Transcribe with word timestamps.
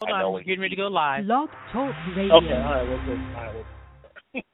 Hold 0.00 0.16
I 0.16 0.16
on, 0.16 0.20
know 0.22 0.30
we're 0.32 0.42
getting 0.44 0.60
ready 0.64 0.76
to 0.76 0.80
go 0.80 0.88
live. 0.88 1.26
Log 1.26 1.50
Talk 1.76 1.92
Radio. 2.16 2.40
Okay, 2.40 2.56
all 2.56 2.72
right, 2.72 2.88
we're 2.88 3.04
good. 3.04 3.20
All 3.20 3.44
right, 3.44 3.54
we're 3.54 4.40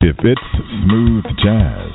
If 0.00 0.16
it's 0.24 0.48
smooth 0.56 1.24
jazz, 1.44 1.92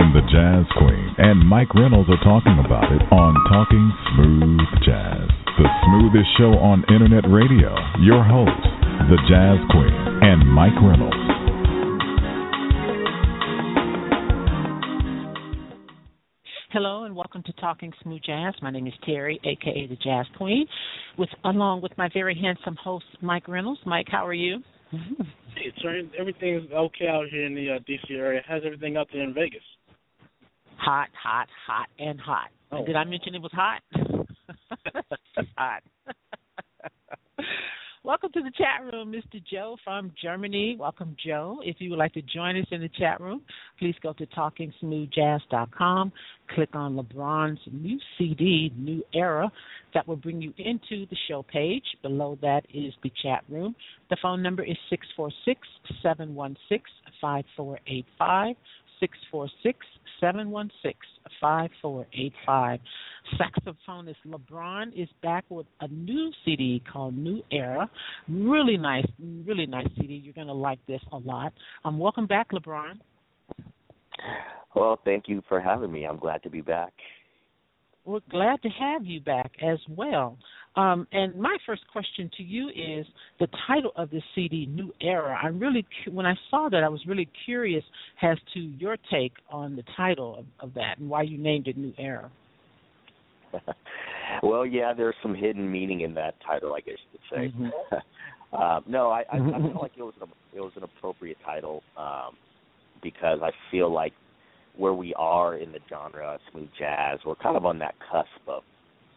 then 0.00 0.16
the 0.16 0.24
Jazz 0.32 0.64
Queen 0.80 1.12
and 1.18 1.44
Mike 1.44 1.74
Reynolds 1.74 2.08
are 2.08 2.24
talking 2.24 2.56
about 2.64 2.88
it 2.88 3.04
on 3.12 3.36
Talking 3.52 3.92
Smooth 4.16 4.64
Jazz, 4.80 5.28
the 5.60 5.68
smoothest 5.84 6.32
show 6.40 6.56
on 6.56 6.88
internet 6.88 7.28
radio. 7.28 7.76
Your 8.00 8.24
hosts, 8.24 8.64
the 9.12 9.20
Jazz 9.28 9.60
Queen 9.68 9.92
and 10.24 10.48
Mike 10.48 10.80
Reynolds. 10.80 11.31
Welcome 17.22 17.42
to 17.44 17.52
Talking 17.60 17.92
Smooth 18.02 18.20
Jazz. 18.26 18.52
My 18.62 18.72
name 18.72 18.88
is 18.88 18.92
Terry, 19.06 19.38
aka 19.44 19.86
the 19.86 19.94
Jazz 20.02 20.26
Queen, 20.36 20.66
with 21.16 21.28
along 21.44 21.80
with 21.80 21.92
my 21.96 22.08
very 22.12 22.34
handsome 22.34 22.74
host 22.74 23.04
Mike 23.20 23.46
Reynolds. 23.46 23.80
Mike, 23.86 24.08
how 24.10 24.26
are 24.26 24.34
you? 24.34 24.58
Hey, 24.90 25.72
Trey, 25.80 26.02
everything's 26.18 26.68
okay 26.72 27.06
out 27.06 27.28
here 27.30 27.46
in 27.46 27.54
the 27.54 27.76
uh, 27.76 27.78
DC 27.88 28.10
area. 28.10 28.40
How's 28.44 28.62
everything 28.66 28.96
out 28.96 29.06
there 29.12 29.22
in 29.22 29.32
Vegas? 29.32 29.62
Hot, 30.78 31.10
hot, 31.22 31.46
hot, 31.64 31.86
and 32.00 32.20
hot. 32.20 32.48
Oh. 32.72 32.84
Did 32.84 32.96
I 32.96 33.04
mention 33.04 33.36
it 33.36 33.40
was 33.40 33.52
hot? 33.52 33.82
hot. 35.56 35.82
Welcome 38.04 38.32
to 38.32 38.42
the 38.42 38.50
chat 38.58 38.82
room, 38.92 39.12
Mr. 39.12 39.40
Joe 39.48 39.76
from 39.84 40.10
Germany. 40.20 40.76
Welcome, 40.76 41.14
Joe. 41.24 41.60
If 41.64 41.76
you 41.78 41.90
would 41.90 42.00
like 42.00 42.12
to 42.14 42.22
join 42.22 42.60
us 42.60 42.66
in 42.72 42.80
the 42.80 42.88
chat 42.88 43.20
room, 43.20 43.42
please 43.78 43.94
go 44.02 44.12
to 44.14 44.26
TalkingSmoothJazz.com. 44.26 46.12
Click 46.52 46.70
on 46.74 46.96
LeBron's 46.96 47.60
new 47.70 48.00
CD, 48.18 48.72
New 48.76 49.04
Era. 49.14 49.48
That 49.94 50.08
will 50.08 50.16
bring 50.16 50.42
you 50.42 50.52
into 50.58 51.06
the 51.10 51.16
show 51.28 51.44
page. 51.44 51.84
Below 52.02 52.38
that 52.42 52.66
is 52.74 52.92
the 53.04 53.12
chat 53.22 53.44
room. 53.48 53.76
The 54.10 54.16
phone 54.20 54.42
number 54.42 54.64
is 54.64 54.76
646 54.90 55.60
716 56.02 56.82
5485. 57.20 58.56
646 59.02 59.78
716 60.20 60.94
5485. 61.40 62.78
Saxophonist 63.34 64.14
LeBron 64.24 64.92
is 64.94 65.08
back 65.22 65.44
with 65.48 65.66
a 65.80 65.88
new 65.88 66.30
CD 66.44 66.80
called 66.90 67.16
New 67.16 67.42
Era. 67.50 67.90
Really 68.28 68.76
nice, 68.76 69.06
really 69.18 69.66
nice 69.66 69.88
CD. 69.98 70.14
You're 70.14 70.34
going 70.34 70.46
to 70.46 70.52
like 70.52 70.78
this 70.86 71.00
a 71.10 71.18
lot. 71.18 71.52
Um, 71.84 71.98
welcome 71.98 72.26
back, 72.26 72.52
LeBron. 72.52 73.00
Well, 74.76 75.00
thank 75.04 75.24
you 75.26 75.42
for 75.48 75.60
having 75.60 75.90
me. 75.90 76.04
I'm 76.04 76.18
glad 76.18 76.44
to 76.44 76.50
be 76.50 76.60
back. 76.60 76.92
We're 78.04 78.20
glad 78.30 78.62
to 78.62 78.68
have 78.68 79.04
you 79.04 79.20
back 79.20 79.52
as 79.62 79.78
well. 79.88 80.38
Um, 80.74 81.06
and 81.12 81.34
my 81.36 81.56
first 81.66 81.82
question 81.92 82.30
to 82.36 82.42
you 82.42 82.68
is 82.68 83.06
the 83.38 83.48
title 83.66 83.92
of 83.96 84.10
this 84.10 84.22
CD, 84.34 84.66
New 84.66 84.92
Era. 85.00 85.38
I'm 85.42 85.58
really, 85.58 85.84
when 86.10 86.24
I 86.24 86.34
saw 86.50 86.68
that, 86.70 86.82
I 86.82 86.88
was 86.88 87.00
really 87.06 87.28
curious 87.44 87.84
as 88.22 88.38
to 88.54 88.60
your 88.60 88.96
take 89.10 89.32
on 89.50 89.76
the 89.76 89.84
title 89.96 90.38
of, 90.38 90.46
of 90.68 90.74
that 90.74 90.98
and 90.98 91.10
why 91.10 91.22
you 91.22 91.36
named 91.36 91.68
it 91.68 91.76
New 91.76 91.92
Era. 91.98 92.30
well, 94.42 94.64
yeah, 94.64 94.94
there's 94.94 95.14
some 95.22 95.34
hidden 95.34 95.70
meaning 95.70 96.00
in 96.00 96.14
that 96.14 96.34
title, 96.46 96.74
I 96.74 96.80
guess 96.80 96.96
you 97.12 97.18
could 97.18 97.36
say. 97.36 97.54
Mhm. 97.58 98.58
um, 98.58 98.84
no, 98.86 99.10
I, 99.10 99.24
I, 99.30 99.36
I 99.36 99.58
feel 99.58 99.78
like 99.80 99.92
it 99.96 100.02
was 100.02 100.14
an, 100.22 100.28
it 100.54 100.60
was 100.60 100.72
an 100.76 100.84
appropriate 100.84 101.36
title 101.44 101.82
um, 101.98 102.34
because 103.02 103.40
I 103.42 103.50
feel 103.70 103.92
like 103.92 104.14
where 104.76 104.94
we 104.94 105.12
are 105.14 105.56
in 105.56 105.72
the 105.72 105.80
genre, 105.90 106.38
smooth 106.50 106.68
jazz, 106.78 107.18
we're 107.26 107.34
kind 107.34 107.58
of 107.58 107.66
on 107.66 107.78
that 107.80 107.94
cusp 108.10 108.48
of 108.48 108.62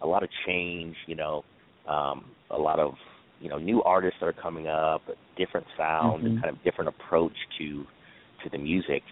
a 0.02 0.08
lot 0.08 0.24
of 0.24 0.30
change. 0.46 0.96
You 1.08 1.16
know, 1.16 1.44
um, 1.88 2.26
a 2.50 2.58
lot 2.58 2.80
of 2.80 2.94
you 3.40 3.50
know 3.50 3.58
new 3.58 3.84
artists 3.84 4.20
that 4.20 4.28
are 4.28 4.34
coming 4.34 4.68
up, 4.68 5.02
a 5.10 5.16
different 5.38 5.68
sound, 5.78 6.24
Mhm. 6.24 6.26
and 6.28 6.42
kind 6.42 6.56
of 6.56 6.64
different 6.64 6.90
approach 6.90 7.36
to 7.58 7.86
to 8.44 8.50
the 8.50 8.58
music. 8.58 9.04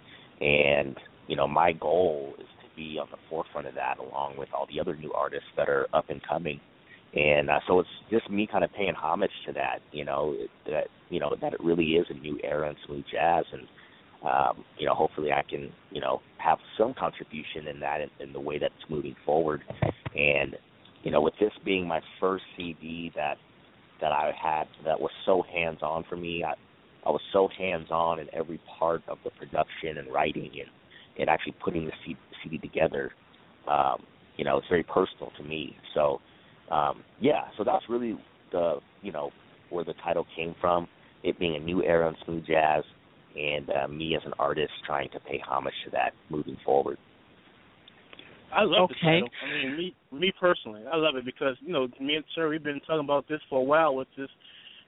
And 0.41 0.97
you 1.27 1.35
know, 1.35 1.47
my 1.47 1.71
goal 1.73 2.33
is 2.39 2.47
to 2.61 2.75
be 2.75 2.99
on 2.99 3.07
the 3.11 3.17
forefront 3.29 3.67
of 3.67 3.75
that, 3.75 3.97
along 3.99 4.37
with 4.37 4.49
all 4.53 4.65
the 4.65 4.79
other 4.79 4.95
new 4.95 5.13
artists 5.13 5.49
that 5.55 5.69
are 5.69 5.87
up 5.93 6.09
and 6.09 6.21
coming. 6.23 6.59
And 7.15 7.49
uh, 7.49 7.59
so 7.67 7.79
it's 7.79 7.89
just 8.09 8.29
me 8.29 8.47
kind 8.47 8.63
of 8.63 8.73
paying 8.73 8.95
homage 8.95 9.31
to 9.45 9.53
that, 9.53 9.81
you 9.91 10.03
know, 10.03 10.35
that 10.65 10.87
you 11.09 11.19
know 11.19 11.35
that 11.39 11.53
it 11.53 11.59
really 11.63 11.95
is 11.95 12.07
a 12.09 12.15
new 12.15 12.39
era 12.43 12.69
in 12.69 12.75
smooth 12.85 13.05
jazz, 13.11 13.45
and 13.51 13.67
um, 14.23 14.63
you 14.77 14.85
know, 14.85 14.93
hopefully 14.95 15.31
I 15.31 15.43
can, 15.47 15.71
you 15.91 16.01
know, 16.01 16.21
have 16.37 16.57
some 16.77 16.93
contribution 16.93 17.67
in 17.67 17.79
that 17.81 18.01
in, 18.01 18.09
in 18.19 18.33
the 18.33 18.39
way 18.39 18.57
that's 18.57 18.73
moving 18.89 19.15
forward. 19.25 19.61
And 20.15 20.55
you 21.03 21.11
know, 21.11 21.21
with 21.21 21.33
this 21.39 21.51
being 21.65 21.87
my 21.87 22.01
first 22.19 22.43
CD 22.57 23.11
that 23.15 23.37
that 24.01 24.11
I 24.11 24.31
had 24.41 24.65
that 24.85 24.99
was 24.99 25.11
so 25.25 25.43
hands 25.53 25.79
on 25.81 26.03
for 26.09 26.15
me, 26.15 26.43
I 26.43 26.53
I 27.05 27.09
was 27.09 27.21
so 27.31 27.49
hands 27.57 27.87
on 27.91 28.19
in 28.19 28.27
every 28.33 28.59
part 28.79 29.03
of 29.07 29.17
the 29.23 29.29
production 29.31 29.97
and 29.97 30.11
writing 30.11 30.49
and 30.53 30.69
and 31.19 31.29
actually 31.29 31.55
putting 31.63 31.85
the 31.85 31.91
CD 32.43 32.57
together. 32.57 33.11
Um, 33.67 34.03
you 34.37 34.43
know, 34.43 34.57
it's 34.57 34.67
very 34.67 34.83
personal 34.83 35.31
to 35.37 35.43
me. 35.43 35.75
So 35.93 36.19
um, 36.71 37.03
yeah, 37.19 37.43
so 37.57 37.63
that's 37.63 37.83
really 37.89 38.17
the 38.51 38.79
you 39.01 39.11
know 39.11 39.31
where 39.69 39.83
the 39.83 39.93
title 40.03 40.25
came 40.35 40.55
from. 40.59 40.87
It 41.23 41.39
being 41.39 41.55
a 41.55 41.59
new 41.59 41.83
era 41.83 42.09
in 42.09 42.15
smooth 42.25 42.45
jazz, 42.45 42.83
and 43.35 43.69
uh, 43.69 43.87
me 43.87 44.15
as 44.15 44.21
an 44.25 44.33
artist 44.39 44.71
trying 44.85 45.09
to 45.11 45.19
pay 45.19 45.41
homage 45.45 45.73
to 45.85 45.91
that 45.91 46.13
moving 46.29 46.57
forward. 46.65 46.97
I 48.55 48.63
love 48.63 48.89
the 48.89 48.95
Okay. 48.95 49.19
title. 49.19 49.29
I 49.43 49.47
mean, 49.51 49.77
me 49.77 49.95
me 50.11 50.31
personally, 50.39 50.83
I 50.91 50.95
love 50.95 51.15
it 51.15 51.25
because 51.25 51.55
you 51.61 51.73
know 51.73 51.87
me 51.99 52.15
and 52.15 52.25
Sir, 52.35 52.49
we've 52.49 52.63
been 52.63 52.79
talking 52.81 53.03
about 53.03 53.27
this 53.27 53.41
for 53.49 53.59
a 53.59 53.63
while 53.63 53.95
with 53.95 54.07
this 54.17 54.29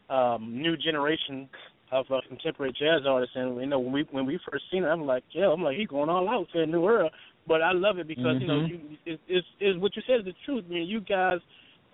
um, 0.10 0.62
new 0.62 0.78
generation 0.78 1.50
of 1.92 2.06
uh, 2.12 2.20
contemporary 2.28 2.74
jazz 2.74 3.02
artists, 3.08 3.36
and 3.36 3.58
you 3.58 3.66
know 3.68 3.80
when 3.80 3.92
we 3.92 4.06
when 4.12 4.26
we 4.26 4.40
first 4.50 4.66
seen 4.72 4.84
it, 4.84 4.88
I'm 4.88 5.06
like, 5.06 5.24
yeah, 5.32 5.48
I'm 5.48 5.64
like 5.64 5.78
he's 5.78 5.88
going 5.88 6.10
all 6.10 6.28
out 6.30 6.48
for 6.52 6.64
a 6.64 6.66
new 6.66 6.86
era. 6.86 7.10
But 7.48 7.62
I 7.62 7.72
love 7.74 8.00
it 8.00 8.08
because 8.08 8.38
you 8.40 8.48
know 8.48 8.66
you 8.66 8.80
is 9.06 9.20
is 9.28 9.44
is 9.60 9.78
what 9.78 9.96
you 9.96 10.02
said 10.08 10.20
is 10.20 10.26
the 10.26 10.34
truth. 10.46 10.66
I 10.68 10.74
mean, 10.74 10.88
you 10.88 11.02
guys 11.02 11.40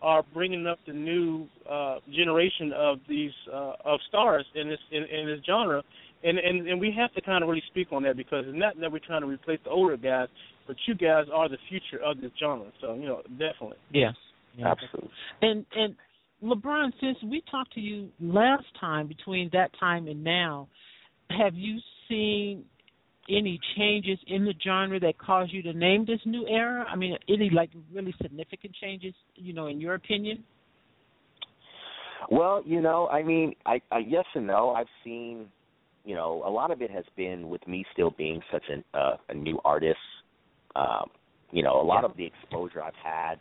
are 0.01 0.23
bringing 0.33 0.65
up 0.65 0.79
the 0.87 0.93
new 0.93 1.47
uh, 1.69 1.97
generation 2.13 2.73
of 2.73 2.99
these 3.07 3.31
uh, 3.51 3.73
of 3.85 3.99
stars 4.07 4.45
in 4.55 4.69
this 4.69 4.79
in, 4.91 5.03
in 5.03 5.27
this 5.27 5.39
genre, 5.45 5.83
and, 6.23 6.39
and 6.39 6.67
and 6.67 6.79
we 6.79 6.93
have 6.97 7.13
to 7.13 7.21
kind 7.21 7.43
of 7.43 7.49
really 7.49 7.63
speak 7.67 7.91
on 7.91 8.03
that 8.03 8.17
because 8.17 8.45
it's 8.47 8.57
not 8.57 8.79
that 8.79 8.91
we're 8.91 8.99
trying 8.99 9.21
to 9.21 9.27
replace 9.27 9.59
the 9.63 9.69
older 9.69 9.97
guys, 9.97 10.27
but 10.71 10.77
you 10.87 10.95
guys 10.95 11.25
are 11.33 11.49
the 11.49 11.57
future 11.67 12.01
of 12.01 12.21
this 12.21 12.31
genre. 12.39 12.71
So 12.79 12.93
you 12.93 13.05
know, 13.05 13.21
definitely. 13.31 13.75
Yes. 13.91 14.13
yes. 14.57 14.67
Absolutely. 14.67 15.11
And 15.41 15.65
and 15.75 15.95
LeBron, 16.41 16.93
since 17.01 17.17
we 17.29 17.43
talked 17.51 17.73
to 17.73 17.81
you 17.81 18.07
last 18.21 18.63
time, 18.79 19.09
between 19.09 19.49
that 19.51 19.71
time 19.77 20.07
and 20.07 20.23
now, 20.23 20.69
have 21.29 21.55
you 21.55 21.77
seen 22.07 22.63
any 23.29 23.59
changes 23.75 24.17
in 24.27 24.45
the 24.45 24.53
genre 24.63 24.97
that 25.01 25.17
caused 25.17 25.51
you 25.51 25.61
to 25.63 25.73
name 25.73 26.05
this 26.05 26.21
new 26.25 26.47
era? 26.47 26.85
I 26.89 26.95
mean, 26.95 27.17
any 27.27 27.49
like 27.49 27.71
really 27.93 28.15
significant 28.21 28.73
changes, 28.81 29.13
you 29.35 29.51
know, 29.51 29.67
in 29.67 29.81
your 29.81 29.95
opinion? 29.95 30.41
Well, 32.29 32.63
you 32.65 32.79
know, 32.79 33.09
I 33.09 33.23
mean, 33.23 33.55
I, 33.65 33.81
I 33.91 33.97
yes 34.07 34.25
and 34.35 34.47
no. 34.47 34.69
I've 34.69 34.87
seen, 35.03 35.47
you 36.05 36.15
know, 36.15 36.41
a 36.45 36.49
lot 36.49 36.71
of 36.71 36.81
it 36.81 36.91
has 36.91 37.03
been 37.17 37.49
with 37.49 37.67
me 37.67 37.83
still 37.91 38.11
being 38.17 38.39
such 38.53 38.63
an, 38.69 38.85
uh, 38.93 39.17
a 39.27 39.33
new 39.33 39.59
artist. 39.65 39.97
Um, 40.75 41.09
you 41.51 41.63
know, 41.63 41.81
a 41.81 41.83
lot 41.83 42.01
Yeah. 42.03 42.09
of 42.09 42.17
the 42.17 42.25
exposure 42.25 42.81
I've 42.81 42.95
had 42.95 43.39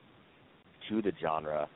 to 0.89 1.03
the 1.03 1.13
genre 1.21 1.69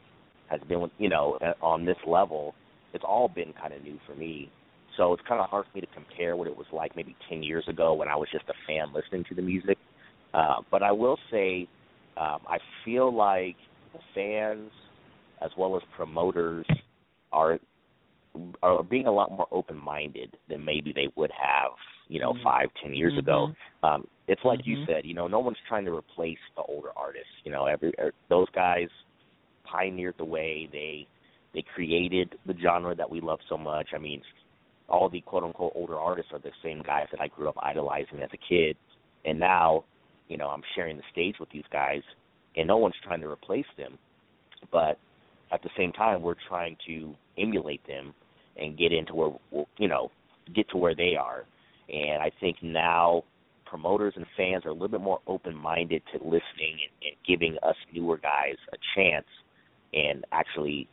has 0.48 0.60
been, 0.62 0.91
you 0.98 1.09
know, 1.09 1.38
on 1.60 1.84
this 1.84 1.97
level. 2.06 2.54
It's 2.92 3.04
all 3.04 3.28
been 3.28 3.53
kind 3.53 3.72
of 3.72 3.82
new 3.82 3.98
for 4.06 4.14
me. 4.14 4.50
So 4.97 5.12
it's 5.12 5.22
kind 5.26 5.41
of 5.41 5.48
hard 5.50 5.66
for 5.66 5.76
me 5.76 5.81
to 5.81 5.87
compare 5.88 6.37
what 6.37 6.47
it 6.47 6.56
was 6.56 6.66
like 6.72 6.94
maybe 6.97 7.16
10 7.28 7.43
years 7.43 7.64
ago 7.69 7.94
when 7.94 8.09
I 8.09 8.16
was 8.16 8.28
just 8.31 8.44
a 8.48 8.54
fan 8.66 8.93
listening 8.93 9.25
to 9.28 9.34
the 9.34 9.43
music. 9.43 9.78
Uh, 10.32 10.56
but 10.70 10.82
I 10.82 10.93
will 10.93 11.19
say, 11.31 11.69
um, 12.16 12.41
I 12.48 12.59
feel 12.84 13.12
like 13.14 13.56
fans 14.14 14.70
as 15.43 15.50
well 15.56 15.76
as 15.76 15.82
promoters 15.97 16.67
are 17.32 17.58
are 18.62 18.82
being 18.82 19.06
a 19.06 19.12
lot 19.12 19.31
more 19.31 19.46
open 19.52 19.76
minded 19.76 20.37
than 20.49 20.64
maybe 20.64 20.93
they 20.93 21.08
would 21.17 21.31
have, 21.31 21.70
you 22.09 22.21
know, 22.21 22.33
Mhm. 22.33 22.43
five, 22.43 22.75
ten 22.75 22.95
years 22.95 23.17
ago. 23.17 23.55
Um, 23.83 24.06
it's 24.27 24.45
like 24.45 24.67
you 24.67 24.79
Mhm. 24.79 24.87
said, 24.87 25.05
you 25.05 25.15
know, 25.15 25.27
no 25.27 25.41
one's 25.41 25.59
trying 25.69 25.85
to 25.85 25.95
replace 25.95 26.39
the 26.56 26.62
older 26.62 26.91
artists. 26.97 27.33
You 27.45 27.53
know, 27.53 27.67
every 27.67 27.93
er, 27.99 28.12
those 28.29 28.49
guys 28.51 28.89
pioneered 29.65 30.17
the 30.19 30.25
way. 30.25 30.67
They 30.67 31.06
they 31.53 31.62
created 31.62 32.37
the 32.47 32.55
genre 32.59 32.95
that 32.95 33.09
we 33.09 33.21
love 33.21 33.41
so 33.49 33.56
much. 33.56 33.95
I 33.95 33.99
mean, 33.99 34.23
all 34.89 35.09
the 35.09 35.21
quote 35.21 35.45
unquote 35.45 35.73
older 35.75 35.99
artists 35.99 36.33
are 36.33 36.41
the 36.41 36.53
same 36.62 36.83
guys 36.83 37.09
that 37.11 37.21
I 37.21 37.29
grew 37.29 37.49
up 37.49 37.56
idolizing 37.62 38.21
as 38.21 38.31
a 38.33 38.37
kid, 38.37 38.77
and 39.25 39.39
now, 39.39 39.85
you 40.29 40.37
know, 40.37 40.49
I'm 40.49 40.62
sharing 40.75 40.97
the 40.97 41.03
stage 41.12 41.39
with 41.39 41.51
these 41.51 41.65
guys, 41.71 42.03
and 42.56 42.67
no 42.67 42.77
one's 42.79 42.97
trying 43.03 43.21
to 43.21 43.29
replace 43.29 43.67
them, 43.77 43.99
but 44.73 44.99
at 45.53 45.62
the 45.62 45.71
same 45.77 45.93
time, 45.93 46.23
we're 46.23 46.35
trying 46.49 46.77
to 46.87 47.15
emulate 47.39 47.87
them 47.87 48.15
and 48.56 48.77
get 48.79 48.93
into 48.93 49.15
where 49.15 49.31
you 49.79 49.89
know 49.89 50.11
get 50.55 50.69
to 50.71 50.77
where 50.77 50.95
they 50.95 51.17
are. 51.17 51.45
And 51.88 52.22
I 52.22 52.31
think 52.40 52.56
now 52.62 53.25
promoters 53.66 54.14
and 54.16 54.26
fans 54.36 54.64
are 54.64 54.70
a 54.70 54.72
little 54.72 54.88
bit 54.88 55.00
more 55.00 55.20
open 55.26 55.54
minded 55.54 56.02
to 56.12 56.19
listening 56.19 56.40
and, 56.60 56.92
and 57.02 57.16
giving 57.26 57.56
us 57.62 57.76
newer 57.92 58.16
guys 58.19 58.56
a 58.72 58.76
chance 58.94 59.26
and 59.92 60.25
actually 60.32 60.88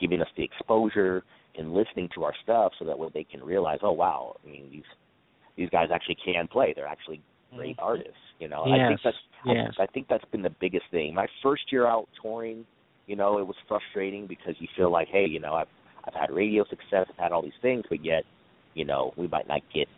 giving 0.00 0.20
us 0.20 0.28
the 0.36 0.44
exposure 0.44 1.22
and 1.56 1.72
listening 1.72 2.08
to 2.14 2.24
our 2.24 2.34
stuff 2.42 2.72
so 2.78 2.84
that 2.84 2.98
way 2.98 3.08
they 3.14 3.24
can 3.24 3.42
realize, 3.42 3.78
oh 3.82 3.92
wow, 3.92 4.36
I 4.44 4.50
mean 4.50 4.68
these 4.70 4.82
these 5.56 5.70
guys 5.70 5.88
actually 5.92 6.16
can 6.24 6.48
play. 6.48 6.72
They're 6.74 6.86
actually 6.86 7.20
great 7.54 7.76
Mm-hmm. 7.76 7.84
artists. 7.84 8.12
You 8.40 8.48
know, 8.48 8.64
Yes, 8.66 8.80
I 8.80 8.88
think 8.88 9.00
that's 9.04 9.16
yes. 9.46 9.74
I, 9.78 9.82
I 9.84 9.86
think 9.86 10.08
that's 10.08 10.24
been 10.32 10.42
the 10.42 10.54
biggest 10.60 10.86
thing. 10.90 11.14
My 11.14 11.26
first 11.42 11.62
year 11.70 11.86
out 11.86 12.08
touring, 12.20 12.64
you 13.06 13.16
know, 13.16 13.38
it 13.38 13.46
was 13.46 13.56
frustrating 13.68 14.26
because 14.26 14.54
you 14.58 14.68
feel 14.76 14.90
like, 14.90 15.08
hey, 15.08 15.26
you 15.26 15.40
know, 15.40 15.54
I've 15.54 15.68
I've 16.06 16.14
had 16.14 16.30
radio 16.30 16.64
success, 16.64 17.06
I've 17.08 17.16
had 17.16 17.32
all 17.32 17.42
these 17.42 17.52
things, 17.62 17.84
but 17.88 18.04
yet, 18.04 18.24
you 18.74 18.84
know, 18.84 19.14
we 19.16 19.28
might 19.28 19.48
not 19.48 19.60
get 19.72 19.88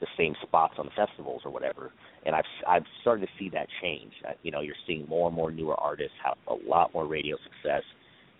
the 0.00 0.06
same 0.16 0.34
spots 0.42 0.74
on 0.78 0.86
the 0.86 0.92
festivals 0.96 1.42
or 1.44 1.50
whatever. 1.50 1.92
And 2.26 2.34
I've 2.34 2.44
I've 2.66 2.84
started 3.02 3.26
to 3.26 3.32
see 3.38 3.50
that 3.50 3.66
change. 3.82 4.12
Uh, 4.26 4.32
you 4.42 4.50
know, 4.50 4.60
you're 4.60 4.74
seeing 4.86 5.06
more 5.08 5.28
and 5.28 5.36
more 5.36 5.50
newer 5.50 5.78
artists 5.78 6.14
have 6.24 6.36
a 6.48 6.68
lot 6.68 6.92
more 6.94 7.06
radio 7.06 7.36
success. 7.44 7.82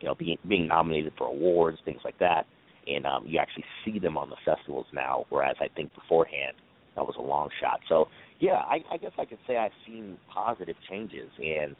You 0.00 0.08
know, 0.08 0.14
being 0.14 0.38
being 0.48 0.66
nominated 0.66 1.12
for 1.18 1.26
awards, 1.26 1.78
things 1.84 2.00
like 2.04 2.18
that, 2.18 2.46
and 2.86 3.06
um, 3.06 3.24
you 3.26 3.38
actually 3.38 3.64
see 3.84 3.98
them 3.98 4.16
on 4.16 4.30
the 4.30 4.36
festivals 4.44 4.86
now. 4.92 5.26
Whereas 5.28 5.56
I 5.60 5.68
think 5.74 5.94
beforehand 5.94 6.54
that 6.96 7.04
was 7.04 7.14
a 7.18 7.22
long 7.22 7.48
shot. 7.60 7.80
So 7.88 8.08
yeah, 8.40 8.62
I, 8.66 8.78
I 8.90 8.96
guess 8.96 9.12
I 9.18 9.24
could 9.24 9.38
say 9.46 9.56
I've 9.56 9.70
seen 9.86 10.16
positive 10.32 10.76
changes, 10.88 11.30
and 11.38 11.76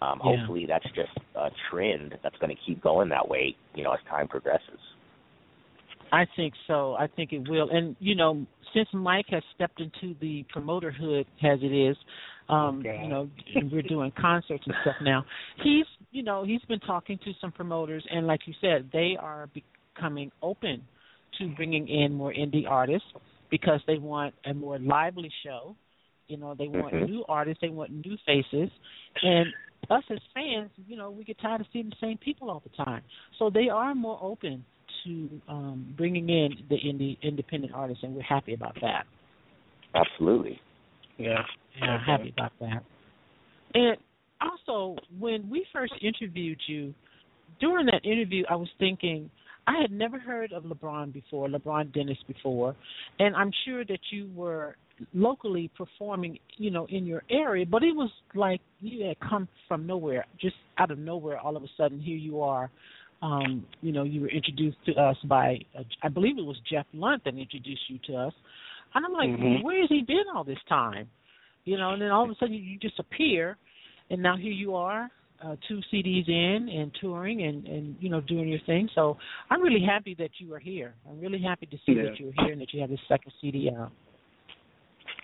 um, 0.00 0.20
Yeah. 0.24 0.36
hopefully 0.36 0.66
that's 0.66 0.84
just 0.94 1.16
a 1.34 1.48
trend 1.70 2.14
that's 2.22 2.36
going 2.38 2.54
to 2.54 2.62
keep 2.66 2.82
going 2.82 3.08
that 3.08 3.28
way. 3.28 3.56
You 3.74 3.84
know, 3.84 3.92
as 3.92 4.00
time 4.08 4.28
progresses. 4.28 4.78
I 6.12 6.26
think 6.36 6.52
so. 6.66 6.94
I 6.94 7.06
think 7.06 7.32
it 7.32 7.48
will. 7.48 7.70
And 7.70 7.96
you 7.98 8.14
know, 8.14 8.46
since 8.74 8.88
Mike 8.92 9.26
has 9.30 9.42
stepped 9.54 9.80
into 9.80 10.14
the 10.20 10.44
promoterhood 10.54 11.24
as 11.42 11.58
it 11.62 11.72
is, 11.74 11.96
um, 12.50 12.80
Okay. 12.80 13.02
you 13.02 13.08
know, 13.08 13.30
we're 13.72 13.82
doing 13.82 14.12
concerts 14.20 14.62
and 14.66 14.74
stuff 14.82 14.96
now. 15.00 15.24
He's, 15.64 15.86
you 16.10 16.22
know, 16.22 16.44
he's 16.44 16.60
been 16.68 16.80
talking 16.80 17.18
to 17.24 17.32
some 17.40 17.50
promoters, 17.50 18.04
and 18.10 18.26
like 18.26 18.40
you 18.46 18.52
said, 18.60 18.90
they 18.92 19.16
are 19.18 19.48
becoming 19.94 20.30
open 20.42 20.82
to 21.38 21.48
bringing 21.56 21.88
in 21.88 22.12
more 22.12 22.32
indie 22.32 22.68
artists 22.68 23.08
because 23.50 23.80
they 23.86 23.96
want 23.98 24.34
a 24.44 24.52
more 24.52 24.78
lively 24.78 25.30
show. 25.42 25.74
You 26.28 26.36
know, 26.36 26.54
they 26.54 26.68
want 26.68 26.94
Mhm. 26.94 27.06
new 27.06 27.24
artists, 27.26 27.60
they 27.62 27.70
want 27.70 27.90
new 27.90 28.16
faces, 28.26 28.70
and 29.22 29.52
us 29.90 30.04
as 30.10 30.18
fans, 30.34 30.70
you 30.86 30.96
know, 30.96 31.10
we 31.10 31.24
get 31.24 31.38
tired 31.40 31.60
of 31.60 31.66
seeing 31.72 31.88
the 31.88 31.96
same 32.00 32.18
people 32.18 32.50
all 32.50 32.60
the 32.60 32.84
time. 32.84 33.02
So 33.38 33.50
they 33.50 33.68
are 33.68 33.94
more 33.94 34.18
open 34.22 34.64
to 35.04 35.28
um, 35.48 35.94
bringing 35.96 36.28
in 36.28 36.50
the 36.68 36.76
indie 36.76 37.20
independent 37.22 37.72
artists, 37.74 38.02
and 38.02 38.14
we're 38.14 38.22
happy 38.22 38.54
about 38.54 38.76
that. 38.80 39.04
Absolutely. 39.94 40.60
Yeah. 41.18 41.42
Yeah, 41.78 41.94
Okay. 41.96 42.04
happy 42.06 42.34
about 42.36 42.52
that. 42.60 42.84
And 43.74 43.96
also, 44.40 44.96
when 45.18 45.48
we 45.48 45.66
first 45.72 45.94
interviewed 46.02 46.60
you, 46.66 46.94
during 47.60 47.86
that 47.86 48.04
interview, 48.04 48.44
I 48.50 48.56
was 48.56 48.68
thinking 48.78 49.30
I 49.66 49.80
had 49.80 49.92
never 49.92 50.18
heard 50.18 50.52
of 50.52 50.64
LeBron 50.64 51.12
before, 51.12 51.48
LeBron 51.48 51.94
Dennis 51.94 52.18
before, 52.26 52.74
and 53.18 53.36
I'm 53.36 53.52
sure 53.64 53.84
that 53.84 54.00
you 54.10 54.30
were 54.34 54.76
locally 55.14 55.70
performing, 55.76 56.38
you 56.56 56.70
know, 56.70 56.86
in 56.90 57.06
your 57.06 57.22
area, 57.30 57.64
but 57.64 57.82
it 57.82 57.94
was 57.94 58.10
like 58.34 58.60
you 58.80 59.06
had 59.06 59.18
come 59.20 59.48
from 59.68 59.86
nowhere, 59.86 60.26
just 60.40 60.56
out 60.78 60.90
of 60.90 60.98
nowhere. 60.98 61.38
All 61.38 61.56
of 61.56 61.62
a 61.62 61.68
sudden, 61.76 62.00
here 62.00 62.16
you 62.16 62.40
are. 62.42 62.70
Um, 63.22 63.64
you 63.80 63.92
know, 63.92 64.02
you 64.02 64.20
were 64.20 64.28
introduced 64.28 64.78
to 64.86 64.94
us 64.94 65.16
by, 65.24 65.60
uh, 65.78 65.84
I 66.02 66.08
believe 66.08 66.38
it 66.38 66.44
was 66.44 66.56
Jeff 66.68 66.86
Lunt 66.92 67.22
that 67.24 67.36
introduced 67.36 67.88
you 67.88 67.98
to 68.08 68.16
us, 68.16 68.34
and 68.94 69.06
I'm 69.06 69.12
like, 69.12 69.30
Mhm. 69.30 69.62
where 69.62 69.80
has 69.80 69.88
he 69.88 70.02
been 70.02 70.24
all 70.34 70.42
this 70.42 70.62
time? 70.64 71.08
You 71.64 71.76
know, 71.76 71.90
and 71.90 72.02
then 72.02 72.10
all 72.10 72.24
of 72.24 72.30
a 72.30 72.34
sudden 72.34 72.54
you 72.54 72.78
just 72.78 72.98
appear, 72.98 73.56
and 74.10 74.20
now 74.20 74.36
here 74.36 74.52
you 74.52 74.74
are, 74.74 75.08
uh, 75.40 75.56
two 75.68 75.80
CDs 75.90 76.28
in 76.28 76.68
and 76.68 76.92
touring 76.94 77.42
and 77.42 77.66
and 77.66 77.96
you 78.00 78.08
know 78.08 78.20
doing 78.20 78.48
your 78.48 78.60
thing. 78.60 78.88
So 78.94 79.18
I'm 79.50 79.60
really 79.60 79.84
happy 79.84 80.14
that 80.14 80.30
you 80.38 80.54
are 80.54 80.58
here. 80.58 80.94
I'm 81.08 81.20
really 81.20 81.40
happy 81.40 81.66
to 81.66 81.78
see 81.78 81.92
Yeah. 81.92 82.02
that 82.02 82.20
you're 82.20 82.32
here 82.32 82.52
and 82.52 82.60
that 82.60 82.72
you 82.72 82.80
have 82.80 82.90
this 82.90 83.00
second 83.08 83.32
CD 83.40 83.70
out. 83.70 83.92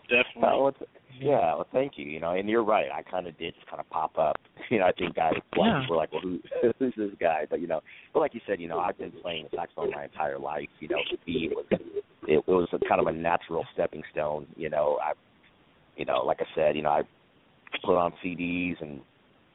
Definitely. 0.08 0.42
Well, 0.42 0.74
yeah. 1.20 1.54
Well, 1.54 1.66
thank 1.72 1.92
you. 1.96 2.04
You 2.06 2.20
know, 2.20 2.30
and 2.32 2.48
you're 2.48 2.64
right. 2.64 2.86
I 2.94 3.02
kind 3.02 3.26
of 3.26 3.36
did 3.38 3.54
just 3.54 3.66
kind 3.66 3.80
of 3.80 3.88
pop 3.90 4.16
up. 4.18 4.36
You 4.70 4.80
know, 4.80 4.84
I 4.86 4.92
think 4.92 5.14
guys 5.16 5.32
Yeah. 5.56 5.86
were 5.88 5.96
like, 5.96 6.12
well, 6.12 6.20
who, 6.20 6.40
who's 6.78 6.92
this 6.94 7.10
guy? 7.18 7.46
But 7.48 7.62
you 7.62 7.66
know, 7.66 7.80
but 8.12 8.20
like 8.20 8.34
you 8.34 8.40
said, 8.46 8.60
you 8.60 8.68
know, 8.68 8.78
I've 8.78 8.98
been 8.98 9.12
playing 9.22 9.46
saxophone 9.54 9.92
my 9.92 10.04
entire 10.04 10.38
life. 10.38 10.68
You 10.80 10.88
know, 10.88 10.98
to 11.10 11.16
me, 11.26 11.48
it 11.50 11.56
was 11.56 11.64
it, 11.70 12.04
it 12.28 12.46
was 12.46 12.68
a 12.72 12.78
kind 12.86 13.00
of 13.00 13.06
a 13.06 13.12
natural 13.12 13.64
stepping 13.72 14.02
stone. 14.12 14.46
You 14.56 14.68
know, 14.68 14.98
I, 15.02 15.12
you 15.96 16.04
know, 16.04 16.22
like 16.22 16.40
I 16.42 16.46
said, 16.54 16.76
you 16.76 16.82
know, 16.82 16.90
I 16.90 17.02
put 17.82 17.96
on 17.96 18.12
CDs 18.22 18.74
and 18.82 19.00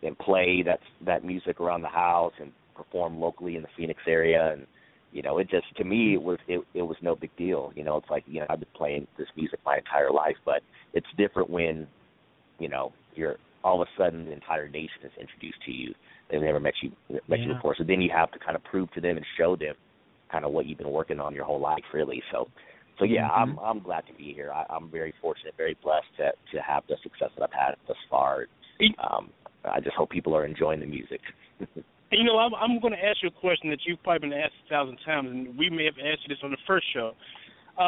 and 0.01 0.17
play 0.17 0.63
that 0.65 0.79
that 1.05 1.23
music 1.23 1.61
around 1.61 1.83
the 1.83 1.89
house 1.89 2.33
and 2.41 2.51
perform 2.75 3.19
locally 3.19 3.55
in 3.55 3.61
the 3.61 3.67
Phoenix 3.77 4.01
area 4.07 4.51
and 4.53 4.65
you 5.13 5.21
know 5.21 5.37
it 5.37 5.49
just 5.49 5.65
to 5.77 5.83
me 5.83 6.15
it 6.15 6.21
was 6.21 6.39
it 6.47 6.61
it 6.73 6.81
was 6.81 6.97
no 7.01 7.15
big 7.15 7.29
deal. 7.37 7.71
You 7.75 7.83
know 7.83 7.97
it's 7.97 8.09
like 8.09 8.23
you 8.25 8.39
know 8.39 8.47
I've 8.49 8.59
been 8.59 8.69
playing 8.75 9.07
this 9.17 9.27
music 9.37 9.59
my 9.65 9.77
entire 9.77 10.11
life 10.11 10.35
but 10.43 10.61
it's 10.93 11.07
different 11.17 11.49
when 11.49 11.87
you 12.59 12.67
know 12.67 12.91
you're 13.15 13.37
all 13.63 13.81
of 13.81 13.87
a 13.87 14.01
sudden 14.01 14.25
the 14.25 14.31
entire 14.33 14.67
nation 14.67 15.03
is 15.03 15.11
introduced 15.19 15.59
to 15.65 15.71
you. 15.71 15.93
They've 16.29 16.41
never 16.41 16.59
met 16.59 16.73
you 16.81 16.91
met 17.27 17.39
you 17.39 17.53
before. 17.53 17.75
So 17.77 17.83
then 17.83 18.01
you 18.01 18.09
have 18.13 18.31
to 18.31 18.39
kind 18.39 18.55
of 18.55 18.63
prove 18.63 18.91
to 18.93 19.01
them 19.01 19.17
and 19.17 19.25
show 19.37 19.55
them 19.55 19.75
kind 20.31 20.45
of 20.45 20.51
what 20.51 20.65
you've 20.65 20.79
been 20.79 20.91
working 20.91 21.19
on 21.19 21.33
your 21.33 21.45
whole 21.45 21.61
life 21.61 21.83
really. 21.93 22.21
So 22.31 22.47
so 22.97 23.05
yeah 23.05 23.27
I'm 23.27 23.59
I'm 23.59 23.79
glad 23.79 24.05
to 24.07 24.13
be 24.13 24.33
here. 24.33 24.51
I, 24.51 24.65
I'm 24.69 24.89
very 24.89 25.13
fortunate 25.21 25.53
very 25.57 25.77
blessed 25.83 26.07
to 26.17 26.31
to 26.55 26.61
have 26.63 26.83
the 26.89 26.95
success 27.03 27.29
that 27.37 27.43
I've 27.43 27.53
had 27.53 27.75
thus 27.87 27.97
far. 28.09 28.47
Um 28.97 29.29
I 29.63 29.79
just 29.79 29.95
hope 29.95 30.09
people 30.09 30.35
are 30.35 30.45
enjoying 30.45 30.79
the 30.79 30.87
music 30.87 31.21
you 32.17 32.23
know, 32.23 32.37
I'm, 32.37 32.53
I'm 32.55 32.79
going 32.79 32.93
to 32.93 33.03
ask 33.03 33.17
you 33.21 33.29
a 33.29 33.39
question 33.39 33.69
that 33.69 33.79
you've 33.85 34.01
probably 34.03 34.29
been 34.29 34.37
asked 34.37 34.53
a 34.65 34.69
thousand 34.69 34.97
times, 35.05 35.29
and 35.29 35.57
we 35.57 35.69
may 35.69 35.85
have 35.85 35.95
asked 35.97 36.21
you 36.27 36.29
this 36.29 36.43
on 36.43 36.51
the 36.51 36.57
first 36.67 36.85
show. 36.93 37.13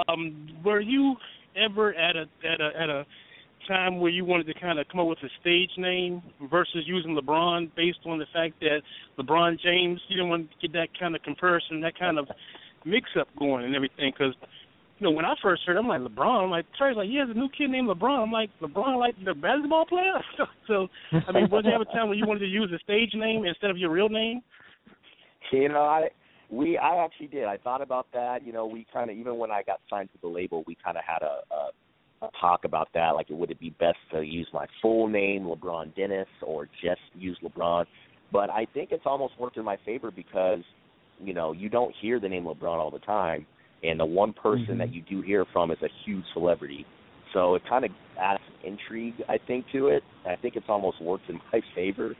Um, 0.07 0.47
were 0.63 0.81
you 0.81 1.15
ever 1.55 1.93
at 1.93 2.15
a 2.15 2.25
at 2.43 2.59
a 2.59 2.81
at 2.81 2.89
a 2.89 3.05
time 3.67 3.99
where 3.99 4.11
you 4.11 4.25
wanted 4.25 4.45
to 4.47 4.53
kind 4.59 4.79
of 4.79 4.87
come 4.89 4.99
up 4.99 5.07
with 5.07 5.17
a 5.23 5.29
stage 5.41 5.71
name 5.77 6.21
versus 6.51 6.83
using 6.85 7.15
LeBron 7.15 7.71
based 7.75 7.99
on 8.05 8.19
the 8.19 8.25
fact 8.33 8.53
that 8.61 8.81
LeBron 9.17 9.59
James, 9.59 9.99
you 10.07 10.17
didn't 10.17 10.29
want 10.29 10.49
to 10.49 10.67
get 10.67 10.73
that 10.73 10.89
kind 10.99 11.15
of 11.15 11.23
comparison, 11.23 11.81
that 11.81 11.97
kind 11.97 12.19
of 12.19 12.27
mix 12.85 13.09
up 13.19 13.27
going 13.37 13.65
and 13.65 13.75
everything? 13.75 14.11
Because 14.15 14.35
you 14.99 15.05
know, 15.05 15.11
when 15.11 15.25
I 15.25 15.35
first 15.41 15.63
heard, 15.65 15.77
I'm 15.77 15.87
like 15.87 16.01
LeBron. 16.01 16.45
I'm 16.45 16.49
like 16.49 16.65
Trey's 16.77 16.95
like, 16.95 17.09
yeah, 17.09 17.25
there's 17.25 17.35
a 17.35 17.39
new 17.39 17.49
kid 17.49 17.69
named 17.69 17.89
LeBron. 17.89 18.23
I'm 18.23 18.31
like 18.31 18.49
LeBron, 18.61 18.97
like 18.97 19.15
the 19.23 19.33
basketball 19.33 19.85
player. 19.85 20.21
so, 20.67 20.87
I 21.11 21.31
mean, 21.31 21.49
was 21.49 21.63
there 21.63 21.73
ever 21.73 21.83
a 21.83 21.93
time 21.93 22.07
when 22.07 22.17
you 22.17 22.25
wanted 22.25 22.39
to 22.39 22.47
use 22.47 22.71
a 22.73 22.79
stage 22.79 23.11
name 23.13 23.45
instead 23.45 23.69
of 23.69 23.77
your 23.77 23.89
real 23.89 24.09
name? 24.09 24.41
You 25.51 25.69
know, 25.69 25.83
I 25.83 26.09
we 26.49 26.77
I 26.77 27.03
actually 27.03 27.27
did. 27.27 27.45
I 27.45 27.57
thought 27.57 27.81
about 27.81 28.07
that. 28.13 28.45
You 28.45 28.53
know, 28.53 28.65
we 28.65 28.87
kind 28.93 29.09
of 29.09 29.17
even 29.17 29.37
when 29.37 29.51
I 29.51 29.63
got 29.63 29.81
signed 29.89 30.09
to 30.13 30.17
the 30.21 30.27
label, 30.27 30.63
we 30.65 30.77
kind 30.83 30.97
of 30.97 31.03
had 31.05 31.21
a, 31.21 31.41
a 31.53 31.69
a 32.21 32.29
talk 32.39 32.63
about 32.63 32.87
that. 32.93 33.11
Like, 33.11 33.27
would 33.29 33.51
it 33.51 33.59
be 33.59 33.71
best 33.71 33.97
to 34.13 34.21
use 34.21 34.47
my 34.53 34.65
full 34.81 35.07
name, 35.07 35.43
LeBron 35.43 35.95
Dennis, 35.95 36.27
or 36.41 36.67
just 36.81 37.01
use 37.13 37.37
LeBron? 37.43 37.85
But 38.31 38.49
I 38.49 38.65
think 38.73 38.91
it's 38.91 39.05
almost 39.05 39.33
worked 39.39 39.57
in 39.57 39.65
my 39.65 39.77
favor 39.85 40.11
because 40.11 40.59
you 41.21 41.33
know 41.33 41.51
you 41.51 41.69
don't 41.69 41.93
hear 42.01 42.19
the 42.19 42.29
name 42.29 42.45
LeBron 42.45 42.77
all 42.77 42.91
the 42.91 42.99
time, 42.99 43.45
and 43.89 43.99
the 43.99 44.05
one 44.05 44.33
person 44.33 44.75
Mhm. 44.75 44.77
that 44.79 44.93
you 44.93 45.01
do 45.01 45.21
hear 45.21 45.45
from 45.45 45.71
is 45.71 45.81
a 45.81 45.89
huge 46.03 46.25
celebrity. 46.33 46.85
So 47.33 47.55
it 47.55 47.63
kind 47.65 47.85
of 47.85 47.91
adds 48.17 48.41
intrigue, 48.63 49.21
I 49.27 49.37
think, 49.37 49.67
to 49.71 49.89
it. 49.89 50.03
I 50.25 50.35
think 50.37 50.55
it's 50.55 50.69
almost 50.69 51.01
worked 51.01 51.29
in 51.29 51.39
my 51.53 51.61
favor. 51.73 52.15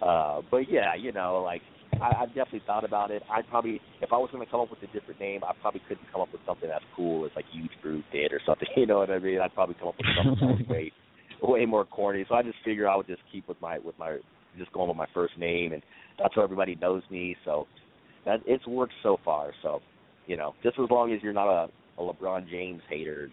Uh, 0.00 0.42
but 0.50 0.68
yeah, 0.70 0.94
you 0.94 1.12
know, 1.12 1.42
like 1.42 1.62
I, 2.00 2.22
I've 2.22 2.34
definitely 2.34 2.62
thought 2.66 2.84
about 2.84 3.10
it. 3.10 3.22
I 3.30 3.42
probably, 3.42 3.80
if 4.00 4.12
I 4.12 4.16
was 4.16 4.30
going 4.30 4.44
to 4.44 4.50
come 4.50 4.60
up 4.60 4.70
with 4.70 4.82
a 4.82 4.92
different 4.92 5.18
name, 5.20 5.42
I 5.42 5.52
probably 5.60 5.80
couldn't 5.88 6.10
come 6.12 6.20
up 6.20 6.30
with 6.30 6.42
something 6.46 6.70
as 6.70 6.82
cool 6.94 7.24
as 7.24 7.32
like 7.34 7.46
Euge 7.56 7.80
Groove 7.82 8.04
did 8.12 8.32
or 8.32 8.40
something. 8.44 8.68
You 8.76 8.86
know 8.86 8.98
what 8.98 9.10
I 9.10 9.18
mean? 9.18 9.40
I'd 9.40 9.54
probably 9.54 9.74
come 9.76 9.88
up 9.88 9.96
with 9.98 10.06
something 10.16 10.46
that 10.46 10.58
was 10.60 10.68
way, 10.68 10.92
way 11.42 11.66
more 11.66 11.84
corny. 11.84 12.24
So 12.28 12.34
I 12.34 12.42
just 12.42 12.58
figure 12.64 12.88
I 12.88 12.96
would 12.96 13.06
just 13.08 13.22
keep 13.32 13.48
with 13.48 13.60
my 13.60 13.78
with 13.78 13.98
my 13.98 14.18
just 14.56 14.72
going 14.72 14.88
with 14.88 14.96
my 14.96 15.06
first 15.12 15.36
name, 15.38 15.72
and 15.72 15.82
that's 16.18 16.34
how 16.34 16.42
everybody 16.42 16.76
knows 16.76 17.02
me. 17.10 17.36
So 17.44 17.66
that 18.24 18.40
it's 18.46 18.66
worked 18.66 18.94
so 19.02 19.18
far. 19.24 19.52
So 19.62 19.80
you 20.28 20.36
know, 20.36 20.54
just 20.62 20.78
as 20.78 20.88
long 20.90 21.12
as 21.12 21.20
you're 21.22 21.32
not 21.32 21.48
a, 21.48 21.68
a 22.00 22.02
LeBron 22.02 22.48
James 22.48 22.82
hater, 22.88 23.30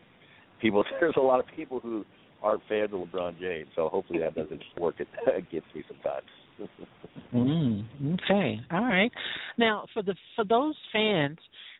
people 0.61 0.83
there's 0.99 1.13
a 1.17 1.21
lot 1.21 1.39
of 1.39 1.45
people 1.55 1.79
who 1.79 2.03
aren't 2.41 2.63
fans 2.67 2.89
of 2.93 3.01
LeBron 3.01 3.39
James. 3.39 3.67
So 3.75 3.89
hopefully 3.89 4.19
that 4.19 4.33
doesn't 4.33 4.63
work 4.79 4.95
against 5.27 5.67
me 5.75 5.83
sometimes. 5.87 6.25
Mm, 7.33 7.85
okay. 8.13 8.59
All 8.71 8.85
right. 8.85 9.11
Now, 9.57 9.85
for 9.93 10.01
the 10.01 10.15
for 10.35 10.45
those 10.45 10.75
fans 10.93 11.37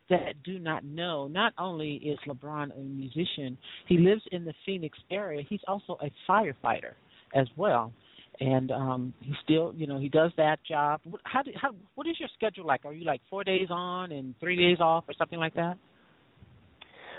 that 0.10 0.43
do 0.43 0.60
not 0.60 0.84
know, 0.84 1.27
not 1.27 1.53
only 1.57 1.93
is 1.95 2.19
LeBron 2.27 2.77
a 2.77 2.81
musician, 2.81 3.57
he 3.88 3.98
lives 3.98 4.22
in 4.31 4.43
the 4.43 4.53
Phoenix 4.65 4.98
area. 5.10 5.43
He's 5.48 5.62
also 5.67 5.98
a 6.01 6.12
firefighter 6.29 6.93
as 7.34 7.48
well, 7.57 7.91
and 8.39 8.71
um 8.71 9.13
he 9.21 9.33
still, 9.43 9.73
you 9.75 9.87
know, 9.87 9.99
he 9.99 10.09
does 10.09 10.31
that 10.37 10.59
job. 10.67 11.01
What- 11.03 11.21
How 11.23 11.41
do, 11.43 11.51
how 11.59 11.71
what 11.95 12.07
is 12.07 12.19
your 12.19 12.29
schedule 12.35 12.65
like? 12.65 12.85
Are 12.85 12.93
you 12.93 13.05
like 13.05 13.21
four 13.29 13.43
days 13.43 13.67
on 13.69 14.11
and 14.11 14.35
three 14.39 14.55
days 14.55 14.79
off, 14.79 15.05
or 15.07 15.13
something 15.17 15.39
like 15.39 15.53
that? 15.55 15.77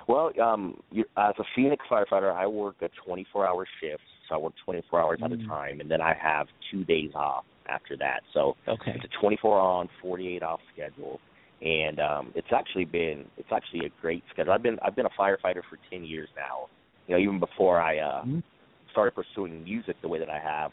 Well, 0.08 0.30
um, 0.40 0.80
you, 0.92 1.04
as 1.16 1.34
a 1.38 1.44
Phoenix 1.56 1.84
firefighter, 1.90 2.32
I 2.32 2.46
work 2.46 2.76
a 2.80 2.88
24-hour 3.08 3.66
shift, 3.80 4.02
so 4.28 4.36
I 4.36 4.38
work 4.38 4.52
24 4.64 5.00
hours 5.00 5.18
at 5.20 5.32
a 5.32 5.36
Mm. 5.36 5.48
time, 5.48 5.80
and 5.80 5.90
then 5.90 6.00
I 6.00 6.14
have 6.14 6.46
two 6.70 6.84
days 6.84 7.10
off. 7.14 7.44
after 7.68 7.96
that. 7.96 8.20
So 8.32 8.56
okay. 8.68 8.92
it's 8.94 9.04
a 9.04 9.20
24 9.20 9.58
on, 9.58 9.88
48 10.00 10.40
off 10.44 10.60
schedule, 10.72 11.18
and 11.60 11.98
um, 11.98 12.32
it's 12.36 12.52
actually 12.54 12.84
been 12.84 13.24
it's 13.36 13.48
actually 13.50 13.86
a 13.86 13.90
great 14.00 14.22
schedule. 14.32 14.52
I've 14.52 14.62
been 14.62 14.78
I've 14.84 14.94
been 14.94 15.06
a 15.06 15.20
firefighter 15.20 15.62
for 15.68 15.76
10 15.90 16.04
years 16.04 16.28
now. 16.36 16.68
You 17.08 17.16
know, 17.16 17.20
even 17.20 17.40
before 17.40 17.80
I 17.80 17.98
uh, 17.98 18.22
mm-hmm. 18.22 18.38
started 18.92 19.16
pursuing 19.16 19.64
music 19.64 19.96
the 20.00 20.06
way 20.06 20.20
that 20.20 20.30
I 20.30 20.38
have, 20.38 20.70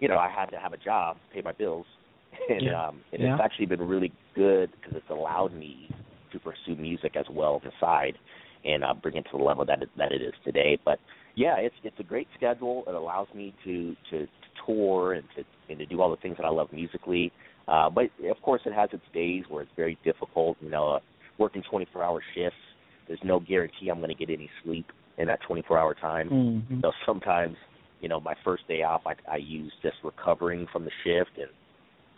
you 0.00 0.08
know, 0.08 0.18
I 0.18 0.30
had 0.30 0.46
to 0.46 0.58
have 0.58 0.72
a 0.72 0.78
job, 0.78 1.16
pay 1.32 1.42
my 1.42 1.52
bills, 1.52 1.86
and 2.48 2.62
yeah. 2.62 2.88
um, 2.88 3.00
and 3.12 3.22
yeah. 3.22 3.34
it's 3.34 3.42
actually 3.42 3.66
been 3.66 3.82
really 3.82 4.12
good 4.34 4.70
because 4.72 4.96
it's 4.96 5.10
allowed 5.10 5.52
me 5.52 5.90
to 6.32 6.38
pursue 6.38 6.80
music 6.80 7.16
as 7.16 7.26
well 7.30 7.54
on 7.54 7.60
the 7.64 7.72
side 7.80 8.16
and 8.64 8.84
uh, 8.84 8.94
bring 8.94 9.16
it 9.16 9.24
to 9.30 9.36
the 9.36 9.42
level 9.42 9.64
that 9.64 9.82
it, 9.82 9.88
that 9.96 10.12
it 10.12 10.22
is 10.22 10.32
today. 10.44 10.78
But 10.84 10.98
yeah, 11.34 11.56
it's 11.58 11.74
it's 11.84 11.98
a 11.98 12.02
great 12.02 12.28
schedule. 12.36 12.84
It 12.86 12.94
allows 12.94 13.28
me 13.34 13.54
to 13.64 13.94
to, 14.10 14.26
to 14.26 14.26
tour 14.66 15.14
and 15.14 15.24
to 15.36 15.44
and 15.68 15.78
to 15.78 15.86
do 15.86 16.00
all 16.00 16.10
the 16.10 16.16
things 16.16 16.36
that 16.36 16.44
I 16.44 16.50
love 16.50 16.72
musically. 16.72 17.32
Uh, 17.68 17.88
but 17.88 18.04
of 18.28 18.40
course, 18.42 18.62
it 18.64 18.72
has 18.72 18.90
its 18.92 19.04
days 19.14 19.44
where 19.48 19.62
it's 19.62 19.72
very 19.76 19.98
difficult. 20.04 20.56
You 20.60 20.70
know, 20.70 20.94
uh, 20.94 21.00
working 21.38 21.62
24-hour 21.72 22.20
shifts. 22.34 22.58
There's 23.06 23.20
no 23.24 23.40
guarantee 23.40 23.88
I'm 23.90 23.98
going 23.98 24.14
to 24.14 24.14
get 24.14 24.30
any 24.32 24.50
sleep 24.62 24.86
in 25.18 25.26
that 25.26 25.40
24-hour 25.48 25.94
time. 25.94 26.28
Mm-hmm. 26.30 26.80
So 26.82 26.92
sometimes, 27.06 27.56
you 28.00 28.08
know, 28.08 28.20
my 28.20 28.34
first 28.44 28.66
day 28.68 28.82
off, 28.82 29.02
I, 29.06 29.14
I 29.30 29.36
use 29.36 29.72
just 29.82 29.96
recovering 30.02 30.66
from 30.72 30.84
the 30.84 30.90
shift 31.04 31.38
and 31.38 31.48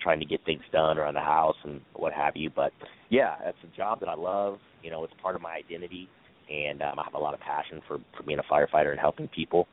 trying 0.01 0.21
to 0.21 0.27
get 0.27 0.45
things 0.45 0.63
done 0.73 0.99
around 0.99 1.15
the 1.15 1.21
house 1.21 1.57
and 1.65 1.81
what 1.95 2.13
have 2.13 2.37
you. 2.37 2.51
But 2.55 2.73
yeah, 3.11 3.37
it's 3.45 3.59
a 3.65 3.77
job 3.77 4.01
that 4.01 4.09
I 4.09 4.15
love. 4.15 4.59
You 4.83 4.91
know, 4.91 5.05
it's 5.05 5.15
part 5.23 5.37
of 5.37 5.43
my 5.43 5.53
identity 5.53 6.09
and 6.51 6.83
um, 6.83 6.99
I 6.99 7.05
have 7.05 7.15
a 7.15 7.19
lot 7.19 7.35
of 7.35 7.41
passion 7.41 7.81
for 7.87 7.99
for 8.17 8.23
being 8.25 8.39
a 8.39 8.53
firefighter 8.53 8.91
and 8.91 9.01
helping 9.01 9.29
people. 9.29 9.67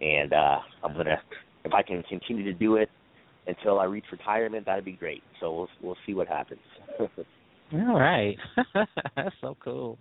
And 0.00 0.32
uh, 0.32 0.58
I'm 0.82 0.96
gonna, 0.96 1.20
if 1.64 1.72
I 1.72 1.82
can 1.82 2.02
continue 2.04 2.44
to 2.44 2.52
do 2.52 2.76
it 2.76 2.88
until 3.46 3.78
I 3.78 3.84
reach 3.84 4.04
retirement, 4.10 4.66
that'd 4.66 4.84
be 4.84 4.92
great. 4.92 5.22
So 5.40 5.54
we'll 5.54 5.68
we'll 5.82 5.96
see 6.06 6.14
what 6.14 6.28
happens. 6.28 6.60
All 7.72 7.98
right, 7.98 8.36
that's 9.16 9.34
so 9.40 9.56
cool. 9.62 9.98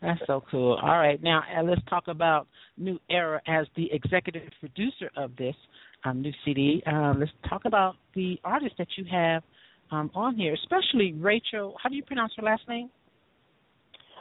That's 0.00 0.20
so 0.26 0.42
cool. 0.50 0.78
All 0.82 0.98
right, 0.98 1.22
now 1.22 1.42
uh, 1.56 1.62
let's 1.62 1.82
talk 1.88 2.04
about 2.08 2.46
New 2.76 2.98
Era 3.10 3.40
as 3.46 3.66
the 3.76 3.88
executive 3.92 4.42
producer 4.60 5.10
of 5.16 5.36
this 5.36 5.54
um, 6.04 6.22
new 6.22 6.32
CD. 6.44 6.82
Um, 6.86 7.18
let's 7.20 7.32
talk 7.48 7.62
about 7.64 7.96
the 8.14 8.38
artists 8.44 8.76
that 8.78 8.88
you 8.96 9.04
have 9.10 9.42
um, 9.90 10.10
on 10.14 10.36
here, 10.36 10.54
especially 10.54 11.12
Rachael. 11.12 11.76
How 11.82 11.88
do 11.88 11.96
you 11.96 12.02
pronounce 12.02 12.32
her 12.36 12.42
last 12.42 12.62
name? 12.68 12.88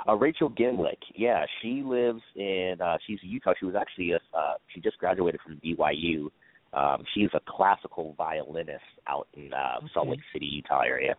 Uh, 0.07 0.15
Rachael 0.15 0.49
Gehmlich, 0.49 0.95
yeah, 1.15 1.45
she 1.61 1.83
lives 1.85 2.21
in 2.35 2.75
uh 2.83 2.97
she's 3.05 3.19
in 3.23 3.29
Utah. 3.29 3.53
She 3.59 3.65
was 3.65 3.75
actually 3.75 4.11
a 4.11 4.15
uh 4.35 4.53
she 4.73 4.81
just 4.81 4.97
graduated 4.97 5.39
from 5.41 5.61
BYU. 5.63 6.29
Um 6.73 7.03
she's 7.13 7.29
a 7.33 7.39
classical 7.47 8.15
violinist 8.17 8.81
out 9.07 9.27
in 9.35 9.53
uh 9.53 9.77
okay. 9.77 9.87
Salt 9.93 10.07
Lake 10.07 10.19
City, 10.33 10.47
Utah 10.47 10.81
area. 10.81 11.15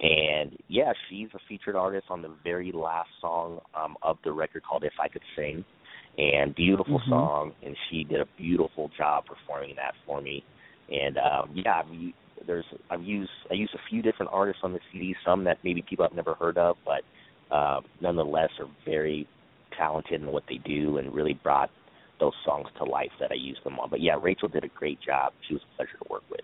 And 0.00 0.56
yeah, 0.68 0.92
she's 1.08 1.28
a 1.34 1.38
featured 1.48 1.76
artist 1.76 2.06
on 2.08 2.22
the 2.22 2.32
very 2.42 2.72
last 2.72 3.10
song 3.20 3.60
um 3.74 3.96
of 4.02 4.18
the 4.24 4.32
record 4.32 4.62
called 4.68 4.84
If 4.84 4.94
I 5.00 5.08
Could 5.08 5.22
Sing. 5.36 5.64
And 6.18 6.54
beautiful 6.54 6.98
mm-hmm. 6.98 7.10
song 7.10 7.52
and 7.62 7.76
she 7.88 8.04
did 8.04 8.20
a 8.20 8.26
beautiful 8.36 8.90
job 8.96 9.24
performing 9.26 9.76
that 9.76 9.94
for 10.06 10.20
me. 10.20 10.44
And 10.90 11.18
um 11.18 11.50
yeah, 11.54 11.82
I 11.84 11.90
mean, 11.90 12.14
there's 12.46 12.64
I've 12.90 13.02
used 13.02 13.30
I 13.50 13.54
used 13.54 13.74
a 13.74 13.90
few 13.90 14.02
different 14.02 14.32
artists 14.32 14.62
on 14.62 14.72
the 14.72 14.80
CD, 14.92 15.14
some 15.24 15.44
that 15.44 15.58
maybe 15.64 15.82
people 15.88 16.04
have 16.04 16.14
never 16.14 16.34
heard 16.34 16.56
of, 16.56 16.76
but 16.84 17.02
uh, 17.54 17.80
nonetheless 18.00 18.50
are 18.58 18.68
very 18.84 19.28
talented 19.76 20.22
in 20.22 20.28
what 20.28 20.44
they 20.48 20.58
do 20.58 20.98
and 20.98 21.14
really 21.14 21.34
brought 21.34 21.70
those 22.18 22.32
songs 22.44 22.68
to 22.78 22.84
life 22.84 23.10
that 23.18 23.30
I 23.32 23.34
used 23.34 23.64
them 23.64 23.78
on. 23.78 23.90
But 23.90 24.00
yeah, 24.00 24.16
Rachael 24.20 24.48
did 24.48 24.64
a 24.64 24.68
great 24.68 24.98
job. 25.00 25.32
She 25.48 25.54
was 25.54 25.62
a 25.72 25.76
pleasure 25.76 25.96
to 26.02 26.10
work 26.10 26.22
with. 26.30 26.40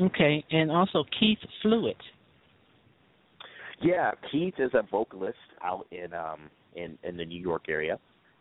Okay, 0.00 0.44
and 0.50 0.70
also 0.70 1.04
Keith 1.18 1.38
Fluitt. 1.62 1.96
Yeah, 3.80 4.12
Keith 4.30 4.54
is 4.58 4.70
a 4.74 4.82
vocalist 4.90 5.36
out 5.62 5.86
in 5.90 6.12
um 6.14 6.50
in 6.74 6.98
in 7.04 7.16
the 7.16 7.24
New 7.24 7.40
York 7.40 7.64
area. 7.68 7.98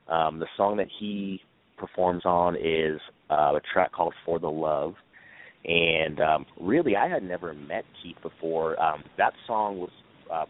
Um 0.08 0.40
the 0.40 0.48
song 0.58 0.78
that 0.78 0.88
he 1.00 1.42
performs 1.78 2.26
on 2.26 2.56
is 2.56 3.00
uh, 3.30 3.54
a 3.56 3.62
track 3.74 3.92
called 3.92 4.14
For 4.26 4.40
the 4.40 4.50
Love. 4.50 4.94
And 5.66 6.20
um 6.20 6.46
really 6.60 6.96
I 6.96 7.08
had 7.08 7.24
never 7.24 7.54
met 7.54 7.86
Keith 8.02 8.18
before. 8.22 8.82
Um 8.82 9.04
that 9.18 9.34
song 9.48 9.80
was 9.80 9.92
uh 10.32 10.46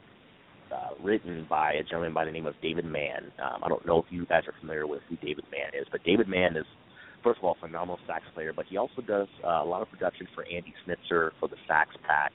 uh, 0.73 0.89
written 1.03 1.45
by 1.49 1.73
a 1.73 1.83
gentleman 1.83 2.13
by 2.13 2.25
the 2.25 2.31
name 2.31 2.47
of 2.47 2.55
David 2.61 2.85
Mann. 2.85 3.31
Um, 3.43 3.63
I 3.63 3.69
don't 3.69 3.85
know 3.85 3.99
if 3.99 4.05
you 4.09 4.25
guys 4.25 4.43
are 4.47 4.53
familiar 4.59 4.87
with 4.87 5.01
who 5.07 5.15
David 5.17 5.45
Mann 5.51 5.79
is, 5.79 5.87
but 5.91 6.03
David 6.03 6.27
Mann 6.27 6.57
is, 6.57 6.65
first 7.23 7.39
of 7.39 7.45
all, 7.45 7.57
phenomenal 7.59 7.99
sax 8.07 8.23
player, 8.33 8.53
but 8.55 8.65
he 8.67 8.77
also 8.77 9.01
does 9.01 9.27
uh, 9.43 9.63
a 9.63 9.65
lot 9.65 9.81
of 9.81 9.89
production 9.89 10.27
for 10.35 10.43
Andy 10.45 10.73
Snitzer, 10.85 11.31
for 11.39 11.47
the 11.47 11.55
Sax 11.67 11.91
Pack, 12.07 12.31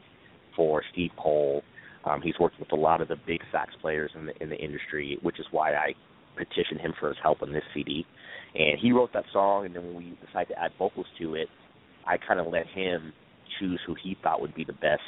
for 0.57 0.83
Steve 0.93 1.11
Cole. 1.19 1.63
Um, 2.05 2.21
he's 2.23 2.35
worked 2.41 2.59
with 2.59 2.73
a 2.73 2.77
lot 2.77 3.01
of 3.01 3.09
the 3.09 3.17
big 3.27 3.41
sax 3.53 3.73
players 3.81 4.11
in 4.15 4.27
the 4.27 4.43
in 4.43 4.49
the 4.49 4.57
industry, 4.57 5.19
which 5.23 5.39
is 5.39 5.47
why 5.51 5.75
I 5.75 5.95
petitioned 6.37 6.81
him 6.81 6.95
for 6.99 7.09
his 7.09 7.19
help 7.23 7.43
on 7.43 7.53
this 7.53 7.65
CD. 7.75 8.07
And 8.55 8.79
he 8.81 8.93
wrote 8.93 9.13
that 9.13 9.25
song, 9.33 9.67
and 9.67 9.75
then 9.75 9.85
when 9.85 9.97
we 9.97 10.19
decided 10.25 10.55
to 10.55 10.61
add 10.61 10.71
vocals 10.79 11.07
to 11.21 11.35
it, 11.35 11.49
I 12.07 12.17
kind 12.17 12.41
of 12.41 12.47
let 12.47 12.67
him 12.67 13.13
choose 13.59 13.81
who 13.87 13.95
he 14.03 14.17
thought 14.23 14.41
would 14.41 14.55
be 14.55 14.65
the 14.65 14.73
best 14.75 15.03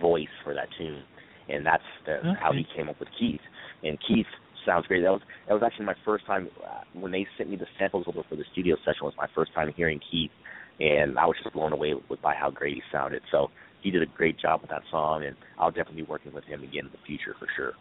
voice 0.00 0.28
for 0.44 0.54
that 0.54 0.68
tune 0.78 1.02
and 1.50 1.66
that's 1.66 1.82
the, 2.06 2.18
okay. 2.18 2.40
how 2.40 2.52
he 2.52 2.64
came 2.76 2.88
up 2.88 2.98
with 3.00 3.08
Keith. 3.18 3.40
And 3.82 3.98
Keith 4.06 4.26
sounds 4.66 4.86
great. 4.86 5.02
That 5.02 5.12
was 5.12 5.22
that 5.48 5.54
was 5.54 5.62
actually 5.64 5.86
my 5.86 5.94
first 6.04 6.26
time 6.26 6.48
uh, 6.64 6.80
when 6.94 7.12
they 7.12 7.26
sent 7.36 7.50
me 7.50 7.56
the 7.56 7.66
samples 7.78 8.04
over 8.06 8.22
for 8.28 8.36
the 8.36 8.44
studio 8.52 8.76
session. 8.84 9.02
Was 9.02 9.14
my 9.16 9.28
first 9.34 9.52
time 9.54 9.72
hearing 9.76 10.00
Keith, 10.10 10.30
and 10.78 11.18
I 11.18 11.26
was 11.26 11.36
just 11.42 11.54
blown 11.54 11.72
away 11.72 11.94
with, 12.08 12.20
by 12.22 12.34
how 12.34 12.50
great 12.50 12.74
he 12.74 12.82
sounded. 12.92 13.22
So 13.30 13.48
he 13.82 13.90
did 13.90 14.02
a 14.02 14.06
great 14.06 14.38
job 14.38 14.60
with 14.62 14.70
that 14.70 14.82
song, 14.90 15.24
and 15.24 15.36
I'll 15.58 15.70
definitely 15.70 16.02
be 16.02 16.08
working 16.08 16.32
with 16.32 16.44
him 16.44 16.62
again 16.62 16.86
in 16.86 16.92
the 16.92 16.98
future 17.06 17.34
for 17.38 17.48
sure. 17.56 17.72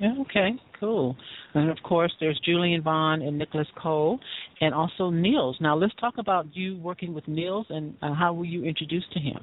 Yeah, 0.00 0.14
okay, 0.22 0.50
cool. 0.80 1.16
And 1.54 1.70
of 1.70 1.78
course, 1.84 2.12
there's 2.18 2.38
Julian 2.44 2.82
Vaughn 2.82 3.22
and 3.22 3.38
Nicholas 3.38 3.68
Cole, 3.80 4.18
and 4.60 4.74
also 4.74 5.10
Nils. 5.10 5.56
Now, 5.60 5.76
let's 5.76 5.94
talk 6.00 6.14
about 6.18 6.46
you 6.54 6.76
working 6.78 7.14
with 7.14 7.26
Nils 7.28 7.66
and 7.70 7.94
uh, 8.02 8.12
how 8.12 8.32
were 8.32 8.44
you 8.44 8.64
introduced 8.64 9.12
to 9.12 9.20
him? 9.20 9.38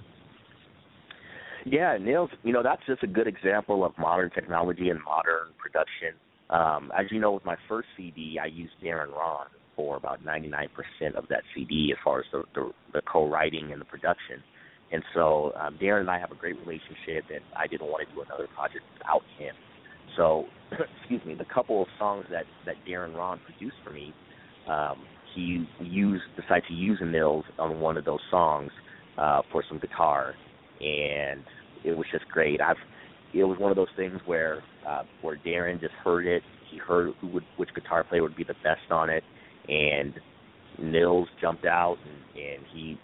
Yeah, 1.65 1.97
Nils, 1.99 2.29
you 2.43 2.53
know, 2.53 2.63
that's 2.63 2.81
just 2.87 3.03
a 3.03 3.07
good 3.07 3.27
example 3.27 3.85
of 3.85 3.91
modern 3.97 4.31
technology 4.31 4.89
and 4.89 4.99
modern 5.03 5.53
production. 5.57 6.15
Um, 6.49 6.91
as 6.97 7.05
you 7.11 7.19
know, 7.19 7.31
with 7.31 7.45
my 7.45 7.55
first 7.69 7.87
CD, 7.95 8.37
I 8.41 8.47
used 8.47 8.73
Darren 8.83 9.11
Rahn 9.11 9.47
for 9.75 9.95
about 9.95 10.23
99% 10.25 10.67
of 11.15 11.27
that 11.29 11.43
CD 11.55 11.93
as 11.93 11.97
far 12.03 12.19
as 12.19 12.25
the, 12.31 12.43
the, 12.55 12.71
the 12.93 13.01
co-writing 13.01 13.71
and 13.71 13.79
the 13.79 13.85
production. 13.85 14.43
And 14.91 15.03
so 15.13 15.53
um, 15.59 15.77
Darren 15.81 16.01
and 16.01 16.09
I 16.09 16.19
have 16.19 16.31
a 16.31 16.35
great 16.35 16.57
relationship, 16.57 17.25
and 17.29 17.41
I 17.55 17.67
didn't 17.67 17.87
want 17.87 18.07
to 18.07 18.13
do 18.13 18.21
another 18.21 18.47
project 18.53 18.83
without 18.97 19.21
him. 19.37 19.55
So, 20.17 20.45
excuse 20.99 21.21
me, 21.25 21.35
the 21.35 21.45
couple 21.45 21.81
of 21.81 21.87
songs 21.97 22.25
that 22.31 22.43
that 22.65 22.75
Darren 22.87 23.15
Rahn 23.15 23.39
produced 23.45 23.77
for 23.83 23.91
me, 23.91 24.13
um, 24.67 25.01
he 25.33 25.65
used 25.79 26.23
decided 26.35 26.65
to 26.67 26.73
use 26.73 26.99
Nils 27.01 27.45
on 27.57 27.79
one 27.79 27.95
of 27.95 28.03
those 28.03 28.19
songs 28.29 28.71
uh, 29.17 29.41
for 29.51 29.63
some 29.69 29.79
guitar, 29.79 30.33
and 30.81 31.43
it 31.83 31.95
was 31.95 32.05
just 32.11 32.27
great. 32.27 32.61
I've 32.61 32.77
it 33.33 33.43
was 33.45 33.57
one 33.59 33.71
of 33.71 33.77
those 33.77 33.87
things 33.95 34.19
where 34.25 34.61
uh, 34.87 35.03
where 35.21 35.37
Darren 35.37 35.79
just 35.79 35.93
heard 36.03 36.25
it. 36.25 36.43
He 36.69 36.77
heard 36.77 37.13
who 37.21 37.27
would 37.27 37.43
which 37.57 37.69
guitar 37.73 38.03
player 38.03 38.21
would 38.21 38.35
be 38.35 38.43
the 38.43 38.55
best 38.63 38.91
on 38.91 39.09
it, 39.09 39.23
and 39.67 40.13
Nils 40.79 41.27
jumped 41.39 41.65
out 41.65 41.97
and, 42.05 42.43
and 42.43 42.65
he 42.73 42.97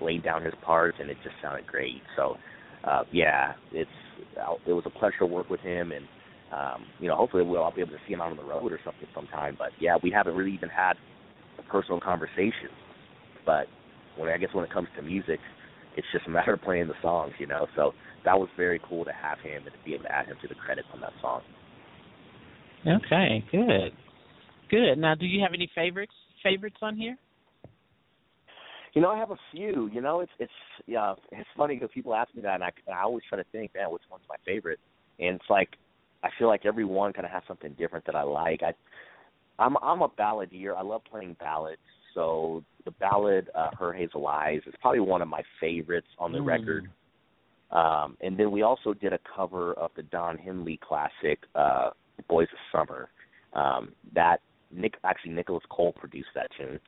laid 0.00 0.22
down 0.22 0.44
his 0.44 0.54
parts, 0.64 0.98
and 1.00 1.10
it 1.10 1.16
just 1.22 1.34
sounded 1.42 1.66
great. 1.66 2.02
So, 2.16 2.36
uh, 2.84 3.04
yeah, 3.12 3.54
it's 3.72 3.90
it 4.66 4.72
was 4.72 4.84
a 4.86 4.90
pleasure 4.90 5.18
to 5.20 5.26
work 5.26 5.50
with 5.50 5.60
him, 5.60 5.92
and 5.92 6.06
um, 6.52 6.84
you 7.00 7.08
know, 7.08 7.16
hopefully 7.16 7.42
we'll 7.42 7.62
all 7.62 7.74
be 7.74 7.80
able 7.80 7.92
to 7.92 7.98
see 8.06 8.14
him 8.14 8.20
out 8.20 8.30
on 8.30 8.36
the 8.36 8.44
road 8.44 8.72
or 8.72 8.80
something 8.84 9.08
sometime. 9.14 9.56
But 9.58 9.70
yeah, 9.80 9.96
we 10.02 10.10
haven't 10.10 10.34
really 10.34 10.54
even 10.54 10.68
had 10.68 10.94
a 11.58 11.62
personal 11.62 12.00
conversation. 12.00 12.70
But 13.44 13.66
when 14.16 14.28
I 14.28 14.38
guess 14.38 14.50
when 14.52 14.64
it 14.64 14.72
comes 14.72 14.88
to 14.96 15.02
music, 15.02 15.40
it's 15.96 16.06
just 16.12 16.26
a 16.26 16.30
matter 16.30 16.54
of 16.54 16.62
playing 16.62 16.88
the 16.88 16.94
songs, 17.02 17.32
you 17.38 17.46
know. 17.46 17.66
So 17.76 17.92
that 18.24 18.38
was 18.38 18.48
very 18.56 18.80
cool 18.88 19.04
to 19.04 19.12
have 19.12 19.38
him 19.40 19.62
and 19.64 19.72
to 19.72 19.84
be 19.84 19.94
able 19.94 20.04
to 20.04 20.12
add 20.12 20.26
him 20.26 20.36
to 20.42 20.48
the 20.48 20.54
credits 20.54 20.88
on 20.92 21.00
that 21.00 21.12
song. 21.20 21.42
Okay, 22.86 23.44
good, 23.50 23.92
good. 24.70 24.96
Now, 24.98 25.14
do 25.14 25.26
you 25.26 25.42
have 25.42 25.54
any 25.54 25.70
favorites 25.74 26.12
favorites 26.42 26.76
on 26.82 26.96
here? 26.96 27.16
You 28.92 29.02
know, 29.02 29.10
I 29.10 29.18
have 29.18 29.30
a 29.30 29.38
few. 29.50 29.90
You 29.92 30.00
know, 30.00 30.20
it's 30.20 30.32
it's 30.38 30.52
yeah, 30.86 31.14
it's 31.32 31.48
funny 31.56 31.74
because 31.74 31.90
people 31.92 32.14
ask 32.14 32.34
me 32.34 32.42
that, 32.42 32.54
and 32.54 32.64
I 32.64 32.70
I 32.92 33.02
always 33.02 33.24
try 33.28 33.38
to 33.38 33.44
think, 33.50 33.74
man, 33.74 33.90
which 33.90 34.02
one's 34.10 34.24
my 34.28 34.36
favorite? 34.46 34.78
And 35.18 35.36
it's 35.36 35.50
like 35.50 35.70
I 36.22 36.28
feel 36.38 36.48
like 36.48 36.64
every 36.64 36.84
one 36.84 37.12
kind 37.12 37.26
of 37.26 37.32
has 37.32 37.42
something 37.48 37.74
different 37.78 38.06
that 38.06 38.14
I 38.14 38.22
like. 38.22 38.62
I 38.62 38.72
I'm 39.58 39.76
I'm 39.82 40.02
a 40.02 40.08
balladeer. 40.08 40.76
I 40.76 40.82
love 40.82 41.02
playing 41.10 41.36
ballads. 41.40 41.80
So 42.14 42.62
the 42.84 42.92
ballad 42.92 43.50
uh, 43.54 43.70
"Her 43.78 43.92
Hazel 43.92 44.26
Eyes" 44.26 44.60
is 44.66 44.74
probably 44.80 45.00
one 45.00 45.22
of 45.22 45.28
my 45.28 45.42
favorites 45.60 46.06
on 46.18 46.32
the 46.32 46.38
mm. 46.38 46.46
record. 46.46 46.90
Um, 47.70 48.16
and 48.20 48.38
then 48.38 48.50
we 48.50 48.62
also 48.62 48.94
did 48.94 49.12
a 49.12 49.18
cover 49.34 49.74
of 49.74 49.90
the 49.96 50.02
Don 50.02 50.38
Henley 50.38 50.78
classic 50.86 51.40
uh, 51.54 51.90
"Boys 52.28 52.48
of 52.52 52.58
Summer." 52.72 53.08
Um, 53.52 53.92
that 54.14 54.38
Nick 54.72 54.94
actually 55.04 55.32
Nicholas 55.32 55.62
Cole 55.70 55.92
produced 55.92 56.28
that 56.34 56.48
tune, 56.58 56.80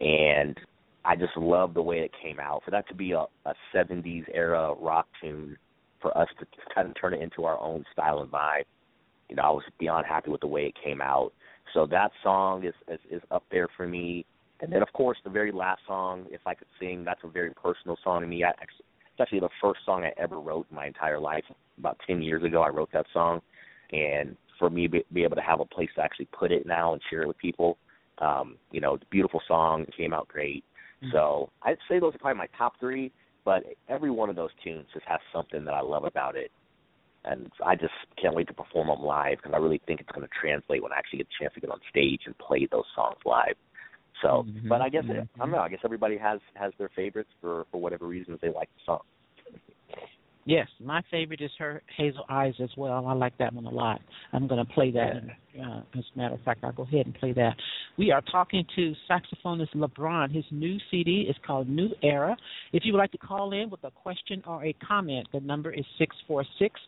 and 0.00 0.58
I 1.04 1.16
just 1.16 1.36
love 1.36 1.74
the 1.74 1.82
way 1.82 1.98
it 2.00 2.10
came 2.22 2.38
out. 2.40 2.62
For 2.64 2.70
that 2.70 2.88
to 2.88 2.94
be 2.94 3.12
a, 3.12 3.24
a 3.46 3.54
70s 3.74 4.24
era 4.32 4.74
rock 4.78 5.06
tune, 5.20 5.56
for 6.00 6.16
us 6.16 6.28
to 6.38 6.46
kind 6.74 6.88
of 6.88 6.94
turn 7.00 7.14
it 7.14 7.22
into 7.22 7.44
our 7.44 7.58
own 7.58 7.84
style 7.92 8.20
and 8.20 8.30
vibe, 8.30 8.64
you 9.28 9.36
know, 9.36 9.42
I 9.42 9.50
was 9.50 9.62
beyond 9.78 10.06
happy 10.06 10.30
with 10.30 10.40
the 10.40 10.46
way 10.46 10.66
it 10.66 10.74
came 10.82 11.00
out. 11.00 11.32
So 11.72 11.86
that 11.86 12.10
song 12.22 12.64
is 12.64 12.74
is, 12.88 13.00
is 13.10 13.22
up 13.30 13.44
there 13.50 13.68
for 13.76 13.86
me. 13.86 14.26
And 14.62 14.72
then, 14.72 14.82
of 14.82 14.92
course, 14.92 15.18
the 15.24 15.30
very 15.30 15.52
last 15.52 15.80
song, 15.86 16.26
if 16.30 16.40
I 16.46 16.54
could 16.54 16.68
sing, 16.78 17.04
that's 17.04 17.20
a 17.24 17.28
very 17.28 17.50
personal 17.50 17.96
song 18.04 18.20
to 18.20 18.26
me. 18.26 18.44
I, 18.44 18.50
it's 18.50 19.20
actually 19.20 19.40
the 19.40 19.48
first 19.60 19.80
song 19.84 20.04
I 20.04 20.12
ever 20.20 20.38
wrote 20.38 20.66
in 20.70 20.76
my 20.76 20.86
entire 20.86 21.18
life. 21.18 21.44
About 21.78 21.98
10 22.06 22.22
years 22.22 22.44
ago, 22.44 22.62
I 22.62 22.68
wrote 22.68 22.90
that 22.92 23.06
song. 23.12 23.40
And 23.92 24.36
for 24.58 24.70
me 24.70 24.82
to 24.82 24.88
be, 24.88 25.04
be 25.12 25.24
able 25.24 25.36
to 25.36 25.42
have 25.42 25.60
a 25.60 25.64
place 25.64 25.88
to 25.96 26.02
actually 26.02 26.26
put 26.26 26.52
it 26.52 26.66
now 26.66 26.92
and 26.92 27.02
share 27.10 27.22
it 27.22 27.28
with 27.28 27.38
people, 27.38 27.78
um, 28.18 28.56
you 28.70 28.80
know, 28.80 28.94
it's 28.94 29.02
a 29.02 29.10
beautiful 29.10 29.40
song. 29.48 29.82
It 29.82 29.96
came 29.96 30.12
out 30.12 30.28
great. 30.28 30.64
Mm-hmm. 31.02 31.12
So 31.12 31.50
I'd 31.62 31.78
say 31.88 31.98
those 31.98 32.14
are 32.14 32.18
probably 32.18 32.38
my 32.38 32.48
top 32.58 32.74
three, 32.78 33.10
but 33.44 33.64
every 33.88 34.10
one 34.10 34.28
of 34.28 34.36
those 34.36 34.50
tunes 34.62 34.86
just 34.92 35.06
has 35.06 35.20
something 35.32 35.64
that 35.64 35.72
I 35.74 35.80
love 35.80 36.04
about 36.04 36.36
it. 36.36 36.50
And 37.24 37.50
I 37.64 37.76
just 37.76 37.92
can't 38.20 38.34
wait 38.34 38.48
to 38.48 38.54
perform 38.54 38.88
them 38.88 39.02
live 39.02 39.38
because 39.38 39.52
I 39.54 39.58
really 39.58 39.80
think 39.86 40.00
it's 40.00 40.10
going 40.10 40.26
to 40.26 40.34
translate 40.40 40.82
when 40.82 40.92
I 40.92 40.96
actually 40.96 41.18
get 41.18 41.28
a 41.38 41.42
chance 41.42 41.54
to 41.54 41.60
get 41.60 41.70
on 41.70 41.80
stage 41.90 42.22
and 42.26 42.36
play 42.38 42.66
those 42.70 42.84
songs 42.94 43.18
live. 43.26 43.56
So, 44.22 44.44
mm-hmm. 44.46 44.68
but 44.68 44.80
I 44.80 44.88
guess 44.88 45.04
mm-hmm. 45.04 45.40
I 45.40 45.44
don't 45.44 45.52
know. 45.52 45.58
I 45.58 45.68
guess 45.68 45.80
everybody 45.84 46.18
has 46.18 46.40
has 46.54 46.72
their 46.78 46.90
favorites 46.94 47.30
for 47.40 47.64
for 47.70 47.80
whatever 47.80 48.06
reasons 48.06 48.38
they 48.42 48.48
like 48.48 48.68
the 48.74 48.80
song. 48.86 49.00
Yes, 50.46 50.66
my 50.82 51.02
favorite 51.10 51.42
is 51.42 51.50
her 51.58 51.82
Hazel 51.96 52.24
Eyes 52.28 52.54
as 52.62 52.70
well. 52.76 53.06
I 53.06 53.12
like 53.12 53.36
that 53.38 53.52
one 53.52 53.66
a 53.66 53.70
lot. 53.70 54.00
I'm 54.32 54.46
going 54.48 54.64
to 54.64 54.72
play 54.72 54.90
that. 54.90 55.22
Yeah. 55.54 55.68
uh, 55.68 55.82
as 55.98 56.04
a 56.14 56.18
matter 56.18 56.34
of 56.34 56.40
fact, 56.42 56.64
I'll 56.64 56.72
go 56.72 56.82
ahead 56.82 57.06
and 57.06 57.14
play 57.14 57.32
that. 57.34 57.54
We 57.98 58.10
are 58.10 58.22
talking 58.22 58.64
to 58.74 58.94
saxophonist 59.08 59.74
LeBron. 59.76 60.34
His 60.34 60.44
new 60.50 60.78
CD 60.90 61.26
is 61.28 61.36
called 61.46 61.68
New 61.68 61.90
Era. 62.02 62.36
If 62.72 62.84
you 62.84 62.94
would 62.94 62.98
like 62.98 63.12
to 63.12 63.18
call 63.18 63.52
in 63.52 63.68
with 63.68 63.84
a 63.84 63.90
question 63.90 64.42
or 64.46 64.64
a 64.64 64.72
comment, 64.72 65.28
the 65.32 65.40
number 65.40 65.70
is 65.72 65.84
six 65.98 66.16
four 66.26 66.44
six 66.58 66.80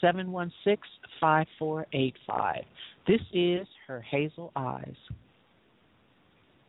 seven 0.00 0.30
one 0.30 0.52
six 0.62 0.86
five 1.20 1.46
four 1.58 1.86
eight 1.94 2.14
five. 2.26 2.62
This 3.06 3.20
is 3.32 3.66
her 3.86 4.02
Hazel 4.02 4.52
Eyes. 4.54 4.94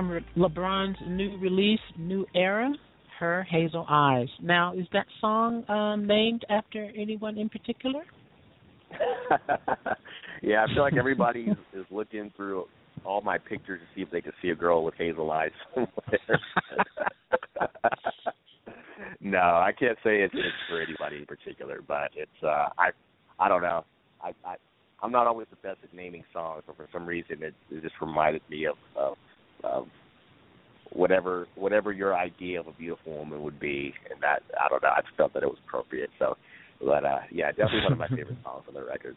From 0.00 0.24
LeBron's 0.36 0.96
new 1.06 1.36
release, 1.38 1.80
New 1.98 2.24
Era, 2.34 2.72
Her 3.18 3.46
Hazel 3.50 3.84
Eyes. 3.88 4.28
Now, 4.42 4.72
is 4.74 4.86
that 4.94 5.06
song 5.20 5.68
um, 5.68 6.06
named 6.06 6.46
after 6.48 6.90
anyone 6.96 7.36
in 7.36 7.50
particular? 7.50 8.02
yeah, 10.42 10.64
I 10.64 10.72
feel 10.72 10.82
like 10.82 10.96
everybody 10.96 11.48
is, 11.74 11.84
looking 11.90 12.32
through 12.34 12.64
all 13.04 13.20
my 13.20 13.36
pictures 13.36 13.80
to 13.80 13.86
see 13.94 14.00
if 14.02 14.10
they 14.10 14.22
can 14.22 14.32
see 14.40 14.48
a 14.48 14.54
girl 14.54 14.84
with 14.84 14.94
hazel 14.98 15.30
eyes 15.30 15.52
no, 19.20 19.38
I 19.38 19.72
can't 19.78 19.96
say 20.04 20.22
it's, 20.22 20.34
it's 20.34 20.56
for 20.68 20.82
anybody 20.82 21.16
in 21.18 21.26
particular, 21.26 21.80
but 21.86 22.10
it's 22.14 22.30
uh 22.42 22.68
I 22.76 22.90
I 23.38 23.48
don't 23.48 23.62
know. 23.62 23.84
I 24.22 24.32
I 24.44 24.56
I'm 25.02 25.12
not 25.12 25.26
always 25.26 25.46
the 25.50 25.56
best 25.56 25.78
at 25.82 25.94
naming 25.94 26.24
songs, 26.32 26.64
but 26.66 26.76
for 26.76 26.88
some 26.92 27.06
reason 27.06 27.42
it, 27.42 27.54
it 27.70 27.82
just 27.82 27.94
reminded 28.02 28.42
me 28.50 28.66
of, 28.66 28.76
of 28.96 29.16
of 29.64 29.86
whatever 30.92 31.46
whatever 31.54 31.92
your 31.92 32.16
idea 32.16 32.60
of 32.60 32.66
a 32.66 32.72
beautiful 32.72 33.16
woman 33.16 33.42
would 33.42 33.60
be, 33.60 33.94
and 34.10 34.20
that 34.22 34.42
I 34.60 34.68
don't 34.68 34.82
know. 34.82 34.88
I 34.88 35.00
just 35.02 35.16
felt 35.16 35.32
that 35.34 35.42
it 35.42 35.48
was 35.48 35.58
appropriate. 35.66 36.10
So, 36.18 36.36
but 36.80 37.04
uh 37.04 37.20
yeah, 37.30 37.50
definitely 37.50 37.82
one 37.82 37.92
of 37.92 37.98
my 37.98 38.08
favorite 38.16 38.38
songs 38.42 38.64
on 38.68 38.74
the 38.74 38.84
record. 38.84 39.16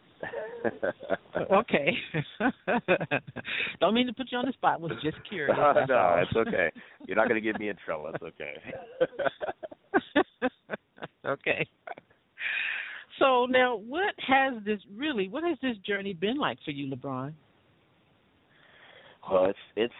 okay. 1.52 1.96
don't 3.80 3.94
mean 3.94 4.06
to 4.06 4.12
put 4.12 4.28
you 4.30 4.38
on 4.38 4.46
the 4.46 4.52
spot. 4.52 4.80
Was 4.80 4.92
just 5.02 5.16
curious. 5.28 5.56
no, 5.56 5.72
no, 5.88 6.22
it's 6.22 6.36
okay. 6.36 6.70
You're 7.06 7.16
not 7.16 7.28
going 7.28 7.42
to 7.42 7.46
get 7.46 7.58
me 7.58 7.68
in 7.68 7.76
trouble. 7.84 8.12
It's 8.14 8.22
okay. 8.22 8.54
okay. 11.26 11.66
So 13.18 13.46
now, 13.46 13.76
what 13.76 14.14
has 14.26 14.54
this 14.64 14.80
really? 14.96 15.28
What 15.28 15.44
has 15.44 15.56
this 15.62 15.76
journey 15.86 16.14
been 16.14 16.36
like 16.36 16.58
for 16.64 16.72
you, 16.72 16.92
LeBron? 16.94 17.32
Well, 19.30 19.46
it's 19.46 19.58
it's 19.76 19.94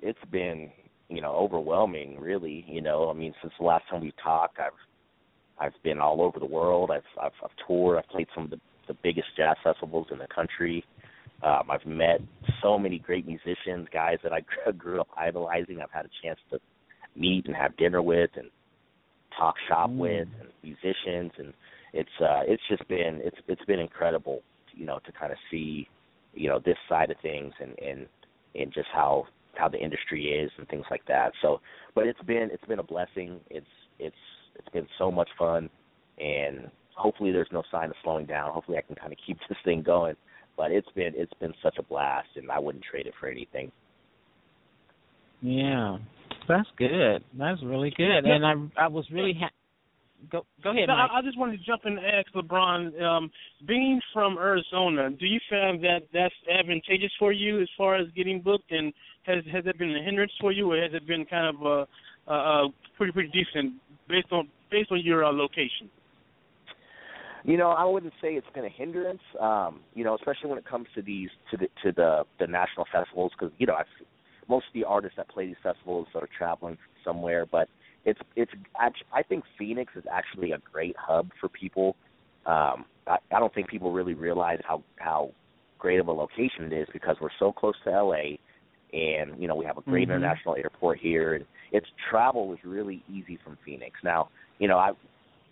it's 0.00 0.18
been 0.30 0.70
you 1.08 1.20
know 1.20 1.32
overwhelming, 1.32 2.18
really. 2.18 2.64
You 2.68 2.82
know, 2.82 3.10
I 3.10 3.14
mean, 3.14 3.34
since 3.40 3.52
the 3.58 3.64
last 3.64 3.84
time 3.90 4.02
we 4.02 4.12
talked, 4.22 4.58
I've 4.58 4.72
I've 5.58 5.82
been 5.82 5.98
all 5.98 6.22
over 6.22 6.38
the 6.38 6.46
world. 6.46 6.90
I've 6.90 7.02
I've, 7.20 7.32
I've 7.42 7.66
toured. 7.66 7.98
I've 7.98 8.08
played 8.08 8.28
some 8.34 8.44
of 8.44 8.50
the 8.50 8.60
the 8.86 8.96
biggest 9.02 9.28
jazz 9.36 9.56
festivals 9.62 10.06
in 10.10 10.18
the 10.18 10.26
country. 10.34 10.84
Um, 11.42 11.70
I've 11.70 11.86
met 11.86 12.20
so 12.62 12.78
many 12.78 12.98
great 12.98 13.26
musicians, 13.26 13.86
guys 13.92 14.18
that 14.24 14.32
I 14.32 14.40
grew 14.72 15.00
up 15.00 15.08
idolizing. 15.16 15.80
I've 15.80 15.90
had 15.90 16.06
a 16.06 16.10
chance 16.22 16.38
to 16.50 16.58
meet 17.14 17.46
and 17.46 17.54
have 17.54 17.76
dinner 17.76 18.02
with 18.02 18.30
and 18.36 18.48
talk 19.36 19.54
shop 19.68 19.90
mm. 19.90 19.98
with 19.98 20.28
and 20.40 20.48
musicians 20.62 21.32
and 21.38 21.52
it's 21.92 22.08
uh 22.20 22.40
it's 22.46 22.62
just 22.68 22.86
been 22.88 23.20
it's 23.24 23.36
it's 23.46 23.64
been 23.66 23.78
incredible 23.78 24.42
you 24.72 24.84
know 24.84 24.98
to 25.04 25.12
kind 25.12 25.32
of 25.32 25.38
see 25.50 25.88
you 26.34 26.48
know 26.48 26.60
this 26.64 26.76
side 26.88 27.10
of 27.10 27.16
things 27.22 27.52
and 27.60 27.78
and 27.78 28.06
and 28.54 28.72
just 28.72 28.88
how 28.92 29.26
how 29.58 29.68
the 29.68 29.78
industry 29.78 30.26
is 30.26 30.50
and 30.58 30.68
things 30.68 30.84
like 30.90 31.04
that. 31.08 31.32
So 31.42 31.60
but 31.94 32.06
it's 32.06 32.20
been 32.22 32.48
it's 32.52 32.64
been 32.64 32.78
a 32.78 32.84
blessing. 32.84 33.40
It's 33.50 33.66
it's 33.98 34.16
it's 34.54 34.68
been 34.70 34.86
so 34.98 35.10
much 35.10 35.28
fun. 35.38 35.68
And 36.18 36.70
hopefully 36.94 37.32
there's 37.32 37.48
no 37.52 37.62
sign 37.70 37.90
of 37.90 37.96
slowing 38.02 38.26
down. 38.26 38.52
Hopefully 38.52 38.78
i 38.78 38.82
can 38.82 38.96
kind 38.96 39.12
of 39.12 39.18
keep 39.26 39.38
this 39.48 39.58
thing 39.64 39.82
going. 39.82 40.14
But 40.56 40.70
it's 40.72 40.88
been 40.94 41.12
it's 41.16 41.34
been 41.40 41.54
such 41.62 41.76
a 41.78 41.82
blast 41.82 42.28
and 42.36 42.50
i 42.50 42.58
wouldn't 42.58 42.84
trade 42.84 43.06
it 43.06 43.14
for 43.20 43.28
anything. 43.28 43.70
Yeah. 45.40 45.98
That's 46.48 46.68
good. 46.76 47.22
That's 47.38 47.62
really 47.62 47.92
good. 47.96 48.24
And 48.24 48.44
i 48.44 48.84
i 48.84 48.88
was 48.88 49.06
really 49.12 49.34
ha- 49.38 49.50
Go 50.30 50.44
go 50.62 50.70
ahead. 50.70 50.88
No, 50.88 50.96
Mike. 50.96 51.10
I, 51.12 51.18
I 51.18 51.22
just 51.22 51.38
wanted 51.38 51.58
to 51.58 51.64
jump 51.64 51.82
in 51.86 51.96
and 51.96 52.06
ask 52.06 52.32
LeBron. 52.34 53.00
Um, 53.00 53.30
being 53.66 54.00
from 54.12 54.36
Arizona, 54.36 55.10
do 55.10 55.26
you 55.26 55.38
find 55.48 55.82
that 55.84 56.00
that's 56.12 56.34
advantageous 56.52 57.12
for 57.18 57.32
you 57.32 57.60
as 57.62 57.68
far 57.76 57.96
as 57.96 58.08
getting 58.16 58.42
booked, 58.42 58.70
and 58.72 58.92
has 59.24 59.44
has 59.52 59.64
that 59.64 59.78
been 59.78 59.94
a 59.94 60.02
hindrance 60.02 60.32
for 60.40 60.50
you, 60.52 60.72
or 60.72 60.80
has 60.80 60.92
it 60.92 61.06
been 61.06 61.24
kind 61.24 61.54
of 61.56 61.62
a, 61.62 62.32
a, 62.32 62.34
a 62.34 62.68
pretty 62.96 63.12
pretty 63.12 63.28
decent 63.28 63.74
based 64.08 64.32
on 64.32 64.48
based 64.70 64.90
on 64.90 65.00
your 65.02 65.24
uh, 65.24 65.32
location? 65.32 65.88
You 67.44 67.56
know, 67.56 67.70
I 67.70 67.84
wouldn't 67.84 68.12
say 68.20 68.34
it's 68.34 68.46
been 68.54 68.64
a 68.64 68.70
hindrance. 68.70 69.22
Um, 69.40 69.80
you 69.94 70.04
know, 70.04 70.16
especially 70.16 70.50
when 70.50 70.58
it 70.58 70.66
comes 70.66 70.88
to 70.96 71.02
these 71.02 71.30
to 71.52 71.56
the 71.56 71.68
to 71.84 71.92
the 71.92 72.24
the 72.40 72.46
national 72.46 72.86
festivals, 72.92 73.32
because 73.38 73.54
you 73.58 73.66
know, 73.66 73.74
I've, 73.74 73.86
most 74.48 74.66
of 74.66 74.74
the 74.74 74.84
artists 74.84 75.16
that 75.16 75.28
play 75.28 75.46
these 75.46 75.56
festivals 75.62 76.08
are 76.14 76.28
traveling 76.36 76.76
somewhere, 77.04 77.46
but 77.46 77.68
it's 78.04 78.20
it's 78.36 78.52
I 78.78 79.22
think 79.22 79.44
Phoenix 79.58 79.92
is 79.96 80.04
actually 80.10 80.52
a 80.52 80.58
great 80.72 80.96
hub 80.98 81.30
for 81.40 81.48
people. 81.48 81.96
Um, 82.46 82.84
I, 83.06 83.18
I 83.32 83.38
don't 83.38 83.52
think 83.52 83.68
people 83.68 83.92
really 83.92 84.14
realize 84.14 84.60
how 84.66 84.82
how 84.96 85.30
great 85.78 86.00
of 86.00 86.08
a 86.08 86.12
location 86.12 86.64
it 86.64 86.72
is 86.72 86.88
because 86.92 87.16
we're 87.20 87.28
so 87.38 87.52
close 87.52 87.74
to 87.84 87.90
LA, 87.90 88.36
and 88.92 89.40
you 89.40 89.48
know 89.48 89.56
we 89.56 89.64
have 89.64 89.78
a 89.78 89.82
great 89.82 90.08
mm-hmm. 90.08 90.16
international 90.16 90.56
airport 90.56 90.98
here, 90.98 91.34
and 91.34 91.44
its 91.72 91.86
travel 92.10 92.52
is 92.52 92.58
really 92.64 93.02
easy 93.08 93.38
from 93.44 93.58
Phoenix. 93.64 93.98
Now, 94.02 94.28
you 94.58 94.68
know 94.68 94.78
I 94.78 94.92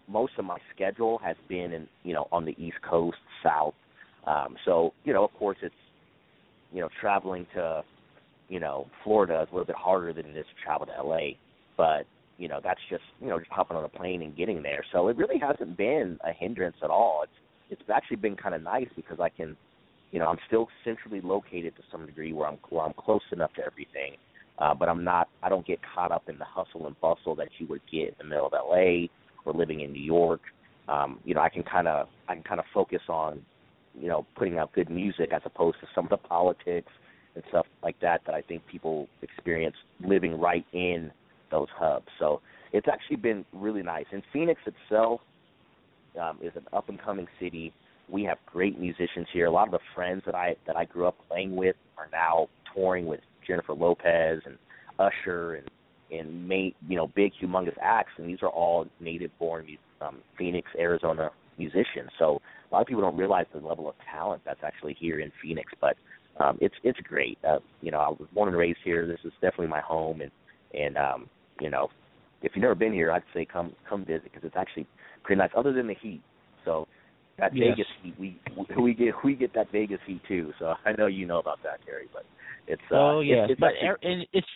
most 0.09 0.33
of 0.39 0.45
my 0.45 0.59
schedule 0.75 1.19
has 1.19 1.37
been 1.49 1.73
in 1.73 1.89
you 2.05 2.15
know 2.15 2.29
on 2.33 2.45
the 2.45 2.55
East 2.59 2.79
Coast, 2.89 3.19
South. 3.43 3.75
Um, 4.27 4.57
so 4.65 4.93
you 5.05 5.13
know, 5.13 5.25
of 5.25 5.33
course, 5.35 5.59
it's 5.63 5.75
you 6.73 6.81
know 6.81 6.89
traveling 7.01 7.47
to 7.55 7.83
you 8.49 8.61
know 8.61 8.87
Florida 9.05 9.43
is 9.43 9.49
a 9.51 9.55
little 9.55 9.67
bit 9.67 9.77
harder 9.77 10.13
than 10.13 10.27
it 10.27 10.37
is 10.37 10.47
to 10.47 10.65
travel 10.65 10.87
to 10.87 11.03
LA. 11.03 11.35
But 11.77 12.07
you 12.39 12.49
know 12.49 12.61
that's 12.63 12.81
just 12.91 13.05
you 13.21 13.29
know 13.29 13.39
just 13.39 13.51
hopping 13.51 13.77
on 13.77 13.85
a 13.85 13.89
plane 13.89 14.23
and 14.23 14.37
getting 14.37 14.63
there. 14.63 14.85
So 14.93 15.09
it 15.09 15.17
really 15.17 15.39
hasn't 15.39 15.77
been 15.77 16.19
a 16.25 16.33
hindrance 16.33 16.77
at 16.83 16.91
all. 16.91 17.21
It's 17.23 17.33
it's 17.71 17.91
actually 17.93 18.17
been 18.17 18.37
kind 18.37 18.55
of 18.55 18.63
nice 18.63 18.89
because 18.95 19.19
I 19.21 19.29
can, 19.29 19.57
you 20.13 20.19
know, 20.19 20.27
I'm 20.27 20.39
still 20.47 20.69
centrally 20.85 21.21
located 21.21 21.75
to 21.77 21.83
some 21.91 22.07
degree 22.07 22.33
where 22.33 22.49
I'm 22.49 22.59
where 22.71 22.85
I'm 22.85 22.93
close 22.95 23.23
enough 23.33 23.53
to 23.55 23.65
everything, 23.65 24.17
uh, 24.59 24.75
but 24.75 24.89
I'm 24.89 25.05
not. 25.05 25.29
I 25.43 25.49
don't 25.49 25.67
get 25.67 25.81
caught 25.95 26.13
up 26.13 26.29
in 26.29 26.39
the 26.39 26.45
hustle 26.45 26.87
and 26.87 26.99
bustle 27.01 27.35
that 27.37 27.49
you 27.59 27.67
would 27.69 27.83
get 27.91 28.09
in 28.09 28.15
the 28.19 28.25
middle 28.25 28.47
of 28.47 28.53
LA 28.53 29.07
or 29.45 29.53
living 29.55 29.81
in 29.81 29.93
New 29.93 30.03
York. 30.03 30.41
Um, 30.89 31.21
you 31.25 31.35
know, 31.35 31.41
I 31.41 31.49
can 31.49 31.63
kind 31.63 31.89
of 31.89 32.09
I 32.29 32.35
can 32.35 32.43
kind 32.43 32.61
of 32.61 32.67
focus 32.73 33.03
on, 33.09 33.43
you 33.99 34.09
know, 34.09 34.27
putting 34.37 34.59
out 34.59 34.73
good 34.73 34.91
music 34.91 35.31
as 35.33 35.43
opposed 35.45 35.79
to 35.81 35.87
some 35.95 36.05
of 36.05 36.11
the 36.11 36.17
politics 36.17 36.93
and 37.35 37.43
stuff 37.49 37.67
like 37.83 37.99
that 38.01 38.23
that 38.27 38.35
I 38.35 38.43
think 38.43 38.67
people 38.67 39.09
experience 39.23 39.77
living 40.01 40.39
right 40.39 40.65
in 40.73 41.11
those 41.51 41.69
hubs. 41.77 42.07
So 42.19 42.41
it's 42.73 42.89
actually 42.89 43.17
been 43.17 43.45
really 43.53 43.83
nice. 43.83 44.07
And 44.13 44.23
Phoenix 44.33 44.61
itself 44.67 45.21
um, 46.21 46.39
is 46.43 46.53
an 46.57 46.65
up 46.73 46.89
and 46.89 47.01
coming 47.01 47.27
city. 47.41 47.73
We 48.09 48.25
have 48.25 48.39
great 48.47 48.79
musicians 48.79 49.27
here. 49.33 49.47
A 49.47 49.51
lot 49.51 49.69
of 49.69 49.73
the 49.73 49.81
friends 49.95 50.23
that 50.27 50.35
I 50.35 50.57
that 50.67 50.77
I 50.77 50.85
grew 50.85 51.07
up 51.07 51.17
playing 51.29 51.57
with 51.57 51.77
are 51.99 52.09
now 52.13 52.49
touring 52.75 53.07
with 53.07 53.21
Jennifer 53.47 53.75
Lopez 53.75 54.43
and 54.45 54.57
Usher 54.99 55.57
and 55.57 55.71
and 56.13 56.47
made 56.49 56.75
you 56.89 56.97
know 56.97 57.09
big 57.09 57.33
humongous 57.41 57.77
acts. 57.81 58.13
And 58.19 58.29
these 58.29 58.43
are 58.43 58.49
all 58.49 58.87
native 59.01 59.37
born 59.39 59.67
um, 60.01 60.19
Phoenix, 60.39 60.69
Arizona 60.79 61.31
musicians. 61.59 62.11
So 62.19 62.41
a 62.71 62.75
lot 62.75 62.81
of 62.83 62.87
people 62.87 63.03
don't 63.03 63.17
realize 63.17 63.47
the 63.53 63.61
level 63.61 63.89
of 63.89 63.95
talent 64.11 64.43
that's 64.45 64.63
actually 64.63 64.97
here 64.99 65.21
in 65.21 65.33
Phoenix. 65.43 65.73
But 65.81 65.97
um, 66.39 66.59
it's 66.61 66.75
it's 66.85 67.01
great. 67.01 67.39
Uh, 67.49 67.59
you 67.81 67.91
know, 67.91 67.99
I 67.99 68.09
was 68.09 68.29
born 68.33 68.49
and 68.49 68.57
raised 68.57 68.79
here. 68.85 69.07
This 69.07 69.21
is 69.25 69.33
definitely 69.41 69.69
my 69.69 69.81
home, 69.81 70.21
and 70.21 70.31
and 70.75 70.97
um, 70.97 71.29
you 71.61 71.71
know, 71.71 71.89
if 72.43 72.53
you've 72.55 72.63
never 72.63 72.75
been 72.75 72.93
here, 72.93 73.11
I'd 73.11 73.23
say 73.35 73.47
come 73.51 73.73
come 73.89 74.05
visit 74.05 74.25
because 74.25 74.45
it's 74.45 74.57
actually 74.57 74.87
pretty 75.23 75.39
nice. 75.39 75.51
Other 75.57 75.73
than 75.73 75.87
the 75.87 75.95
heat, 75.95 76.23
so 76.65 76.87
that 77.39 77.55
yes. 77.55 77.69
Vegas 77.71 77.87
heat, 78.03 78.15
we 78.19 78.41
we 78.81 78.95
get 78.95 79.15
we 79.25 79.35
get 79.35 79.55
that 79.55 79.71
Vegas 79.73 80.01
heat 80.07 80.21
too. 80.29 80.53
So 80.59 80.75
I 80.85 80.93
know 80.93 81.07
you 81.07 81.27
know 81.27 81.39
about 81.39 81.63
that, 81.63 81.85
Gary, 81.85 82.09
but 82.13 82.25
it's 82.67 82.83
uh, 82.91 82.97
oh 82.97 83.21
yeah, 83.21 83.45
it's, 83.45 83.53
it's 83.53 83.61
but 83.61 83.71
actually, 83.83 84.13
and 84.13 84.27
it's 84.33 84.47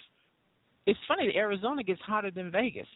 it's 0.86 0.98
funny 1.06 1.26
that 1.26 1.36
Arizona 1.36 1.82
gets 1.82 2.00
hotter 2.02 2.30
than 2.30 2.50
Vegas. 2.50 2.86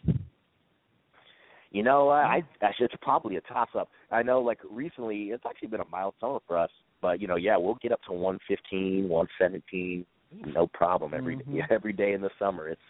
You 1.71 1.83
know, 1.83 2.09
uh, 2.09 2.13
I 2.13 2.43
actually 2.63 2.87
it's 2.87 2.95
probably 3.03 3.37
a 3.37 3.41
toss 3.41 3.69
up. 3.77 3.89
I 4.11 4.23
know, 4.23 4.41
like 4.41 4.59
recently, 4.71 5.31
it's 5.31 5.45
actually 5.49 5.69
been 5.69 5.81
a 5.81 5.89
mild 5.91 6.15
summer 6.21 6.39
for 6.47 6.57
us, 6.57 6.71
but 7.03 7.21
you 7.21 7.27
know, 7.27 7.37
yeah, 7.37 7.57
we'll 7.57 7.79
get 7.83 7.93
up 7.93 8.01
to 8.07 8.13
one 8.13 8.39
fifteen, 8.47 9.09
one 9.09 9.27
seventeen, 9.41 10.07
no 10.47 10.67
problem 10.69 11.15
every 11.15 11.37
mm-hmm. 11.37 11.59
every 11.71 11.93
day 11.93 12.13
in 12.13 12.21
the 12.21 12.31
summer. 12.39 12.69
It's 12.69 12.81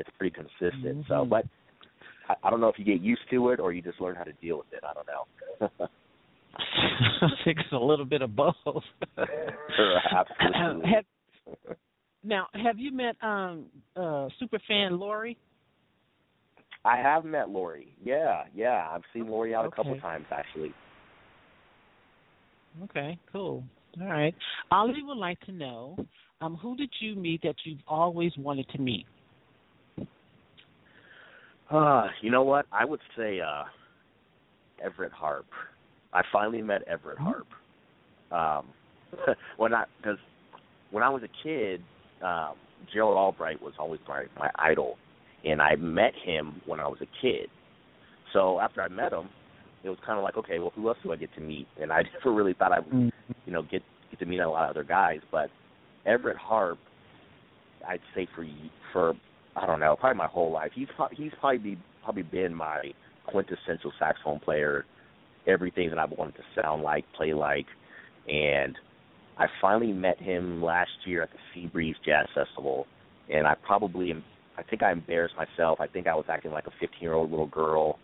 it's 0.00 0.10
pretty 0.18 0.34
consistent. 0.34 1.04
Mm-hmm. 1.04 1.12
So, 1.12 1.24
but 1.24 1.44
I, 2.28 2.34
I 2.44 2.50
don't 2.50 2.60
know 2.60 2.68
if 2.68 2.78
you 2.78 2.84
get 2.84 3.00
used 3.00 3.22
to 3.30 3.50
it 3.50 3.60
or 3.60 3.72
you 3.72 3.82
just 3.82 4.00
learn 4.00 4.16
how 4.16 4.24
to 4.24 4.32
deal 4.34 4.58
with 4.58 4.72
it. 4.72 4.82
I 4.82 4.92
don't 4.94 5.06
know. 5.06 5.88
I 7.22 7.28
think 7.44 7.58
it's 7.58 7.72
a 7.72 7.76
little 7.76 8.04
bit 8.04 8.22
of 8.22 8.34
both. 8.34 8.54
Absolutely. 9.16 10.90
have, 10.90 11.04
now, 12.24 12.46
have 12.52 12.78
you 12.78 12.92
met 12.92 13.16
um 13.22 13.66
uh 13.96 14.28
super 14.38 14.58
fan 14.66 14.98
Lori? 14.98 15.36
I 16.84 16.96
have 16.96 17.24
met 17.24 17.50
Lori. 17.50 17.94
Yeah, 18.02 18.44
yeah. 18.54 18.88
I've 18.90 19.02
seen 19.12 19.28
Lori 19.28 19.54
out 19.54 19.66
okay. 19.66 19.74
a 19.74 19.76
couple 19.76 20.00
times 20.00 20.26
actually. 20.30 20.72
Okay, 22.84 23.18
cool. 23.32 23.62
All 24.00 24.06
right. 24.06 24.34
Ollie 24.70 25.02
would 25.02 25.18
like 25.18 25.40
to 25.40 25.52
know, 25.52 25.96
um, 26.40 26.56
who 26.56 26.76
did 26.76 26.90
you 27.00 27.16
meet 27.16 27.42
that 27.42 27.56
you've 27.64 27.80
always 27.86 28.32
wanted 28.38 28.68
to 28.70 28.78
meet? 28.78 29.06
Uh, 31.70 32.08
you 32.20 32.30
know 32.30 32.42
what? 32.42 32.66
I 32.72 32.84
would 32.84 33.00
say 33.16 33.40
uh 33.40 33.64
Everett 34.82 35.12
Harp. 35.12 35.46
I 36.12 36.22
finally 36.32 36.62
met 36.62 36.82
Everett 36.88 37.18
mm-hmm. 37.18 37.42
Harp. 38.32 38.66
Um 38.68 39.34
when 39.56 39.74
I 39.74 39.84
cuz 40.02 40.18
when 40.90 41.04
I 41.04 41.08
was 41.08 41.22
a 41.22 41.28
kid, 41.42 41.82
um 42.22 42.54
Gerald 42.92 43.16
Albright 43.16 43.62
was 43.62 43.74
always 43.78 44.00
my 44.08 44.24
my 44.38 44.50
idol, 44.56 44.96
and 45.44 45.62
I 45.62 45.76
met 45.76 46.14
him 46.14 46.60
when 46.66 46.80
I 46.80 46.88
was 46.88 46.98
a 47.00 47.08
kid. 47.22 47.48
So 48.32 48.60
after 48.60 48.82
I 48.82 48.88
met 48.88 49.12
him, 49.12 49.28
it 49.82 49.88
was 49.88 49.98
kind 50.04 50.18
of 50.18 50.24
like, 50.24 50.36
okay, 50.36 50.58
well, 50.58 50.72
who 50.74 50.88
else 50.88 50.98
do 51.02 51.12
I 51.12 51.16
get 51.16 51.32
to 51.34 51.40
meet? 51.40 51.66
And 51.80 51.92
I 51.92 52.02
never 52.14 52.32
really 52.32 52.54
thought 52.54 52.72
I 52.72 52.80
would, 52.80 52.88
mm-hmm. 52.88 53.32
you 53.46 53.52
know, 53.52 53.62
get 53.62 53.82
get 54.10 54.18
to 54.20 54.26
meet 54.26 54.40
a 54.40 54.48
lot 54.48 54.64
of 54.64 54.70
other 54.70 54.84
guys. 54.84 55.20
But 55.30 55.50
Everett 56.06 56.36
Harp, 56.36 56.78
I'd 57.86 58.00
say 58.14 58.26
for 58.34 58.46
for 58.92 59.14
I 59.56 59.66
don't 59.66 59.80
know, 59.80 59.96
probably 59.98 60.18
my 60.18 60.26
whole 60.26 60.52
life. 60.52 60.70
He's 60.74 60.88
he's 61.12 61.32
probably 61.40 61.58
be, 61.58 61.78
probably 62.04 62.22
been 62.22 62.54
my 62.54 62.82
quintessential 63.26 63.92
saxophone 63.98 64.40
player. 64.40 64.84
Everything 65.46 65.88
that 65.90 65.98
I've 65.98 66.10
wanted 66.10 66.34
to 66.36 66.62
sound 66.62 66.82
like, 66.82 67.04
play 67.16 67.32
like, 67.32 67.66
and 68.28 68.76
I 69.38 69.46
finally 69.60 69.92
met 69.92 70.20
him 70.20 70.62
last 70.62 70.90
year 71.06 71.22
at 71.22 71.30
the 71.30 71.38
Sea 71.54 71.66
Breeze 71.66 71.96
Jazz 72.04 72.26
Festival, 72.34 72.86
and 73.32 73.46
I 73.46 73.54
probably 73.66 74.10
am. 74.10 74.22
I 74.58 74.62
think 74.62 74.82
I 74.82 74.92
embarrassed 74.92 75.34
myself. 75.36 75.80
I 75.80 75.86
think 75.86 76.06
I 76.06 76.14
was 76.14 76.26
acting 76.28 76.52
like 76.52 76.66
a 76.66 76.72
15 76.78 76.88
year 77.00 77.14
old 77.14 77.30
little 77.30 77.46
girl, 77.46 77.98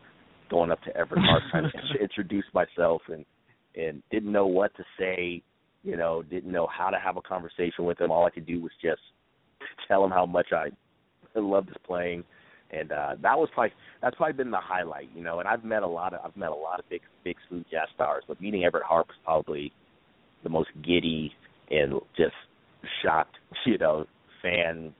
going 0.50 0.70
up 0.70 0.82
to 0.84 0.96
Everett 0.96 1.22
Harp 1.22 1.42
trying 1.50 1.64
to 1.64 2.02
introduce 2.02 2.46
myself, 2.54 3.02
and 3.08 3.24
and 3.76 4.02
didn't 4.10 4.32
know 4.32 4.46
what 4.46 4.74
to 4.76 4.84
say. 4.98 5.42
You 5.82 5.96
know, 5.96 6.22
didn't 6.22 6.50
know 6.50 6.66
how 6.66 6.90
to 6.90 6.98
have 6.98 7.16
a 7.16 7.20
conversation 7.20 7.84
with 7.84 8.00
him. 8.00 8.10
All 8.10 8.24
I 8.24 8.30
could 8.30 8.46
do 8.46 8.60
was 8.60 8.72
just 8.82 9.00
tell 9.86 10.04
him 10.04 10.10
how 10.10 10.26
much 10.26 10.48
I 10.52 10.70
loved 11.42 11.68
his 11.68 11.76
playing, 11.86 12.24
and 12.70 12.92
uh, 12.92 13.16
that 13.22 13.38
was 13.38 13.48
probably 13.54 13.72
that's 14.02 14.16
probably 14.16 14.34
been 14.34 14.50
the 14.50 14.60
highlight. 14.60 15.08
You 15.14 15.22
know, 15.22 15.40
and 15.40 15.48
I've 15.48 15.64
met 15.64 15.82
a 15.82 15.86
lot 15.86 16.14
of 16.14 16.20
I've 16.24 16.36
met 16.36 16.50
a 16.50 16.54
lot 16.54 16.78
of 16.80 16.88
big 16.88 17.02
big 17.24 17.36
smooth 17.48 17.64
jazz 17.70 17.88
stars, 17.94 18.24
but 18.26 18.40
meeting 18.40 18.64
Everett 18.64 18.84
Harp 18.84 19.08
was 19.08 19.16
probably 19.24 19.72
the 20.42 20.50
most 20.50 20.70
giddy 20.84 21.32
and 21.70 21.94
just 22.16 22.34
shocked, 23.02 23.36
you 23.66 23.78
know, 23.78 24.06
fan 24.42 24.94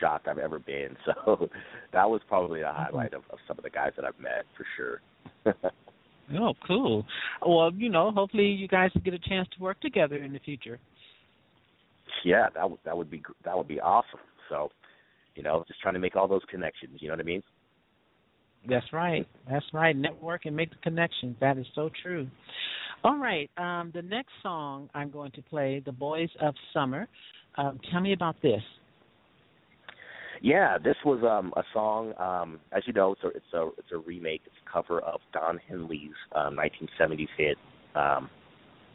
shocked 0.00 0.28
I've 0.28 0.38
ever 0.38 0.58
been. 0.58 0.96
So 1.24 1.48
that 1.92 2.08
was 2.08 2.20
probably 2.28 2.60
the 2.60 2.72
highlight 2.72 3.14
of, 3.14 3.22
of 3.30 3.38
some 3.46 3.58
of 3.58 3.64
the 3.64 3.70
guys 3.70 3.92
that 3.96 4.04
I've 4.04 4.18
met 4.20 4.44
for 4.56 4.66
sure. 4.76 5.00
oh, 6.40 6.54
cool. 6.66 7.04
Well, 7.44 7.70
you 7.74 7.88
know, 7.88 8.10
hopefully 8.12 8.46
you 8.46 8.68
guys 8.68 8.90
get 9.04 9.14
a 9.14 9.18
chance 9.18 9.48
to 9.56 9.62
work 9.62 9.80
together 9.80 10.16
in 10.16 10.32
the 10.32 10.38
future. 10.38 10.78
Yeah, 12.24 12.46
that 12.54 12.68
would 12.68 12.80
that 12.84 12.96
would 12.96 13.10
be 13.10 13.22
that 13.44 13.56
would 13.56 13.68
be 13.68 13.80
awesome. 13.80 14.20
So, 14.48 14.70
you 15.40 15.44
know, 15.44 15.64
just 15.66 15.80
trying 15.80 15.94
to 15.94 16.00
make 16.00 16.16
all 16.16 16.28
those 16.28 16.42
connections. 16.50 16.98
You 17.00 17.08
know 17.08 17.14
what 17.14 17.20
I 17.20 17.24
mean? 17.24 17.42
That's 18.68 18.84
right. 18.92 19.26
That's 19.48 19.64
right. 19.72 19.96
Network 19.96 20.44
and 20.44 20.54
make 20.54 20.68
the 20.68 20.76
connections. 20.82 21.34
That 21.40 21.56
is 21.56 21.64
so 21.74 21.88
true. 22.02 22.28
All 23.02 23.16
right. 23.16 23.50
Um, 23.56 23.90
the 23.94 24.02
next 24.02 24.32
song 24.42 24.90
I'm 24.92 25.10
going 25.10 25.30
to 25.30 25.42
play, 25.42 25.82
"The 25.82 25.92
Boys 25.92 26.28
of 26.42 26.54
Summer." 26.74 27.08
Um, 27.56 27.80
tell 27.90 28.02
me 28.02 28.12
about 28.12 28.36
this. 28.42 28.60
Yeah, 30.42 30.76
this 30.76 30.96
was 31.06 31.24
um, 31.24 31.54
a 31.56 31.62
song. 31.72 32.12
Um, 32.18 32.60
as 32.72 32.82
you 32.86 32.92
know, 32.92 33.12
it's 33.12 33.24
a 33.24 33.28
it's 33.28 33.54
a 33.54 33.68
it's 33.78 33.92
a 33.92 33.98
remake. 33.98 34.42
It's 34.44 34.56
a 34.66 34.70
cover 34.70 35.00
of 35.00 35.20
Don 35.32 35.58
Henley's 35.66 36.10
um, 36.34 36.58
1970s 36.58 37.28
hit, 37.38 37.56
um, 37.94 38.28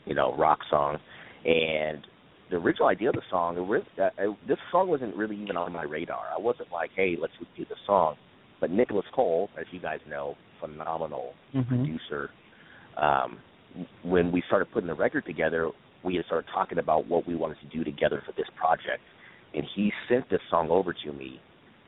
you 0.06 0.14
know, 0.14 0.36
rock 0.38 0.60
song. 0.70 1.00
And 1.44 2.06
the 2.50 2.58
original 2.58 2.88
idea 2.88 3.10
of 3.10 3.16
the 3.16 3.22
song, 3.30 3.58
uh, 3.58 4.04
uh, 4.04 4.34
this 4.48 4.58
song 4.72 4.88
wasn't 4.88 5.16
really 5.16 5.36
even 5.36 5.58
on 5.58 5.72
my 5.72 5.84
radar. 5.84 6.26
I 6.36 6.40
wasn't 6.40 6.72
like, 6.72 6.92
hey, 6.96 7.16
let's 7.20 7.34
do 7.58 7.66
the 7.68 7.76
song. 7.86 8.16
But 8.62 8.72
Nicholas 8.72 9.06
Cole, 9.14 9.50
as 9.60 9.66
you 9.72 9.80
guys 9.80 10.00
know, 10.10 10.36
phenomenal 10.60 11.34
mm-hmm. 11.54 11.68
producer. 11.68 12.30
Um, 12.98 13.40
when 14.04 14.32
we 14.32 14.42
started 14.48 14.72
putting 14.72 14.88
the 14.88 14.94
record 14.94 15.26
together, 15.26 15.70
we 16.04 16.16
had 16.16 16.26
started 16.26 16.48
talking 16.54 16.78
about 16.78 17.08
what 17.08 17.28
we 17.28 17.36
wanted 17.36 17.58
to 17.62 17.78
do 17.78 17.84
together 17.84 18.22
for 18.26 18.32
this 18.34 18.48
project. 18.56 19.02
And 19.54 19.64
he 19.76 19.92
sent 20.10 20.30
this 20.30 20.40
song 20.50 20.70
over 20.70 20.94
to 20.94 21.14
me. 21.14 21.42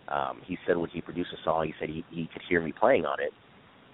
Um, 0.10 0.41
he 0.46 0.58
said 0.65 0.78
when 0.78 0.89
he 0.89 1.02
produced 1.02 1.30
the 1.32 1.38
song, 1.43 1.65
he 1.65 1.74
said 1.80 1.89
he, 1.89 2.04
he 2.10 2.30
could 2.32 2.41
hear 2.50 2.62
me 2.62 2.74
playing 2.78 3.06
on 3.06 3.20
it. 3.22 3.32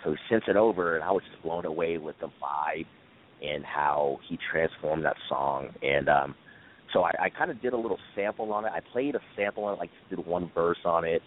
So 0.03 0.11
he 0.11 0.17
sent 0.29 0.43
it 0.47 0.55
over, 0.55 0.95
and 0.95 1.03
I 1.03 1.11
was 1.11 1.23
just 1.29 1.41
blown 1.43 1.65
away 1.65 1.97
with 1.97 2.15
the 2.19 2.27
vibe 2.27 2.85
and 3.41 3.63
how 3.65 4.19
he 4.27 4.37
transformed 4.51 5.05
that 5.05 5.15
song. 5.27 5.69
And 5.81 6.09
um, 6.09 6.35
so 6.93 7.03
I, 7.03 7.11
I 7.23 7.29
kind 7.29 7.51
of 7.51 7.61
did 7.61 7.73
a 7.73 7.77
little 7.77 7.99
sample 8.15 8.53
on 8.53 8.65
it. 8.65 8.71
I 8.73 8.79
played 8.91 9.15
a 9.15 9.19
sample 9.35 9.65
on 9.65 9.73
it, 9.73 9.79
like 9.79 9.89
did 10.09 10.25
one 10.25 10.51
verse 10.53 10.77
on 10.85 11.03
it, 11.03 11.21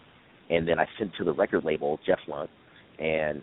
and 0.49 0.67
then 0.67 0.79
I 0.79 0.85
sent 0.97 1.13
it 1.13 1.17
to 1.17 1.23
the 1.25 1.33
record 1.33 1.63
label, 1.63 1.99
Jeff 2.05 2.19
Lunt, 2.27 2.49
and 2.99 3.41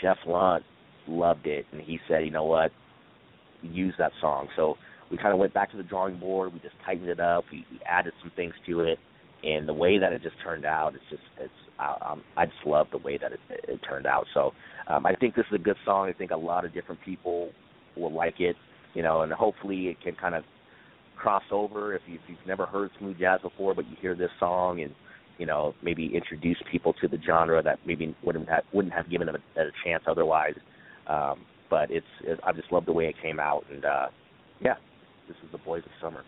Jeff 0.00 0.16
Lunt 0.26 0.64
loved 1.08 1.46
it, 1.46 1.66
and 1.72 1.80
he 1.80 1.98
said, 2.08 2.24
you 2.24 2.30
know 2.30 2.44
what, 2.44 2.70
use 3.62 3.94
that 3.98 4.12
song. 4.20 4.48
So 4.56 4.76
we 5.10 5.16
kind 5.16 5.32
of 5.32 5.38
went 5.38 5.54
back 5.54 5.70
to 5.72 5.76
the 5.76 5.82
drawing 5.82 6.18
board. 6.18 6.52
We 6.52 6.60
just 6.60 6.74
tightened 6.84 7.08
it 7.08 7.20
up. 7.20 7.44
We, 7.50 7.64
we 7.70 7.80
added 7.86 8.12
some 8.22 8.32
things 8.36 8.54
to 8.66 8.80
it, 8.80 8.98
and 9.42 9.68
the 9.68 9.74
way 9.74 9.98
that 9.98 10.12
it 10.12 10.22
just 10.22 10.36
turned 10.42 10.64
out, 10.64 10.94
it's 10.94 11.04
just 11.10 11.22
it's 11.38 11.52
I, 11.78 11.96
um, 12.10 12.22
I 12.36 12.46
just 12.46 12.64
love 12.64 12.86
the 12.90 12.98
way 12.98 13.18
that 13.18 13.32
it, 13.32 13.40
it 13.50 13.80
turned 13.88 14.06
out. 14.06 14.26
So 14.32 14.52
um, 14.88 15.04
I 15.04 15.14
think 15.14 15.34
this 15.34 15.44
is 15.50 15.56
a 15.56 15.62
good 15.62 15.76
song. 15.84 16.08
I 16.08 16.12
think 16.12 16.30
a 16.30 16.36
lot 16.36 16.64
of 16.64 16.72
different 16.72 17.00
people 17.04 17.50
will 17.96 18.12
like 18.12 18.40
it, 18.40 18.56
you 18.94 19.02
know, 19.02 19.22
and 19.22 19.32
hopefully 19.32 19.88
it 19.88 20.00
can 20.02 20.14
kind 20.14 20.34
of 20.34 20.44
cross 21.16 21.42
over 21.50 21.94
if, 21.94 22.02
you, 22.06 22.14
if 22.14 22.20
you've 22.28 22.46
never 22.46 22.66
heard 22.66 22.90
smooth 22.98 23.18
jazz 23.18 23.40
before, 23.42 23.74
but 23.74 23.86
you 23.86 23.96
hear 24.00 24.14
this 24.14 24.30
song 24.38 24.80
and 24.82 24.92
you 25.38 25.46
know 25.46 25.74
maybe 25.82 26.10
introduce 26.14 26.56
people 26.70 26.94
to 27.00 27.08
the 27.08 27.18
genre 27.26 27.62
that 27.62 27.78
maybe 27.86 28.14
wouldn't 28.24 28.48
have 28.48 28.64
wouldn't 28.72 28.94
have 28.94 29.10
given 29.10 29.26
them 29.26 29.36
a, 29.56 29.60
a 29.60 29.64
chance 29.84 30.04
otherwise. 30.06 30.54
Um, 31.06 31.44
but 31.68 31.90
it's 31.90 32.06
it, 32.22 32.38
I 32.44 32.52
just 32.52 32.70
love 32.72 32.86
the 32.86 32.92
way 32.92 33.06
it 33.06 33.16
came 33.22 33.40
out, 33.40 33.64
and 33.70 33.84
uh, 33.84 34.06
yeah, 34.60 34.74
this 35.28 35.36
is 35.44 35.50
the 35.52 35.58
Boys 35.58 35.82
of 35.84 35.90
Summer. 36.00 36.22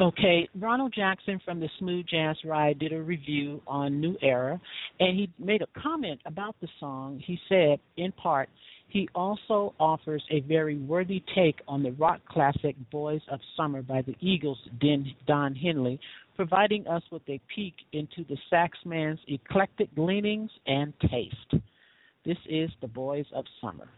Okay, 0.00 0.48
Ronald 0.58 0.92
Jackson 0.94 1.40
from 1.44 1.60
the 1.60 1.68
Smooth 1.78 2.06
Jazz 2.10 2.36
Ride 2.44 2.80
did 2.80 2.92
a 2.92 3.00
review 3.00 3.62
on 3.64 4.00
New 4.00 4.16
Era, 4.22 4.60
and 4.98 5.16
he 5.16 5.30
made 5.38 5.62
a 5.62 5.80
comment 5.80 6.20
about 6.26 6.56
the 6.60 6.66
song. 6.80 7.22
He 7.24 7.38
said, 7.48 7.78
in 7.96 8.10
part, 8.10 8.48
he 8.94 9.08
also 9.12 9.74
offers 9.80 10.22
a 10.30 10.38
very 10.42 10.78
worthy 10.78 11.20
take 11.34 11.60
on 11.66 11.82
the 11.82 11.90
rock 11.92 12.20
classic 12.28 12.76
Boys 12.92 13.20
of 13.28 13.40
Summer 13.56 13.82
by 13.82 14.02
the 14.02 14.14
Eagles' 14.20 14.68
Don 15.26 15.54
Henley, 15.56 15.98
providing 16.36 16.86
us 16.86 17.02
with 17.10 17.28
a 17.28 17.40
peek 17.52 17.74
into 17.92 18.24
the 18.28 18.38
saxman's 18.48 19.18
eclectic 19.26 19.88
leanings 19.96 20.52
and 20.68 20.92
taste. 21.10 21.64
This 22.24 22.38
is 22.48 22.70
The 22.80 22.86
Boys 22.86 23.26
of 23.34 23.44
Summer. 23.60 23.88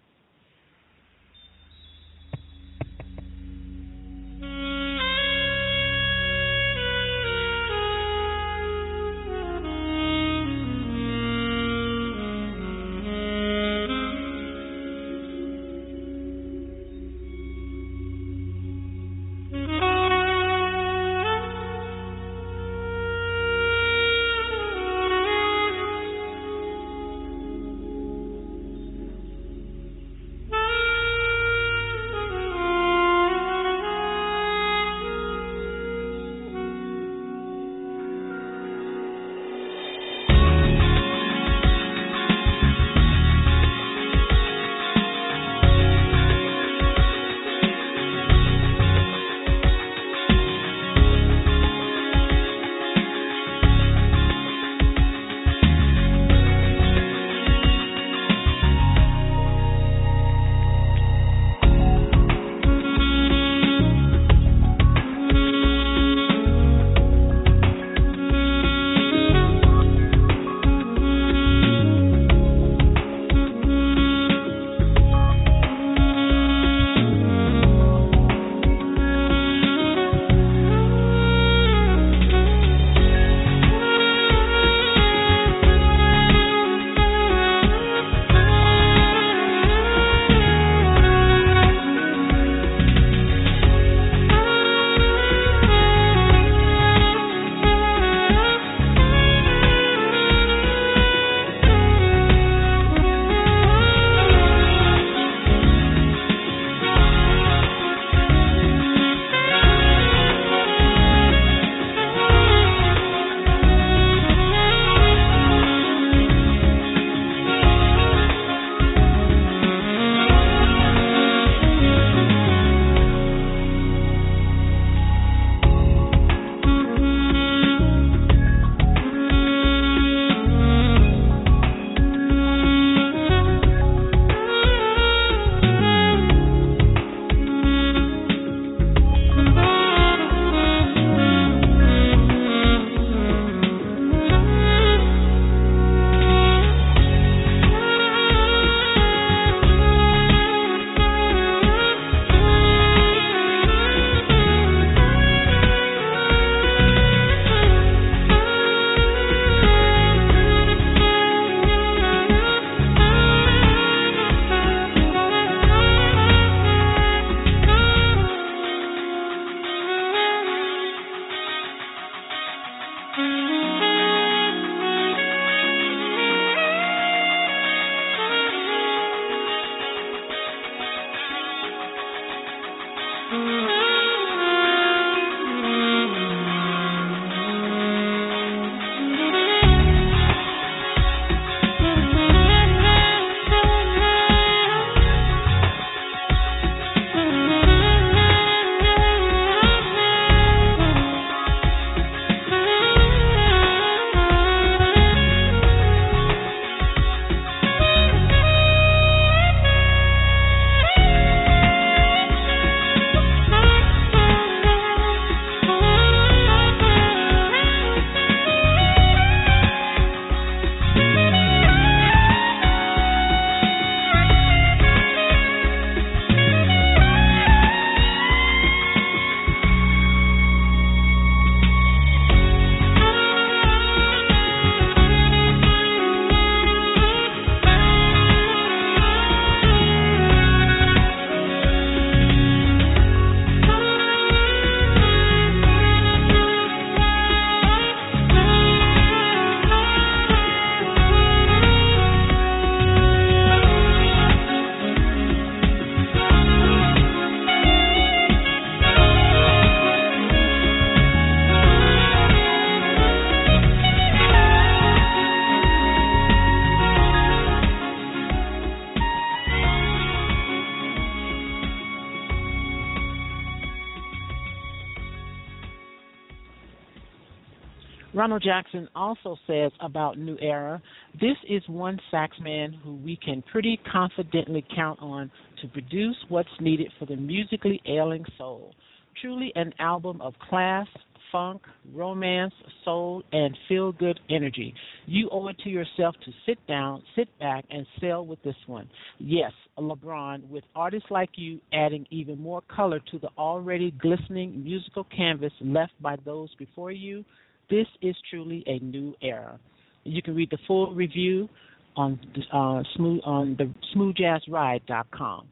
Ronald 278.17 278.43
Jackson 278.43 278.89
also 278.97 279.37
says 279.47 279.73
about 279.79 280.17
New 280.17 280.39
Era, 280.41 280.81
this 281.21 281.37
is 281.47 281.63
one 281.69 282.01
saxman 282.11 282.73
who 282.83 282.95
we 282.95 283.15
can 283.23 283.43
pretty 283.53 283.79
confidently 283.93 284.65
count 284.75 284.99
on 285.03 285.31
to 285.61 285.69
produce 285.69 286.17
what's 286.31 286.49
needed 286.59 286.91
for 286.99 287.05
the 287.05 287.17
musically 287.17 287.79
ailing 287.87 288.25
soul. 288.39 288.75
Truly 289.21 289.53
an 289.55 289.75
album 289.79 290.23
of 290.23 290.33
class, 290.49 290.87
funk, 291.31 291.61
romance, 291.93 292.55
soul, 292.87 293.23
and 293.33 293.55
feel 293.69 293.93
good 293.93 294.19
energy. 294.31 294.73
You 295.05 295.29
owe 295.31 295.49
it 295.49 295.59
to 295.65 295.69
yourself 295.69 296.15
to 296.25 296.33
sit 296.47 296.57
down, 296.67 297.03
sit 297.15 297.29
back, 297.39 297.67
and 297.69 297.87
sail 298.01 298.25
with 298.25 298.43
this 298.43 298.57
one. 298.67 298.89
Yes, 299.19 299.53
LeBron, 299.79 300.49
with 300.49 300.65
artists 300.75 301.11
like 301.11 301.31
you 301.35 301.61
adding 301.75 302.07
even 302.11 302.41
more 302.41 302.63
color 302.75 302.99
to 303.11 303.19
the 303.19 303.29
already 303.37 303.91
glistening 303.91 304.65
musical 304.65 305.05
canvas 305.05 305.53
left 305.61 305.93
by 306.01 306.17
those 306.25 306.55
before 306.55 306.93
you, 306.93 307.23
this 307.71 307.87
is 308.03 308.17
truly 308.31 308.63
a 308.67 308.79
new 308.79 309.15
era. 309.23 309.59
You 310.05 310.23
can 310.23 310.35
read 310.35 310.51
the 310.51 310.59
full 310.67 310.95
review 310.95 311.49
on 311.97 312.19
uh, 312.53 312.83
smooth 312.95 313.21
on 313.25 313.57
the 313.59 313.73
smoothjazzride.com. 313.95 315.49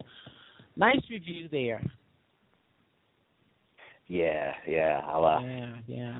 Nice 0.76 1.00
review 1.10 1.48
there. 1.50 1.82
Yeah, 4.06 4.52
yeah, 4.68 5.00
I'll 5.06 5.24
uh, 5.24 5.40
yeah, 5.40 5.72
yeah. 5.86 6.18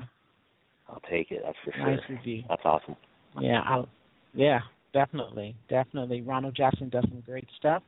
I'll 0.89 1.01
take 1.09 1.31
it. 1.31 1.41
That's 1.45 1.57
for 1.63 1.71
sure. 1.75 1.91
Nice 1.91 1.99
review. 2.09 2.43
That's 2.49 2.61
awesome. 2.65 2.95
Yeah, 3.39 3.61
I'll, 3.65 3.87
yeah, 4.33 4.59
definitely, 4.93 5.55
definitely. 5.69 6.21
Ronald 6.21 6.55
Jackson 6.55 6.89
does 6.89 7.03
some 7.09 7.21
great 7.25 7.47
stuff, 7.57 7.83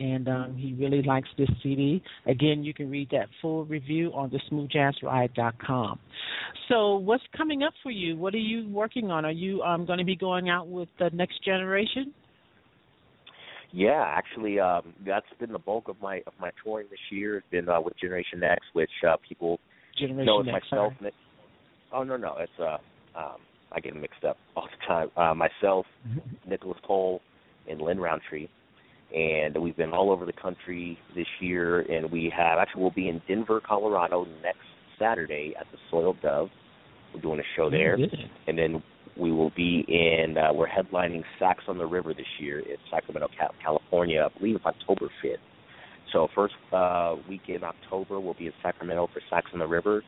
and 0.00 0.28
um, 0.28 0.56
he 0.56 0.72
really 0.72 1.02
likes 1.02 1.28
this 1.38 1.48
CD. 1.62 2.02
Again, 2.26 2.64
you 2.64 2.72
can 2.74 2.90
read 2.90 3.08
that 3.10 3.28
full 3.40 3.66
review 3.66 4.10
on 4.14 4.30
the 4.30 4.40
smoothjazzride.com. 4.50 5.98
So, 6.68 6.96
what's 6.96 7.22
coming 7.36 7.62
up 7.62 7.74
for 7.82 7.90
you? 7.90 8.16
What 8.16 8.34
are 8.34 8.38
you 8.38 8.68
working 8.70 9.10
on? 9.10 9.24
Are 9.24 9.30
you 9.30 9.62
um, 9.62 9.86
going 9.86 9.98
to 9.98 10.04
be 10.04 10.16
going 10.16 10.48
out 10.48 10.68
with 10.68 10.88
the 10.98 11.10
next 11.12 11.44
generation? 11.44 12.14
Yeah, 13.72 14.02
actually, 14.04 14.58
um, 14.58 14.94
that's 15.06 15.26
been 15.38 15.52
the 15.52 15.58
bulk 15.58 15.88
of 15.88 15.96
my 16.02 16.22
of 16.26 16.32
my 16.40 16.50
touring 16.64 16.88
this 16.90 16.98
year. 17.10 17.36
It's 17.38 17.46
been 17.50 17.68
uh, 17.68 17.80
with 17.80 17.96
Generation 18.00 18.42
X, 18.42 18.60
which 18.72 18.90
uh, 19.06 19.16
people 19.28 19.60
Generation 19.98 20.26
know 20.26 20.40
as 20.40 20.46
X, 20.48 20.66
myself. 20.70 20.92
sorry. 20.98 21.12
Oh 21.92 22.02
no, 22.02 22.16
no, 22.16 22.36
it's 22.38 22.52
uh, 22.58 22.78
um, 23.16 23.36
I 23.70 23.80
get 23.80 23.94
mixed 23.94 24.24
up 24.24 24.38
all 24.56 24.64
the 24.66 24.86
time. 24.86 25.10
Uh, 25.16 25.34
myself, 25.34 25.86
Nicholas 26.48 26.78
Cole, 26.84 27.20
and 27.68 27.80
Lin 27.80 28.00
Rountree, 28.00 28.48
and 29.14 29.56
we've 29.60 29.76
been 29.76 29.92
all 29.92 30.10
over 30.10 30.24
the 30.24 30.32
country 30.32 30.98
this 31.14 31.26
year. 31.40 31.80
And 31.80 32.10
we 32.10 32.32
have 32.36 32.58
actually 32.58 32.82
we'll 32.82 32.90
be 32.90 33.08
in 33.08 33.20
Denver, 33.26 33.60
Colorado 33.60 34.26
next 34.42 34.58
Saturday 34.98 35.54
at 35.58 35.66
the 35.72 35.78
Soiled 35.90 36.20
Dove. 36.22 36.48
We're 37.14 37.20
doing 37.20 37.40
a 37.40 37.48
show 37.56 37.70
there, 37.70 37.96
Good. 37.96 38.14
and 38.46 38.56
then 38.56 38.82
we 39.16 39.32
will 39.32 39.50
be 39.56 39.84
in. 39.88 40.36
Uh, 40.38 40.52
we're 40.52 40.68
headlining 40.68 41.24
Sax 41.38 41.64
on 41.66 41.76
the 41.76 41.86
River 41.86 42.14
this 42.14 42.26
year 42.38 42.60
in 42.60 42.76
Sacramento, 42.90 43.28
Cal- 43.36 43.54
California. 43.62 44.28
I 44.32 44.38
believe 44.38 44.56
it's 44.56 44.64
October 44.64 45.10
fifth. 45.20 45.40
So 46.12 46.28
first 46.34 46.54
uh, 46.72 47.16
week 47.28 47.42
in 47.48 47.64
October, 47.64 48.20
we'll 48.20 48.34
be 48.34 48.46
in 48.46 48.52
Sacramento 48.62 49.08
for 49.12 49.20
Sax 49.28 49.46
on 49.52 49.58
the 49.58 49.66
River, 49.66 50.02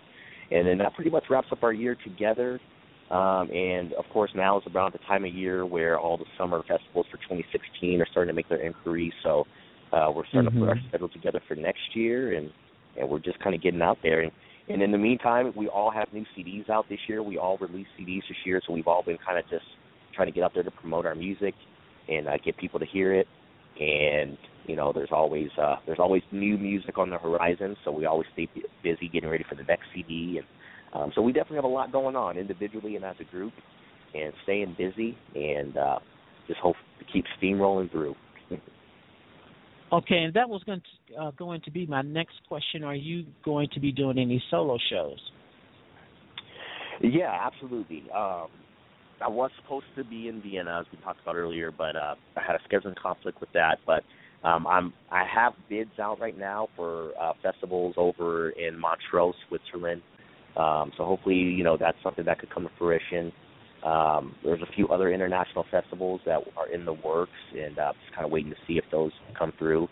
and 0.51 0.67
then 0.67 0.79
that 0.79 0.95
pretty 0.95 1.11
much 1.11 1.25
wraps 1.29 1.49
up 1.51 1.63
our 1.63 1.73
year 1.73 1.97
together. 2.05 2.61
Um, 3.13 3.51
and 3.51 3.93
of 3.93 4.07
course, 4.11 4.31
now 4.35 4.57
is 4.59 4.65
about 4.67 4.93
the 4.93 4.99
time 5.01 5.27
of 5.27 5.35
year 5.35 5.67
where 5.67 6.01
all 6.01 6.17
the 6.17 6.25
summer 6.39 6.63
festivals 6.67 7.07
for 7.11 7.19
2016 7.19 8.01
are 8.01 8.07
starting 8.11 8.33
to 8.33 8.35
make 8.35 8.49
their 8.49 8.63
inquiries. 8.63 9.13
So 9.23 9.47
uh, 9.93 10.11
we're 10.15 10.25
starting 10.27 10.51
to 10.51 10.59
put 10.59 10.69
our 10.71 10.77
Mhm. 10.77 10.89
schedule 10.89 11.09
together 11.11 11.41
for 11.47 11.55
next 11.55 11.95
year, 11.95 12.33
and 12.33 12.51
and 12.97 13.09
we're 13.09 13.21
just 13.21 13.39
kind 13.41 13.55
of 13.55 13.63
getting 13.63 13.83
out 13.83 13.99
there. 14.03 14.21
And 14.21 14.33
and 14.69 14.83
in 14.83 14.93
the 14.93 14.99
meantime, 14.99 15.53
we 15.55 15.69
all 15.69 15.91
have 15.91 16.11
new 16.13 16.25
CDs 16.35 16.71
out 16.71 16.89
this 16.89 17.01
year. 17.09 17.23
We 17.23 17.37
all 17.37 17.59
released 17.59 17.91
CDs 17.99 18.27
this 18.29 18.37
year, 18.47 18.63
so 18.67 18.73
we've 18.73 18.87
all 18.89 19.03
been 19.03 19.19
kind 19.19 19.39
of 19.39 19.47
just 19.51 19.65
trying 20.15 20.29
to 20.29 20.33
get 20.33 20.45
out 20.45 20.55
there 20.55 20.63
to 20.63 20.71
promote 20.71 21.05
our 21.05 21.15
music 21.15 21.55
and 22.09 22.29
uh, 22.29 22.39
get 22.45 22.57
people 22.57 22.79
to 22.79 22.87
hear 22.87 23.13
it. 23.13 23.29
And 23.79 24.39
you 24.67 24.77
know, 24.77 24.93
there's 24.93 25.13
always 25.13 25.51
uh, 25.59 25.77
there's 25.85 25.99
always 25.99 26.23
new 26.31 26.57
music 26.57 26.97
on 26.97 27.11
the 27.11 27.19
horizon, 27.19 27.77
so 27.85 27.91
we 27.91 28.07
always 28.07 28.29
stay 28.33 28.49
bu- 28.55 28.63
busy 28.83 29.09
getting 29.09 29.29
ready 29.29 29.45
for 29.49 29.57
the 29.57 29.65
next 29.65 29.85
CD. 29.95 30.39
And 30.39 30.47
um, 30.93 31.13
so 31.15 31.23
we 31.23 31.33
definitely 31.33 31.57
have 31.57 31.65
a 31.65 31.69
lot 31.69 31.93
going 31.93 32.17
on 32.17 32.37
individually 32.37 32.97
and 32.97 33.05
as 33.05 33.17
a 33.21 33.25
group, 33.25 33.53
and 34.15 34.33
staying 34.45 34.75
busy 34.79 35.17
and 35.35 35.77
uh, 35.77 35.99
just 36.47 36.61
hope 36.61 36.77
to 36.99 37.05
keep 37.13 37.25
steamrolling 37.41 37.91
through. 37.91 38.15
Okay, 39.93 40.21
and 40.21 40.33
that 40.33 40.49
was 40.49 40.63
going 40.65 40.81
to, 40.81 41.21
uh, 41.21 41.31
going 41.33 41.61
to 41.67 41.71
be 41.71 41.85
my 41.85 42.01
next 42.01 42.37
question. 42.49 42.83
Are 42.83 42.95
you 42.95 43.27
going 43.45 43.69
to 43.75 43.81
be 43.81 43.93
doing 43.93 44.17
any 44.17 44.43
solo 44.51 44.79
shows? 44.89 45.19
Yeah, 47.03 47.39
absolutely. 47.45 48.05
Um, 48.05 48.47
I 49.21 49.29
was 49.29 49.51
supposed 49.61 49.85
to 49.97 50.05
be 50.05 50.29
in 50.29 50.41
Vienna, 50.41 50.81
as 50.81 50.87
we 50.91 50.99
talked 51.05 51.21
about 51.21 51.37
earlier, 51.37 51.71
but 51.71 51.95
uh, 51.95 52.15
I 52.37 52.41
had 52.41 52.57
a 52.57 52.69
scheduling 52.69 52.97
conflict 52.97 53.39
with 53.41 53.53
that. 53.53 53.81
But 53.87 54.03
um, 54.45 54.67
I'm 54.67 54.93
I 55.11 55.25
have 55.25 55.53
bids 55.69 55.99
out 56.01 56.21
right 56.21 56.39
now 56.39 56.69
for 56.75 57.13
uh, 57.21 57.33
festivals 57.43 57.95
over 57.99 58.51
in 58.51 58.79
Montreux, 58.79 59.33
Switzerland. 59.49 60.01
Um, 60.57 60.93
so 60.97 61.05
hopefully, 61.05 61.37
you 61.37 61.65
know, 61.65 61.77
that's 61.77 61.97
something 62.03 62.25
that 62.25 62.39
could 62.39 62.51
come 62.51 62.65
to 62.65 62.71
fruition. 62.79 63.33
Um, 63.85 64.35
there's 64.45 64.63
a 64.63 64.73
few 64.75 64.89
other 64.89 65.11
international 65.13 65.65
festivals 65.71 66.21
that 66.25 66.41
are 66.57 66.71
in 66.73 66.85
the 66.85 66.93
works, 66.93 67.33
and 67.53 67.79
uh, 67.79 67.93
just 68.05 68.15
kind 68.15 68.25
of 68.25 68.31
waiting 68.31 68.51
to 68.51 68.57
see 68.67 68.75
if 68.75 68.85
those 68.93 69.11
come 69.37 69.53
through. 69.59 69.89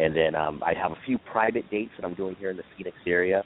And 0.00 0.16
then 0.16 0.34
um, 0.34 0.62
I 0.64 0.74
have 0.74 0.92
a 0.92 0.98
few 1.06 1.18
private 1.18 1.70
dates 1.70 1.92
that 1.98 2.06
I'm 2.06 2.14
doing 2.14 2.36
here 2.38 2.50
in 2.50 2.56
the 2.56 2.62
Phoenix 2.76 2.96
area, 3.06 3.44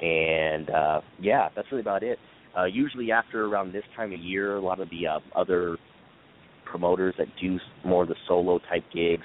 and 0.00 0.70
uh, 0.70 1.00
yeah, 1.20 1.48
that's 1.54 1.68
really 1.70 1.82
about 1.82 2.02
it. 2.02 2.18
Uh, 2.56 2.64
usually 2.64 3.12
after 3.12 3.44
around 3.44 3.72
this 3.72 3.84
time 3.94 4.12
of 4.12 4.20
year, 4.20 4.56
a 4.56 4.60
lot 4.60 4.80
of 4.80 4.88
the 4.90 5.06
uh, 5.06 5.20
other 5.34 5.76
promoters 6.64 7.14
that 7.18 7.26
do 7.40 7.58
more 7.84 8.02
of 8.02 8.08
the 8.08 8.16
solo 8.26 8.58
type 8.70 8.84
gigs, 8.92 9.24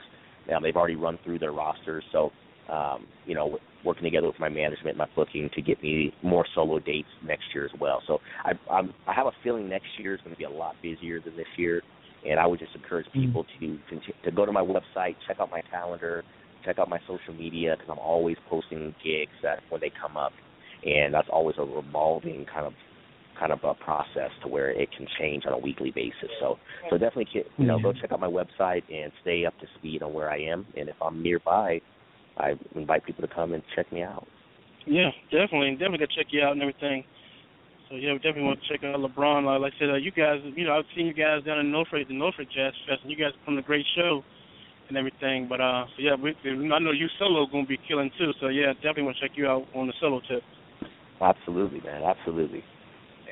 um, 0.54 0.62
they've 0.62 0.76
already 0.76 0.96
run 0.96 1.18
through 1.24 1.40
their 1.40 1.54
rosters. 1.54 2.04
So, 2.12 2.32
um, 2.70 3.06
you 3.26 3.36
know, 3.36 3.58
working 3.86 4.04
together 4.04 4.28
with 4.28 4.40
my 4.40 4.50
management, 4.50 4.98
my 4.98 5.08
booking 5.16 5.50
to 5.56 5.62
get 5.62 5.82
me 5.82 6.14
more 6.24 6.46
solo 6.56 6.80
dates 6.80 7.08
next 7.24 7.44
year 7.54 7.66
as 7.66 7.72
well. 7.80 8.02
So 8.08 8.20
I, 8.44 8.52
I'm, 8.72 8.94
I 9.08 9.14
have 9.14 9.28
a 9.28 9.32
feeling 9.44 9.70
next 9.70 9.88
year 9.98 10.16
is 10.16 10.22
going 10.22 10.36
to 10.36 10.38
be 10.38 10.46
a 10.46 10.50
lot 10.50 10.76
busier 10.82 11.20
than 11.20 11.36
this 11.36 11.48
year, 11.58 11.82
and 12.28 12.40
I 12.40 12.48
would 12.48 12.60
just 12.60 12.76
encourage 12.76 13.08
mm-hmm. 13.08 13.28
people 13.28 13.46
to 13.60 13.80
to 14.26 14.32
go 14.32 14.46
to 14.46 14.52
my 14.52 14.62
website, 14.62 15.16
check 15.28 15.38
out 15.40 15.50
my 15.52 15.62
calendar, 15.70 16.24
check 16.66 16.80
out 16.80 16.90
my 16.90 17.00
social 17.08 17.34
media 17.34 17.76
because 17.78 17.92
I'm 17.92 18.00
always 18.00 18.38
posting 18.50 18.94
gigs 19.04 19.32
that 19.44 19.60
when 19.70 19.82
they 19.82 19.92
come 20.02 20.18
up, 20.18 20.32
and 20.84 21.14
that's 21.14 21.28
always 21.32 21.56
a 21.58 21.64
revolving 21.64 22.46
kind 22.52 22.66
of 22.66 22.74
kind 23.40 23.52
of 23.52 23.60
a 23.64 23.74
process 23.84 24.30
to 24.44 24.48
where 24.48 24.70
it 24.70 24.90
can 24.96 25.08
change 25.20 25.46
on 25.48 25.54
a 25.54 25.58
weekly 25.58 25.92
basis. 25.92 26.30
So 26.40 26.58
so 26.90 26.98
definitely 26.98 27.28
you 27.58 27.66
know 27.66 27.80
go 27.82 27.94
check 27.94 28.12
out 28.12 28.20
my 28.20 28.28
website 28.28 28.84
and 28.94 29.12
stay 29.22 29.46
up 29.46 29.58
to 29.60 29.66
speed 29.78 30.04
on 30.04 30.14
where 30.14 30.30
I 30.30 30.40
am. 30.40 30.66
And 30.78 30.90
if 30.90 30.96
I'm 31.02 31.24
nearby, 31.24 31.82
I 32.42 32.54
invite 32.76 33.06
people 33.06 33.28
to 33.28 33.34
come 33.34 33.54
and 33.54 33.64
check 33.76 33.92
me 33.92 34.02
out. 34.02 34.28
Yeah, 34.86 35.12
definitely, 35.30 35.72
definitely 35.78 36.00
gonna 36.00 36.18
check 36.18 36.28
you 36.32 36.42
out 36.42 36.54
and 36.54 36.62
everything. 36.62 37.04
So 37.90 37.96
yeah, 37.96 38.14
we 38.14 38.20
definitely 38.20 38.44
want 38.44 38.60
to 38.62 38.68
check 38.68 38.84
out 38.84 38.98
LeBron. 38.98 39.46
Like, 39.46 39.62
like 39.62 39.74
I 39.78 39.80
said, 39.80 39.90
uh, 39.90 39.96
you 39.96 40.12
guys, 40.12 40.40
you 40.56 40.66
know, 40.66 40.74
I've 40.74 40.90
seen 40.96 41.06
you 41.06 41.14
guys 41.14 41.44
down 41.44 41.60
in 41.60 41.72
Norfolk, 41.72 42.08
the 42.08 42.18
Norfolk 42.18 42.48
Jazz 42.50 42.74
Fest, 42.88 43.02
and 43.04 43.12
you 43.12 43.18
guys 43.18 43.32
put 43.46 43.52
on 43.52 43.58
a 43.58 43.62
great 43.62 43.86
show 43.96 44.24
and 44.90 44.98
everything. 44.98 45.48
But 45.48 45.62
uh, 45.62 45.86
so 45.96 46.02
yeah, 46.02 46.16
we, 46.16 46.34
I 46.44 46.80
know 46.80 46.92
you 46.92 47.08
solo 47.20 47.46
gonna 47.46 47.68
be 47.68 47.78
killing 47.88 48.10
too. 48.18 48.32
So 48.42 48.48
yeah, 48.48 48.74
definitely 48.74 49.04
want 49.04 49.18
to 49.18 49.28
check 49.28 49.38
you 49.38 49.48
out 49.48 49.68
on 49.76 49.88
the 49.88 49.94
solo 50.02 50.22
tip. 50.28 50.42
Absolutely, 51.22 51.82
man. 51.82 52.02
Absolutely 52.04 52.64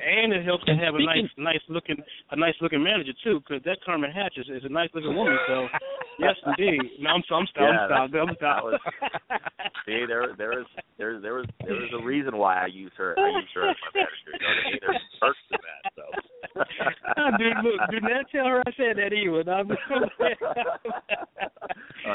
and 0.00 0.32
it 0.32 0.44
helps 0.44 0.64
to 0.64 0.74
have 0.74 0.94
a 0.94 1.02
nice, 1.02 1.28
nice 1.36 1.60
looking, 1.68 2.02
a 2.30 2.36
nice 2.36 2.54
looking 2.60 2.82
manager 2.82 3.12
too, 3.22 3.40
because 3.40 3.62
that 3.64 3.78
Carmen 3.84 4.10
Hatch 4.10 4.34
is, 4.36 4.48
is 4.48 4.64
a 4.64 4.72
nice 4.72 4.88
looking 4.94 5.14
woman. 5.14 5.38
So, 5.46 5.68
yes, 6.18 6.34
indeed. 6.46 6.80
No, 7.00 7.10
I'm, 7.10 7.22
I'm, 7.30 7.46
yeah, 7.56 7.86
I'm, 7.86 8.14
I'm, 8.14 8.16
I'm, 8.16 8.36
was, 8.64 8.80
See, 9.86 10.04
there, 10.08 10.34
there 10.36 10.50
was, 10.50 10.66
there, 10.98 11.20
there 11.20 11.34
was, 11.34 11.46
there 11.64 11.76
was 11.76 11.92
a 12.00 12.04
reason 12.04 12.36
why 12.36 12.62
I 12.62 12.66
use 12.66 12.92
her. 12.96 13.16
I 13.18 13.28
use 13.28 13.48
her 13.54 13.70
as 13.70 13.76
my 13.94 14.00
manager. 14.00 14.32
You 14.32 14.40
know 14.40 14.48
what 14.48 14.58
I 14.58 14.70
mean? 14.70 14.78
There's 14.80 15.02
perks 15.20 15.38
to 15.52 15.58
that. 15.58 15.92
So. 15.96 16.02
oh, 17.16 17.30
dude, 17.38 17.56
look, 17.62 17.80
do 17.90 18.00
not 18.00 18.26
tell 18.32 18.46
her 18.46 18.62
I 18.66 18.72
said 18.76 18.96
that 18.96 19.12
either. 19.12 19.48
I'm, 19.50 19.70
uh, 19.70 19.74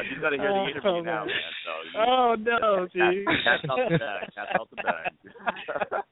you 0.02 0.20
got 0.22 0.30
to 0.30 0.38
hear 0.38 0.52
the 0.52 0.60
oh, 0.60 0.68
interview 0.68 0.90
oh, 0.90 1.02
now, 1.02 1.26
man. 1.26 1.36
So 1.64 1.72
you, 1.86 1.92
oh 2.00 2.36
no, 2.38 2.88
dude. 2.94 3.26
Catch 3.44 3.66
out 3.70 3.78
the 3.90 3.98
bag. 3.98 4.30
Catch 4.36 4.56
out 4.60 4.70
the 4.70 4.76
bag. 4.82 5.12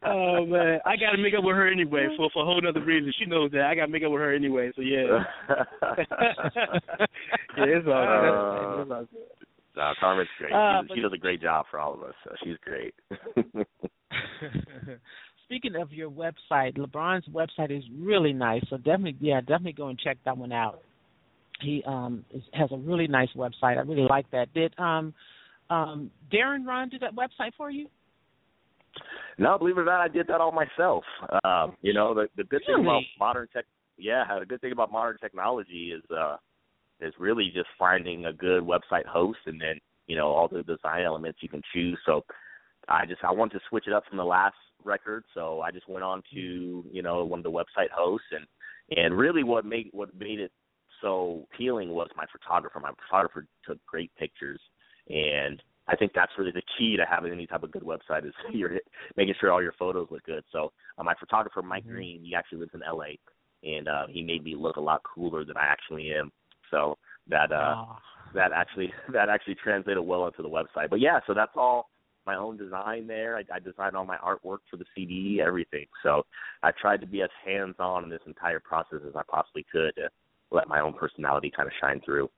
oh 0.05 0.45
man, 0.45 0.79
I 0.85 0.95
got 0.95 1.11
to 1.11 1.17
make 1.17 1.33
up 1.33 1.43
with 1.43 1.55
her 1.55 1.62
anyway 1.67 2.07
for 2.17 2.29
for 2.31 2.43
a 2.43 2.45
whole 2.45 2.61
other 2.67 2.83
reason. 2.83 3.13
She 3.17 3.25
knows 3.25 3.51
that 3.51 3.61
I 3.61 3.75
got 3.75 3.85
to 3.85 3.91
make 3.91 4.03
up 4.03 4.11
with 4.11 4.21
her 4.21 4.33
anyway. 4.33 4.71
So 4.75 4.81
yeah. 4.81 5.23
yeah, 5.49 5.65
it's 7.57 7.87
all 7.87 8.05
good. 8.05 8.29
Uh, 8.29 8.81
it's 8.81 8.91
all 8.91 8.95
good. 9.01 9.07
No, 9.75 9.93
Carmen's 9.99 10.29
great. 10.37 10.53
Uh, 10.53 10.83
she 10.93 11.01
does 11.01 11.13
a 11.13 11.17
great 11.17 11.41
job 11.41 11.65
for 11.69 11.79
all 11.79 11.93
of 11.93 12.03
us. 12.03 12.13
So 12.23 12.31
she's 12.43 12.57
great. 12.63 12.93
Speaking 15.45 15.75
of 15.75 15.91
your 15.91 16.09
website, 16.09 16.77
LeBron's 16.77 17.27
website 17.27 17.75
is 17.75 17.83
really 17.97 18.33
nice. 18.33 18.63
So 18.69 18.77
definitely, 18.77 19.17
yeah, 19.19 19.41
definitely 19.41 19.73
go 19.73 19.87
and 19.87 19.99
check 19.99 20.17
that 20.25 20.37
one 20.37 20.51
out. 20.51 20.81
He 21.61 21.83
um 21.85 22.25
is, 22.33 22.41
has 22.53 22.71
a 22.71 22.77
really 22.77 23.07
nice 23.07 23.29
website. 23.35 23.77
I 23.77 23.81
really 23.81 24.07
like 24.07 24.29
that. 24.31 24.53
Did 24.53 24.73
um 24.77 25.13
um 25.69 26.11
Darren 26.31 26.65
Rahn 26.65 26.89
do 26.89 26.99
that 26.99 27.15
website 27.15 27.53
for 27.57 27.71
you? 27.71 27.87
No, 29.37 29.57
believe 29.57 29.77
it 29.77 29.81
or 29.81 29.85
not, 29.85 30.01
I 30.01 30.07
did 30.07 30.27
that 30.27 30.41
all 30.41 30.51
myself. 30.51 31.03
Um, 31.43 31.75
you 31.81 31.93
know, 31.93 32.13
the 32.13 32.27
the 32.37 32.43
good 32.43 32.61
really? 32.67 32.81
thing 32.81 32.85
about 32.85 33.03
modern 33.19 33.47
tech, 33.53 33.65
yeah, 33.97 34.23
the 34.39 34.45
good 34.45 34.61
thing 34.61 34.71
about 34.71 34.91
modern 34.91 35.17
technology 35.19 35.93
is 35.95 36.03
uh 36.11 36.37
is 36.99 37.13
really 37.19 37.51
just 37.53 37.67
finding 37.77 38.25
a 38.25 38.33
good 38.33 38.63
website 38.63 39.05
host, 39.07 39.39
and 39.45 39.59
then 39.59 39.79
you 40.07 40.15
know 40.15 40.27
all 40.27 40.47
the 40.47 40.63
design 40.63 41.03
elements 41.03 41.39
you 41.41 41.49
can 41.49 41.61
choose. 41.73 41.97
So 42.05 42.23
I 42.87 43.05
just 43.05 43.23
I 43.23 43.31
wanted 43.31 43.53
to 43.53 43.65
switch 43.69 43.87
it 43.87 43.93
up 43.93 44.03
from 44.07 44.17
the 44.17 44.25
last 44.25 44.55
record, 44.83 45.23
so 45.33 45.61
I 45.61 45.71
just 45.71 45.89
went 45.89 46.03
on 46.03 46.21
to 46.33 46.85
you 46.91 47.01
know 47.01 47.25
one 47.25 47.39
of 47.39 47.43
the 47.43 47.51
website 47.51 47.89
hosts, 47.93 48.27
and 48.31 48.45
and 48.97 49.17
really 49.17 49.43
what 49.43 49.65
made 49.65 49.89
what 49.91 50.15
made 50.17 50.39
it 50.39 50.51
so 51.01 51.45
appealing 51.51 51.89
was 51.89 52.09
my 52.15 52.25
photographer. 52.31 52.79
My 52.79 52.91
photographer 53.07 53.45
took 53.65 53.83
great 53.85 54.11
pictures, 54.15 54.59
and 55.09 55.61
I 55.87 55.95
think 55.95 56.11
that's 56.15 56.31
really 56.37 56.51
the 56.51 56.61
key 56.77 56.95
to 56.97 57.05
having 57.09 57.31
any 57.31 57.45
type 57.45 57.63
of 57.63 57.71
good 57.71 57.83
website 57.83 58.25
is 58.25 58.33
you're 58.53 58.79
making 59.17 59.35
sure 59.39 59.51
all 59.51 59.61
your 59.61 59.73
photos 59.77 60.07
look 60.11 60.23
good. 60.23 60.43
So 60.51 60.71
uh, 60.97 61.03
my 61.03 61.13
photographer 61.19 61.61
Mike 61.61 61.83
mm-hmm. 61.83 61.93
Green, 61.93 62.23
he 62.23 62.35
actually 62.35 62.59
lives 62.59 62.71
in 62.73 62.81
LA, 62.81 63.15
and 63.63 63.87
uh, 63.87 64.07
he 64.09 64.23
made 64.23 64.43
me 64.43 64.55
look 64.55 64.77
a 64.77 64.81
lot 64.81 65.01
cooler 65.03 65.45
than 65.45 65.57
I 65.57 65.65
actually 65.65 66.13
am. 66.13 66.31
So 66.71 66.97
that 67.29 67.51
uh, 67.51 67.75
oh. 67.77 67.97
that 68.33 68.51
actually 68.53 68.91
that 69.13 69.29
actually 69.29 69.55
translated 69.55 70.03
well 70.03 70.25
into 70.27 70.41
the 70.41 70.49
website. 70.49 70.89
But 70.89 70.99
yeah, 70.99 71.19
so 71.27 71.33
that's 71.33 71.53
all 71.55 71.89
my 72.25 72.35
own 72.35 72.57
design 72.57 73.05
there. 73.07 73.35
I, 73.35 73.43
I 73.53 73.59
designed 73.59 73.95
all 73.95 74.05
my 74.05 74.17
artwork 74.17 74.59
for 74.69 74.77
the 74.77 74.85
CD, 74.95 75.41
everything. 75.45 75.85
So 76.03 76.23
I 76.61 76.71
tried 76.71 77.01
to 77.01 77.07
be 77.07 77.21
as 77.21 77.29
hands 77.45 77.75
on 77.79 78.05
in 78.05 78.09
this 78.09 78.21
entire 78.25 78.61
process 78.61 78.99
as 79.05 79.15
I 79.15 79.23
possibly 79.27 79.65
could 79.69 79.93
to 79.95 80.09
let 80.51 80.69
my 80.69 80.79
own 80.79 80.93
personality 80.93 81.51
kind 81.53 81.67
of 81.67 81.73
shine 81.81 81.99
through. 82.05 82.29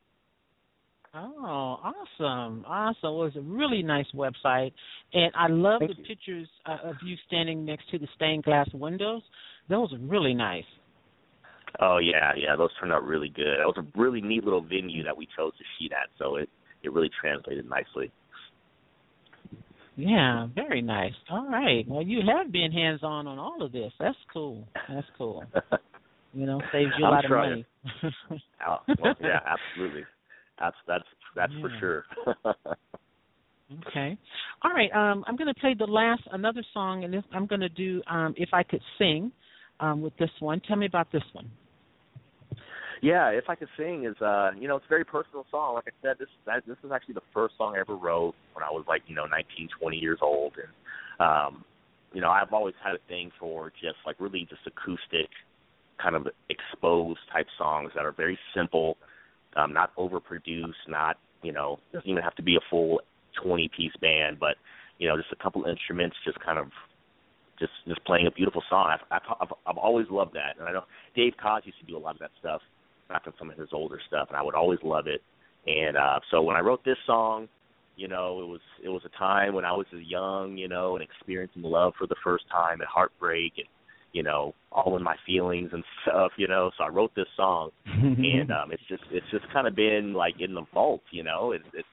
Oh, 1.17 1.79
awesome! 1.81 2.65
Awesome. 2.67 3.15
Well, 3.15 3.23
it's 3.23 3.37
a 3.37 3.41
really 3.41 3.81
nice 3.81 4.07
website, 4.13 4.73
and 5.13 5.31
I 5.33 5.47
love 5.47 5.79
Thank 5.79 5.91
the 5.91 5.97
you. 6.01 6.03
pictures 6.03 6.47
uh, 6.65 6.77
of 6.83 6.95
you 7.05 7.15
standing 7.27 7.63
next 7.63 7.89
to 7.91 7.99
the 7.99 8.07
stained 8.15 8.43
glass 8.43 8.67
windows. 8.73 9.21
Those 9.69 9.93
are 9.93 9.97
really 9.99 10.33
nice. 10.33 10.65
Oh 11.79 11.99
yeah, 11.99 12.33
yeah, 12.35 12.55
those 12.57 12.69
turned 12.79 12.91
out 12.91 13.03
really 13.03 13.29
good. 13.29 13.59
That 13.59 13.65
was 13.65 13.77
a 13.77 13.99
really 13.99 14.21
neat 14.21 14.43
little 14.43 14.61
venue 14.61 15.03
that 15.05 15.15
we 15.15 15.27
chose 15.37 15.53
to 15.57 15.63
shoot 15.79 15.91
at, 15.93 16.09
so 16.19 16.35
it 16.35 16.49
it 16.83 16.91
really 16.91 17.09
translated 17.21 17.69
nicely. 17.69 18.11
Yeah, 19.95 20.47
very 20.53 20.81
nice. 20.81 21.13
All 21.29 21.47
right. 21.47 21.87
Well, 21.87 22.01
you 22.01 22.19
have 22.27 22.51
been 22.51 22.71
hands 22.73 23.01
on 23.03 23.27
on 23.27 23.39
all 23.39 23.61
of 23.61 23.71
this. 23.71 23.93
That's 23.99 24.17
cool. 24.33 24.67
That's 24.89 25.07
cool. 25.17 25.45
you 26.33 26.45
know, 26.45 26.61
saves 26.73 26.91
you 26.99 27.05
a 27.05 27.07
lot 27.07 27.23
of 27.23 27.31
money. 27.31 27.65
oh, 28.67 28.77
well, 28.99 29.15
yeah, 29.21 29.39
absolutely. 29.45 30.03
That's 30.59 30.75
that's 30.87 31.03
that's 31.35 31.53
yeah. 31.53 31.61
for 31.61 31.71
sure. 31.79 32.05
okay. 33.87 34.17
All 34.63 34.71
right. 34.71 34.91
Um, 34.93 35.23
I'm 35.27 35.35
going 35.35 35.53
to 35.53 35.59
play 35.59 35.75
the 35.77 35.85
last 35.85 36.23
another 36.31 36.63
song, 36.73 37.03
and 37.03 37.13
this, 37.13 37.23
I'm 37.33 37.45
going 37.45 37.61
to 37.61 37.69
do 37.69 38.01
um, 38.09 38.33
"If 38.37 38.49
I 38.53 38.63
Could 38.63 38.81
Sing" 38.97 39.31
um, 39.79 40.01
with 40.01 40.15
this 40.17 40.29
one. 40.39 40.61
Tell 40.67 40.77
me 40.77 40.85
about 40.85 41.11
this 41.11 41.23
one. 41.33 41.49
Yeah, 43.01 43.29
if 43.29 43.43
I 43.49 43.55
could 43.55 43.67
sing 43.77 44.05
is 44.05 44.19
uh 44.21 44.51
you 44.57 44.67
know 44.67 44.77
it's 44.77 44.85
a 44.85 44.89
very 44.89 45.03
personal 45.03 45.45
song. 45.51 45.75
Like 45.75 45.85
I 45.87 45.91
said, 46.01 46.15
this 46.17 46.29
that, 46.45 46.63
this 46.65 46.77
is 46.83 46.91
actually 46.91 47.15
the 47.15 47.27
first 47.33 47.55
song 47.57 47.75
I 47.75 47.79
ever 47.81 47.95
wrote 47.95 48.33
when 48.53 48.63
I 48.63 48.71
was 48.71 48.85
like 48.87 49.03
you 49.07 49.15
know 49.15 49.25
19, 49.25 49.69
20 49.79 49.97
years 49.97 50.19
old, 50.21 50.53
and 50.57 50.71
um 51.19 51.65
you 52.13 52.21
know 52.21 52.29
I've 52.29 52.53
always 52.53 52.73
had 52.83 52.95
a 52.95 52.99
thing 53.07 53.31
for 53.39 53.69
just 53.69 53.97
like 54.05 54.15
really 54.19 54.47
just 54.49 54.61
acoustic 54.65 55.29
kind 56.01 56.15
of 56.15 56.27
exposed 56.49 57.19
type 57.31 57.47
songs 57.57 57.91
that 57.95 58.05
are 58.05 58.11
very 58.11 58.39
simple, 58.55 58.97
um, 59.55 59.73
not 59.73 59.95
overproduced, 59.95 60.87
not 60.87 61.17
you 61.41 61.51
know 61.51 61.79
doesn't 61.93 62.09
even 62.09 62.23
have 62.23 62.35
to 62.35 62.43
be 62.43 62.55
a 62.55 62.63
full 62.69 63.01
20 63.43 63.69
piece 63.75 63.95
band, 64.01 64.39
but 64.39 64.55
you 64.97 65.07
know 65.07 65.17
just 65.17 65.31
a 65.31 65.43
couple 65.43 65.65
instruments 65.65 66.15
just 66.25 66.39
kind 66.39 66.59
of 66.59 66.67
just 67.59 67.71
just 67.87 68.03
playing 68.05 68.27
a 68.27 68.31
beautiful 68.31 68.63
song. 68.69 68.91
I've, 68.93 69.05
I've 69.11 69.35
I've 69.41 69.53
I've 69.67 69.77
always 69.77 70.07
loved 70.09 70.33
that, 70.33 70.59
and 70.59 70.67
I 70.67 70.71
know 70.71 70.83
Dave 71.15 71.33
Koz 71.41 71.65
used 71.65 71.79
to 71.79 71.85
do 71.85 71.97
a 71.97 71.99
lot 71.99 72.15
of 72.15 72.19
that 72.19 72.31
stuff 72.39 72.61
back 73.07 73.23
on 73.25 73.33
some 73.37 73.49
of 73.49 73.57
his 73.57 73.69
older 73.71 73.99
stuff, 74.07 74.27
and 74.29 74.37
I 74.37 74.41
would 74.41 74.55
always 74.55 74.79
love 74.83 75.07
it. 75.07 75.21
And 75.67 75.97
uh, 75.97 76.19
so 76.31 76.41
when 76.41 76.55
I 76.55 76.59
wrote 76.59 76.83
this 76.85 76.97
song, 77.05 77.47
you 77.95 78.07
know, 78.07 78.41
it 78.41 78.47
was 78.47 78.61
it 78.83 78.89
was 78.89 79.01
a 79.05 79.17
time 79.17 79.53
when 79.53 79.65
I 79.65 79.71
was 79.71 79.85
young, 79.91 80.57
you 80.57 80.67
know, 80.67 80.95
and 80.95 81.03
experiencing 81.03 81.63
love 81.63 81.93
for 81.97 82.07
the 82.07 82.15
first 82.23 82.45
time 82.51 82.81
and 82.81 82.89
heartbreak 82.89 83.53
and 83.57 83.67
you 84.15 84.23
know 84.23 84.55
all 84.71 84.95
in 84.95 85.03
my 85.03 85.15
feelings 85.25 85.69
and 85.73 85.83
stuff, 86.01 86.31
you 86.37 86.47
know. 86.47 86.71
So 86.77 86.85
I 86.85 86.87
wrote 86.87 87.13
this 87.15 87.27
song, 87.35 87.71
and 87.85 88.49
um, 88.49 88.71
it's 88.71 88.81
just 88.87 89.03
it's 89.11 89.25
just 89.29 89.45
kind 89.51 89.67
of 89.67 89.75
been 89.75 90.13
like 90.13 90.35
in 90.39 90.53
the 90.53 90.63
vault, 90.73 91.01
you 91.11 91.21
know. 91.21 91.51
It's 91.51 91.65
it's 91.73 91.87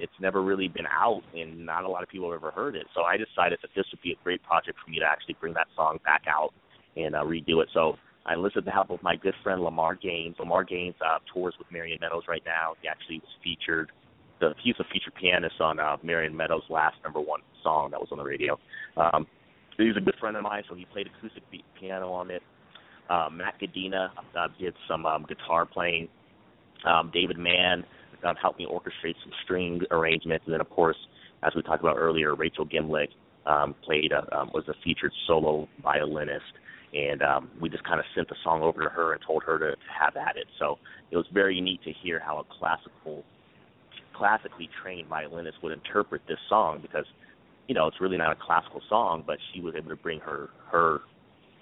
it's 0.00 0.12
never 0.20 0.42
really 0.42 0.66
been 0.66 0.86
out, 0.86 1.22
and 1.34 1.64
not 1.64 1.84
a 1.84 1.88
lot 1.88 2.02
of 2.02 2.08
people 2.08 2.32
have 2.32 2.42
ever 2.42 2.50
heard 2.50 2.74
it. 2.74 2.86
So 2.94 3.02
I 3.02 3.16
decided 3.16 3.60
that 3.62 3.70
this 3.76 3.86
would 3.92 4.02
be 4.02 4.10
a 4.10 4.24
great 4.24 4.42
project 4.42 4.76
for 4.84 4.90
me 4.90 4.98
to 4.98 5.04
actually 5.04 5.36
bring 5.40 5.54
that 5.54 5.68
song 5.76 5.98
back 6.04 6.22
out 6.28 6.50
and 6.96 7.14
uh, 7.14 7.22
redo 7.22 7.62
it. 7.62 7.68
So 7.72 7.94
I 8.26 8.34
enlisted 8.34 8.64
the 8.64 8.72
help 8.72 8.90
of 8.90 9.00
my 9.02 9.14
good 9.14 9.34
friend 9.44 9.62
Lamar 9.62 9.94
Gaines. 9.94 10.34
Lamar 10.40 10.64
Gaines 10.64 10.96
uh, 11.00 11.18
tours 11.32 11.54
with 11.58 11.70
Marion 11.70 11.98
Meadows 12.00 12.24
right 12.28 12.42
now. 12.44 12.74
He 12.82 12.88
actually 12.88 13.18
was 13.18 13.30
featured. 13.42 13.92
The 14.40 14.50
he's 14.64 14.74
a 14.80 14.84
featured 14.92 15.14
pianist 15.14 15.60
on 15.60 15.78
uh, 15.78 15.96
Marion 16.02 16.36
Meadows' 16.36 16.62
last 16.70 16.96
number 17.04 17.20
one 17.20 17.40
song 17.62 17.90
that 17.92 18.00
was 18.00 18.08
on 18.10 18.18
the 18.18 18.24
radio. 18.24 18.58
Um, 18.96 19.26
he's 19.84 19.96
a 19.96 20.00
good 20.00 20.16
friend 20.20 20.36
of 20.36 20.42
mine, 20.42 20.62
so 20.68 20.74
he 20.74 20.84
played 20.86 21.06
acoustic 21.06 21.42
piano 21.78 22.10
on 22.12 22.30
it. 22.30 22.42
Um, 23.10 23.38
Matt 23.38 23.54
Gadina 23.60 24.10
uh, 24.38 24.48
did 24.60 24.74
some 24.88 25.06
um, 25.06 25.24
guitar 25.28 25.64
playing. 25.64 26.08
Um, 26.84 27.10
David 27.12 27.38
Mann 27.38 27.84
um, 28.24 28.36
helped 28.36 28.58
me 28.58 28.66
orchestrate 28.66 29.14
some 29.22 29.32
string 29.44 29.80
arrangements, 29.90 30.44
and 30.46 30.52
then 30.52 30.60
of 30.60 30.68
course, 30.70 30.96
as 31.42 31.52
we 31.54 31.62
talked 31.62 31.82
about 31.82 31.96
earlier, 31.96 32.34
Rachael 32.34 32.66
Gehmlich 32.66 33.08
um, 33.46 33.74
played 33.84 34.12
a, 34.12 34.36
um, 34.36 34.50
was 34.52 34.64
a 34.68 34.74
featured 34.84 35.12
solo 35.26 35.68
violinist 35.82 36.44
and 36.92 37.22
um, 37.22 37.50
we 37.60 37.68
just 37.68 37.84
kind 37.84 38.00
of 38.00 38.06
sent 38.14 38.28
the 38.28 38.36
song 38.42 38.62
over 38.62 38.82
to 38.82 38.88
her 38.88 39.12
and 39.12 39.20
told 39.26 39.42
her 39.42 39.58
to, 39.58 39.70
to 39.72 39.90
have 40.00 40.16
at 40.16 40.36
it. 40.36 40.46
So 40.58 40.78
it 41.10 41.16
was 41.16 41.26
very 41.32 41.60
neat 41.60 41.82
to 41.84 41.92
hear 42.02 42.18
how 42.18 42.38
a 42.38 42.44
classical, 42.58 43.24
classically 44.14 44.68
trained 44.82 45.08
violinist 45.08 45.58
would 45.62 45.72
interpret 45.72 46.22
this 46.28 46.38
song 46.48 46.80
because, 46.80 47.04
you 47.68 47.74
know, 47.74 47.86
it's 47.86 48.00
really 48.00 48.16
not 48.16 48.32
a 48.32 48.36
classical 48.44 48.80
song, 48.88 49.22
but 49.26 49.38
she 49.52 49.60
was 49.60 49.74
able 49.76 49.90
to 49.90 49.96
bring 49.96 50.20
her 50.20 50.48
her 50.72 51.00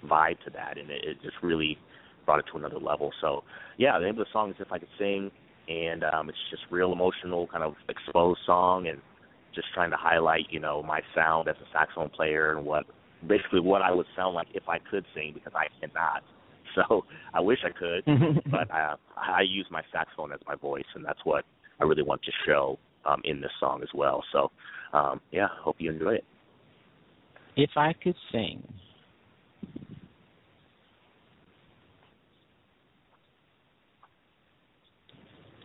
vibe 0.05 0.39
to 0.45 0.49
that, 0.51 0.77
and 0.77 0.89
it, 0.89 1.03
it 1.03 1.17
just 1.21 1.35
really 1.43 1.77
brought 2.25 2.39
it 2.39 2.45
to 2.51 2.57
another 2.57 2.79
level. 2.79 3.11
So 3.21 3.43
yeah, 3.77 3.99
the 3.99 4.05
name 4.05 4.19
of 4.19 4.25
the 4.25 4.31
song 4.33 4.49
is 4.49 4.55
"If 4.59 4.71
I 4.71 4.79
Could 4.79 4.89
Sing." 4.97 5.31
and 5.67 6.03
um, 6.03 6.29
it's 6.29 6.37
just 6.49 6.63
real 6.69 6.93
emotional, 6.93 7.47
kind 7.47 7.63
of 7.63 7.75
exposed 7.89 8.39
song, 8.45 8.87
and 8.87 8.99
just 9.53 9.67
trying 9.73 9.91
to 9.91 9.97
highlight, 9.97 10.45
you 10.49 10.59
know, 10.59 10.81
my 10.83 11.01
sound 11.15 11.47
as 11.47 11.55
a 11.55 11.67
saxophone 11.73 12.09
player 12.09 12.55
and 12.55 12.65
what 12.65 12.85
basically 13.27 13.59
what 13.59 13.81
I 13.81 13.91
would 13.91 14.05
sound 14.15 14.35
like 14.35 14.47
if 14.53 14.63
I 14.69 14.77
could 14.79 15.03
sing 15.15 15.31
because 15.33 15.53
I 15.55 15.67
cannot. 15.79 16.23
So 16.75 17.05
I 17.33 17.39
wish 17.39 17.57
I 17.65 17.71
could, 17.71 18.03
but 18.51 18.69
uh, 18.69 18.97
I 19.15 19.41
use 19.41 19.65
my 19.71 19.81
saxophone 19.91 20.31
as 20.31 20.39
my 20.45 20.53
voice, 20.53 20.85
and 20.93 21.03
that's 21.03 21.17
what 21.23 21.43
I 21.81 21.85
really 21.85 22.03
want 22.03 22.21
to 22.21 22.31
show 22.45 22.77
um, 23.03 23.19
in 23.23 23.41
this 23.41 23.49
song 23.59 23.81
as 23.81 23.89
well. 23.95 24.23
So 24.31 24.51
um, 24.93 25.21
yeah, 25.31 25.47
hope 25.61 25.75
you 25.79 25.91
enjoy 25.91 26.15
it. 26.15 26.25
If 27.55 27.71
I 27.75 27.93
could 27.93 28.15
sing. 28.31 28.61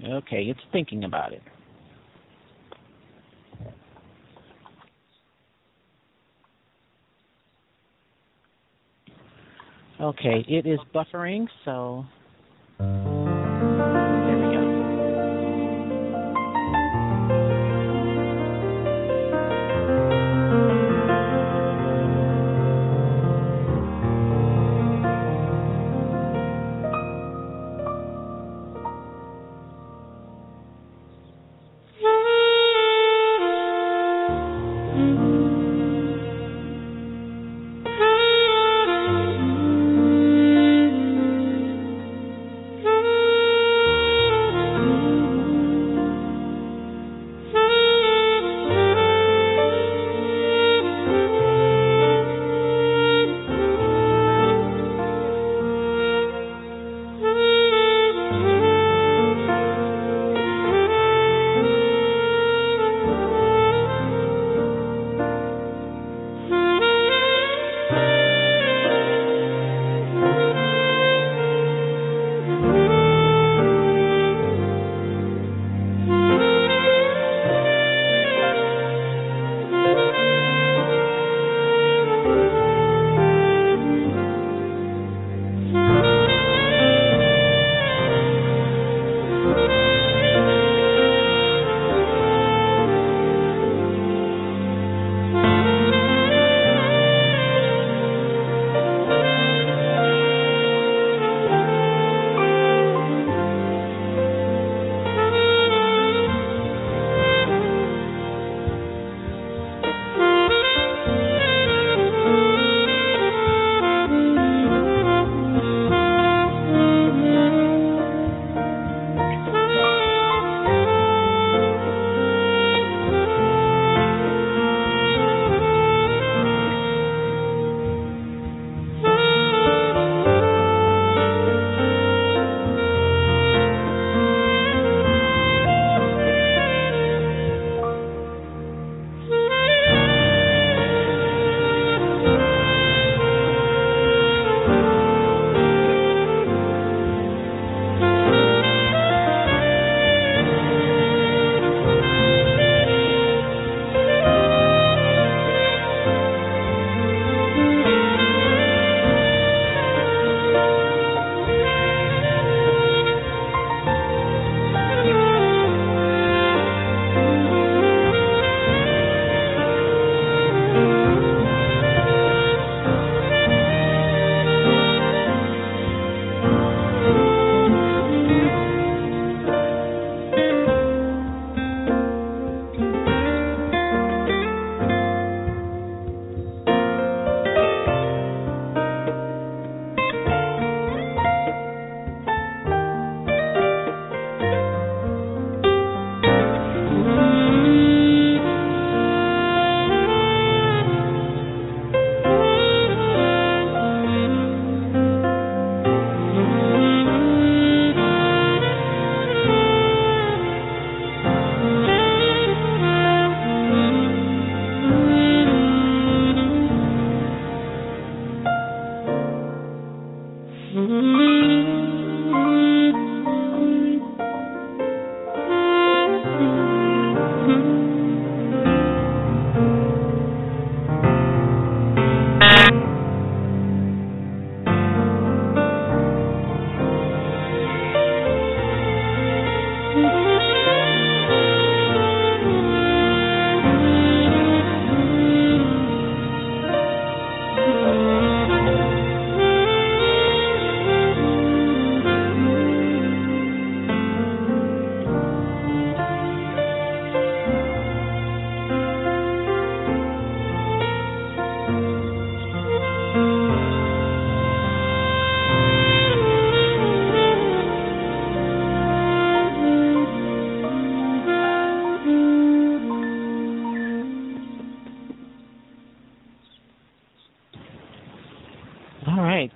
Okay, 0.04 0.44
it's 0.44 0.60
thinking 0.72 1.04
about 1.04 1.32
it. 1.32 1.42
Okay, 10.00 10.44
it 10.48 10.66
is 10.66 10.80
buffering, 10.92 11.46
so. 11.64 12.04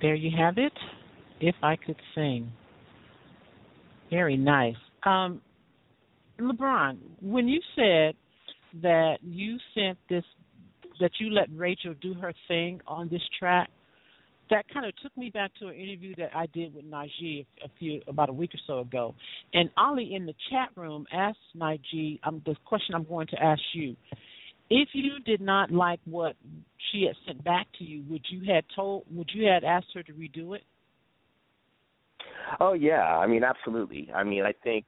There 0.07 0.15
you 0.15 0.31
have 0.37 0.57
it. 0.57 0.71
If 1.41 1.55
I 1.61 1.75
could 1.75 1.97
sing. 2.15 2.49
Very 4.09 4.37
nice. 4.37 4.77
Um, 5.03 5.41
LeBron, 6.39 6.97
when 7.21 7.49
you 7.49 7.59
said 7.75 8.15
that 8.81 9.17
you 9.21 9.57
sent 9.75 9.97
this, 10.09 10.23
that 11.01 11.11
you 11.19 11.29
let 11.31 11.49
Rachael 11.53 11.93
do 12.01 12.13
her 12.13 12.31
thing 12.47 12.79
on 12.87 13.09
this 13.09 13.21
track, 13.37 13.69
that 14.49 14.63
kind 14.73 14.85
of 14.85 14.93
took 15.03 15.15
me 15.17 15.29
back 15.29 15.51
to 15.59 15.67
an 15.67 15.75
interview 15.75 16.15
that 16.15 16.29
I 16.33 16.45
did 16.53 16.73
with 16.73 16.85
Najee 16.85 17.45
a 17.65 17.69
few 17.77 17.99
about 18.07 18.29
a 18.29 18.33
week 18.33 18.51
or 18.53 18.59
so 18.65 18.79
ago. 18.79 19.13
And 19.53 19.69
Ali 19.75 20.15
in 20.15 20.25
the 20.25 20.35
chat 20.49 20.69
room 20.77 21.05
asked 21.11 21.37
Najee 21.53 22.21
um, 22.23 22.41
the 22.45 22.55
question 22.63 22.95
I'm 22.95 23.03
going 23.03 23.27
to 23.27 23.43
ask 23.43 23.61
you. 23.73 23.97
If 24.69 24.89
you 24.93 25.19
did 25.25 25.41
not 25.41 25.71
like 25.71 25.99
what 26.05 26.35
she 26.91 27.03
had 27.03 27.15
sent 27.25 27.43
back 27.43 27.67
to 27.79 27.83
you, 27.83 28.03
would 28.09 28.25
you 28.29 28.51
had 28.51 28.63
told 28.75 29.05
would 29.11 29.29
you 29.33 29.47
had 29.47 29.63
asked 29.63 29.87
her 29.93 30.03
to 30.03 30.13
redo 30.13 30.55
it? 30.55 30.63
Oh 32.59 32.73
yeah, 32.73 33.17
I 33.17 33.27
mean 33.27 33.43
absolutely. 33.43 34.09
I 34.13 34.23
mean 34.23 34.43
I 34.43 34.53
think 34.63 34.85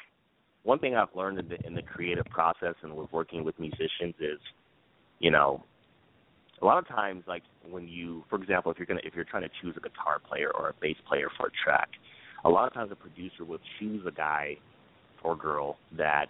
one 0.63 0.79
thing 0.79 0.95
I've 0.95 1.15
learned 1.15 1.39
in 1.39 1.47
the 1.47 1.57
in 1.65 1.75
the 1.75 1.81
creative 1.81 2.25
process 2.25 2.75
and 2.81 2.95
with 2.95 3.11
working 3.11 3.43
with 3.43 3.57
musicians 3.59 4.15
is, 4.19 4.39
you 5.19 5.31
know, 5.31 5.63
a 6.61 6.65
lot 6.65 6.77
of 6.77 6.87
times 6.87 7.23
like 7.27 7.43
when 7.69 7.87
you 7.87 8.23
for 8.29 8.41
example 8.41 8.71
if 8.71 8.77
you're 8.77 8.85
gonna 8.85 9.01
if 9.03 9.13
you're 9.15 9.25
trying 9.25 9.43
to 9.43 9.49
choose 9.61 9.75
a 9.77 9.81
guitar 9.81 10.19
player 10.27 10.51
or 10.53 10.69
a 10.69 10.73
bass 10.81 10.97
player 11.07 11.27
for 11.37 11.47
a 11.47 11.51
track 11.63 11.89
a 12.45 12.49
lot 12.49 12.67
of 12.67 12.73
times 12.73 12.91
a 12.91 12.95
producer 12.95 13.45
will 13.45 13.59
choose 13.79 14.05
a 14.05 14.11
guy 14.11 14.57
or 15.23 15.35
girl 15.35 15.77
that 15.97 16.27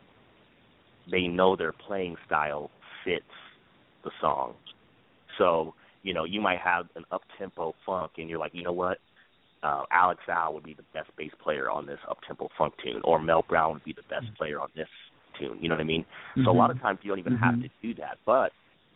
they 1.09 1.21
know 1.21 1.55
their 1.55 1.71
playing 1.71 2.15
style 2.25 2.69
fits 3.03 3.23
the 4.03 4.11
song 4.21 4.53
so 5.37 5.73
you 6.03 6.13
know 6.13 6.23
you 6.23 6.41
might 6.41 6.59
have 6.59 6.85
an 6.95 7.03
up 7.11 7.21
tempo 7.37 7.73
funk 7.85 8.11
and 8.17 8.29
you're 8.29 8.39
like 8.39 8.51
you 8.53 8.63
know 8.63 8.71
what 8.71 8.97
uh, 9.63 9.83
Alex 9.91 10.21
Al 10.29 10.53
would 10.53 10.63
be 10.63 10.73
the 10.73 10.83
best 10.93 11.09
bass 11.17 11.31
player 11.43 11.69
on 11.69 11.85
this 11.85 11.99
up 12.09 12.17
tempo 12.25 12.49
funk 12.57 12.73
tune, 12.83 13.01
or 13.03 13.19
Mel 13.19 13.43
Brown 13.47 13.73
would 13.73 13.83
be 13.83 13.93
the 13.93 14.03
best 14.09 14.33
player 14.37 14.59
on 14.59 14.69
this 14.75 14.87
tune. 15.39 15.57
You 15.61 15.69
know 15.69 15.75
what 15.75 15.81
I 15.81 15.85
mean? 15.85 16.01
Mm-hmm. 16.01 16.45
So 16.45 16.51
a 16.51 16.53
lot 16.53 16.71
of 16.71 16.79
times 16.79 16.99
you 17.03 17.09
don't 17.09 17.19
even 17.19 17.33
mm-hmm. 17.33 17.43
have 17.43 17.61
to 17.61 17.69
do 17.81 17.93
that. 17.95 18.17
But 18.25 18.51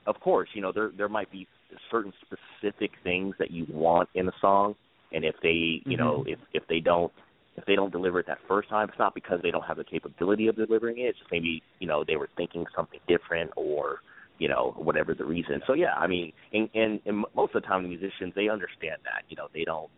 of 0.07 0.19
course, 0.21 0.49
you 0.53 0.61
know 0.61 0.71
there 0.71 0.91
there 0.95 1.09
might 1.09 1.31
be 1.31 1.47
certain 1.91 2.13
specific 2.21 2.91
things 3.03 3.35
that 3.39 3.51
you 3.51 3.65
want 3.69 4.09
in 4.15 4.27
a 4.27 4.33
song, 4.39 4.75
and 5.11 5.25
if 5.25 5.35
they 5.41 5.49
you 5.49 5.81
mm-hmm. 5.85 5.95
know 5.95 6.23
if 6.27 6.39
if 6.53 6.63
they 6.69 6.79
don't 6.79 7.11
if 7.55 7.65
they 7.65 7.75
don't 7.75 7.91
deliver 7.91 8.19
it 8.19 8.27
that 8.27 8.39
first 8.47 8.69
time, 8.69 8.89
it's 8.89 8.99
not 8.99 9.13
because 9.13 9.39
they 9.43 9.51
don't 9.51 9.65
have 9.65 9.77
the 9.77 9.83
capability 9.83 10.47
of 10.47 10.55
delivering 10.55 10.99
it. 10.99 11.03
It's 11.03 11.19
just 11.19 11.31
maybe 11.31 11.61
you 11.79 11.87
know 11.87 12.03
they 12.05 12.15
were 12.15 12.29
thinking 12.35 12.65
something 12.75 12.99
different 13.07 13.51
or 13.55 13.99
you 14.39 14.47
know 14.47 14.73
whatever 14.77 15.13
the 15.13 15.25
reason. 15.25 15.61
So 15.67 15.73
yeah, 15.73 15.93
I 15.93 16.07
mean, 16.07 16.33
and 16.51 16.69
and, 16.73 16.99
and 17.05 17.25
most 17.35 17.55
of 17.55 17.61
the 17.61 17.67
time 17.67 17.83
the 17.83 17.89
musicians 17.89 18.33
they 18.35 18.49
understand 18.49 18.97
that 19.03 19.23
you 19.29 19.35
know 19.35 19.47
they 19.53 19.63
don't 19.63 19.89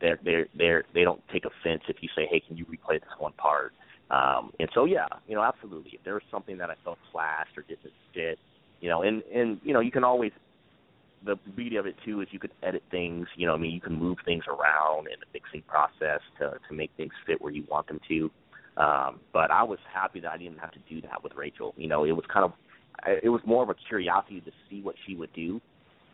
they're 0.00 0.18
they're 0.24 0.46
they're 0.56 0.84
they 0.94 1.04
don't 1.04 1.22
take 1.32 1.44
offense 1.44 1.82
if 1.88 1.96
you 2.00 2.08
say 2.16 2.26
hey 2.30 2.40
can 2.46 2.56
you 2.56 2.64
replay 2.66 3.00
this 3.00 3.10
one 3.18 3.32
part. 3.32 3.72
Um, 4.10 4.52
and 4.58 4.68
so 4.74 4.84
yeah, 4.84 5.06
you 5.26 5.34
know 5.34 5.42
absolutely 5.42 5.92
if 5.94 6.04
there 6.04 6.14
was 6.14 6.22
something 6.30 6.58
that 6.58 6.70
I 6.70 6.74
felt 6.84 6.98
clashed 7.12 7.56
or 7.56 7.62
didn't 7.62 7.92
fit 8.14 8.38
you 8.80 8.88
know, 8.88 9.02
and 9.02 9.22
and 9.34 9.60
you 9.62 9.72
know 9.72 9.80
you 9.80 9.90
can 9.90 10.04
always 10.04 10.32
the 11.24 11.36
beauty 11.56 11.76
of 11.76 11.86
it 11.86 11.96
too 12.04 12.20
is 12.20 12.28
you 12.30 12.38
could 12.38 12.52
edit 12.62 12.82
things. 12.90 13.26
You 13.36 13.46
know, 13.46 13.54
I 13.54 13.58
mean, 13.58 13.72
you 13.72 13.80
can 13.80 13.94
move 13.94 14.18
things 14.24 14.44
around 14.48 15.08
in 15.08 15.18
the 15.20 15.26
mixing 15.32 15.62
process 15.62 16.20
to 16.38 16.58
to 16.68 16.74
make 16.74 16.90
things 16.96 17.12
fit 17.26 17.40
where 17.40 17.52
you 17.52 17.64
want 17.68 17.88
them 17.88 18.00
to. 18.08 18.30
Um, 18.76 19.20
but 19.32 19.50
I 19.50 19.64
was 19.64 19.78
happy 19.92 20.20
that 20.20 20.30
I 20.30 20.38
didn't 20.38 20.58
have 20.58 20.70
to 20.72 20.78
do 20.88 21.00
that 21.02 21.22
with 21.22 21.32
Rachael. 21.34 21.74
You 21.76 21.88
know, 21.88 22.04
it 22.04 22.12
was 22.12 22.24
kind 22.32 22.44
of 22.44 22.52
it 23.22 23.28
was 23.28 23.40
more 23.44 23.62
of 23.62 23.70
a 23.70 23.74
curiosity 23.88 24.40
to 24.40 24.50
see 24.68 24.80
what 24.82 24.94
she 25.06 25.14
would 25.14 25.32
do, 25.32 25.60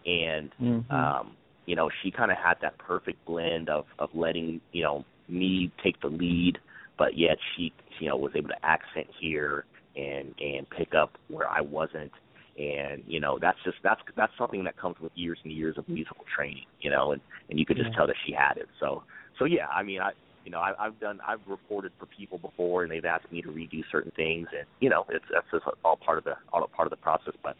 and 0.06 0.50
mm-hmm. 0.60 0.94
um, 0.94 1.36
you 1.66 1.76
know, 1.76 1.90
she 2.02 2.10
kind 2.10 2.30
of 2.30 2.36
had 2.36 2.54
that 2.62 2.78
perfect 2.78 3.24
blend 3.26 3.68
of 3.68 3.84
of 3.98 4.10
letting 4.14 4.60
you 4.72 4.82
know 4.82 5.04
me 5.28 5.70
take 5.82 6.00
the 6.00 6.08
lead, 6.08 6.58
but 6.98 7.16
yet 7.16 7.36
she 7.56 7.72
you 8.00 8.08
know 8.08 8.16
was 8.16 8.32
able 8.34 8.48
to 8.48 8.64
accent 8.64 9.06
here 9.20 9.64
and 9.96 10.34
and 10.40 10.68
pick 10.70 10.94
up 10.94 11.16
where 11.28 11.48
I 11.48 11.60
wasn't 11.60 12.12
and 12.56 13.02
you 13.06 13.18
know 13.18 13.38
that's 13.40 13.58
just 13.64 13.76
that's 13.82 14.00
that's 14.16 14.32
something 14.38 14.62
that 14.64 14.76
comes 14.76 14.96
with 15.00 15.10
years 15.14 15.38
and 15.42 15.52
years 15.52 15.76
of 15.76 15.88
musical 15.88 16.24
training 16.36 16.64
you 16.80 16.90
know 16.90 17.12
and 17.12 17.20
and 17.50 17.58
you 17.58 17.66
could 17.66 17.76
just 17.76 17.90
yeah. 17.90 17.96
tell 17.96 18.06
that 18.06 18.16
she 18.26 18.32
had 18.32 18.56
it. 18.56 18.68
So 18.78 19.02
so 19.38 19.44
yeah 19.44 19.66
i 19.68 19.82
mean 19.82 20.00
i 20.00 20.10
you 20.44 20.50
know 20.50 20.58
I, 20.58 20.72
i've 20.78 20.98
done 21.00 21.18
i've 21.26 21.40
reported 21.48 21.92
for 21.98 22.06
people 22.06 22.38
before 22.38 22.82
and 22.82 22.92
they've 22.92 23.04
asked 23.04 23.30
me 23.32 23.42
to 23.42 23.48
redo 23.48 23.82
certain 23.90 24.12
things 24.14 24.46
and 24.56 24.66
you 24.80 24.88
know 24.88 25.04
it's 25.08 25.24
that's 25.32 25.46
just 25.50 25.64
all 25.84 25.96
part 25.96 26.18
of 26.18 26.24
the 26.24 26.34
all 26.52 26.66
part 26.68 26.86
of 26.86 26.90
the 26.90 26.96
process. 26.96 27.34
But 27.42 27.56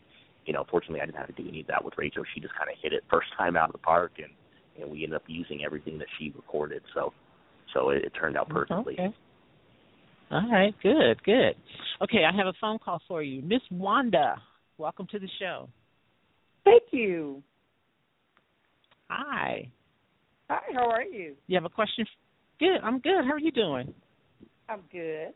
you 0.46 0.52
know 0.52 0.64
fortunately 0.70 1.00
i 1.00 1.06
didn't 1.06 1.18
have 1.18 1.34
to 1.34 1.42
do 1.42 1.48
any 1.48 1.62
of 1.62 1.66
that 1.68 1.84
with 1.84 1.94
rachael. 1.96 2.24
She 2.34 2.40
just 2.40 2.54
kind 2.54 2.70
of 2.70 2.76
hit 2.80 2.92
it 2.92 3.02
first 3.10 3.28
time 3.36 3.56
out 3.56 3.68
of 3.68 3.72
the 3.72 3.78
park 3.78 4.12
and 4.18 4.30
and 4.80 4.90
we 4.90 5.04
ended 5.04 5.16
up 5.16 5.22
using 5.26 5.64
everything 5.64 5.98
that 5.98 6.08
she 6.18 6.32
recorded. 6.36 6.82
So 6.94 7.12
so 7.72 7.90
it, 7.90 8.04
it 8.04 8.12
turned 8.18 8.36
out 8.36 8.48
perfectly. 8.48 8.94
Okay. 8.94 9.14
all 10.30 10.50
right. 10.52 10.74
Good 10.82 11.22
good. 11.24 11.56
Okay 12.00 12.24
i 12.24 12.36
have 12.36 12.46
a 12.46 12.54
phone 12.60 12.78
call 12.78 13.00
for 13.08 13.24
you. 13.24 13.42
Miss 13.42 13.62
wanda 13.72 14.36
Welcome 14.76 15.06
to 15.12 15.18
the 15.18 15.28
show. 15.38 15.68
Thank 16.64 16.82
you. 16.90 17.42
Hi. 19.08 19.68
Hi, 20.50 20.60
how 20.74 20.90
are 20.90 21.04
you? 21.04 21.34
You 21.46 21.56
have 21.56 21.64
a 21.64 21.68
question? 21.68 22.04
Good. 22.58 22.78
I'm 22.82 22.98
good. 22.98 23.24
How 23.24 23.32
are 23.32 23.38
you 23.38 23.52
doing? 23.52 23.94
I'm 24.68 24.80
good. 24.90 25.28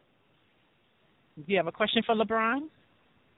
Do 1.36 1.45
you 1.47 1.57
have 1.57 1.68
a 1.68 1.72
question 1.72 2.03
for 2.05 2.14
LeBron? 2.14 2.62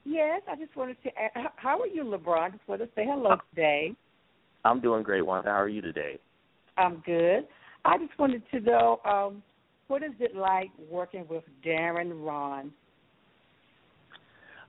Yes, 0.05 0.41
I 0.49 0.55
just 0.55 0.75
wanted 0.75 0.97
to 1.03 1.09
ask, 1.21 1.49
how 1.57 1.79
are 1.79 1.87
you, 1.87 2.03
LeBron? 2.03 2.41
I 2.41 2.49
Just 2.49 2.67
wanted 2.67 2.85
to 2.87 2.91
say 2.95 3.05
hello 3.05 3.35
today. 3.51 3.93
I'm 4.65 4.81
doing 4.81 5.03
great, 5.03 5.23
Wanda. 5.23 5.49
How 5.49 5.61
are 5.61 5.69
you 5.69 5.81
today? 5.81 6.17
I'm 6.77 7.03
good. 7.05 7.47
I 7.85 7.97
just 7.97 8.17
wanted 8.17 8.41
to 8.51 8.59
know 8.59 8.99
um, 9.05 9.43
what 9.87 10.01
is 10.01 10.11
it 10.19 10.35
like 10.35 10.69
working 10.89 11.25
with 11.29 11.43
Darren 11.63 12.25
Rahn? 12.25 12.71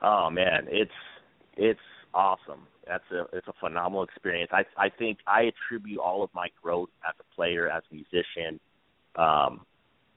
Oh 0.03 0.29
man, 0.31 0.67
it's 0.69 0.91
it's 1.57 1.81
awesome. 2.15 2.67
That's 2.87 3.05
a 3.13 3.27
it's 3.37 3.47
a 3.49 3.53
phenomenal 3.61 4.03
experience. 4.03 4.51
I 4.53 4.65
I 4.77 4.89
think 4.89 5.19
I 5.27 5.43
attribute 5.43 5.99
all 5.99 6.23
of 6.23 6.31
my 6.35 6.49
growth 6.63 6.89
as 7.09 7.15
a 7.21 7.35
player, 7.35 7.71
as 7.71 7.83
a 7.91 7.95
musician, 7.95 8.59
um, 9.17 9.61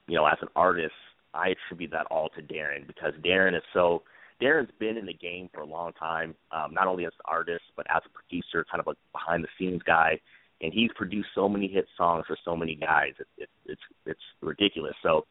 you 0.06 0.16
know, 0.16 0.26
as 0.26 0.38
an 0.42 0.48
artist. 0.56 0.94
I 1.34 1.50
attribute 1.50 1.90
that 1.92 2.06
all 2.10 2.30
to 2.30 2.42
Darren 2.42 2.86
because 2.86 3.12
Darren 3.24 3.56
is 3.56 3.62
so. 3.72 4.02
Darren's 4.40 4.70
been 4.78 4.98
in 4.98 5.06
the 5.06 5.14
game 5.14 5.48
for 5.54 5.62
a 5.62 5.66
long 5.66 5.92
time, 5.94 6.34
um, 6.52 6.74
not 6.74 6.86
only 6.86 7.06
as 7.06 7.12
an 7.14 7.24
artist 7.24 7.62
but 7.74 7.86
as 7.88 8.02
a 8.04 8.10
producer, 8.10 8.66
kind 8.70 8.80
of 8.80 8.88
a 8.88 8.94
behind 9.12 9.42
the 9.42 9.48
scenes 9.58 9.80
guy, 9.86 10.20
and 10.60 10.74
he's 10.74 10.90
produced 10.94 11.28
so 11.34 11.48
many 11.48 11.68
hit 11.68 11.86
songs 11.96 12.24
for 12.26 12.36
so 12.44 12.54
many 12.54 12.74
guys. 12.74 13.12
It, 13.18 13.26
it, 13.38 13.48
it's 13.64 13.80
it's 14.04 14.20
ridiculous. 14.42 14.94
So, 15.02 15.26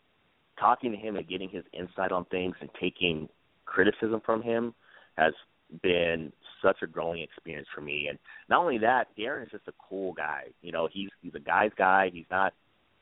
talking 0.59 0.91
to 0.91 0.97
him 0.97 1.17
and 1.17 1.27
getting 1.27 1.49
his 1.49 1.63
insight 1.73 2.11
on 2.11 2.25
things 2.25 2.55
and 2.61 2.69
taking 2.79 3.29
criticism 3.65 4.21
from 4.25 4.41
him 4.41 4.73
has 5.17 5.33
been 5.81 6.31
such 6.61 6.77
a 6.81 6.87
growing 6.87 7.21
experience 7.21 7.67
for 7.73 7.81
me. 7.81 8.07
And 8.09 8.17
not 8.49 8.59
only 8.61 8.77
that, 8.79 9.07
Darren 9.17 9.43
is 9.43 9.51
just 9.51 9.67
a 9.67 9.73
cool 9.89 10.13
guy. 10.13 10.45
You 10.61 10.71
know, 10.71 10.87
he's 10.91 11.09
he's 11.21 11.35
a 11.35 11.39
guy's 11.39 11.71
guy. 11.77 12.09
He's 12.13 12.25
not, 12.31 12.53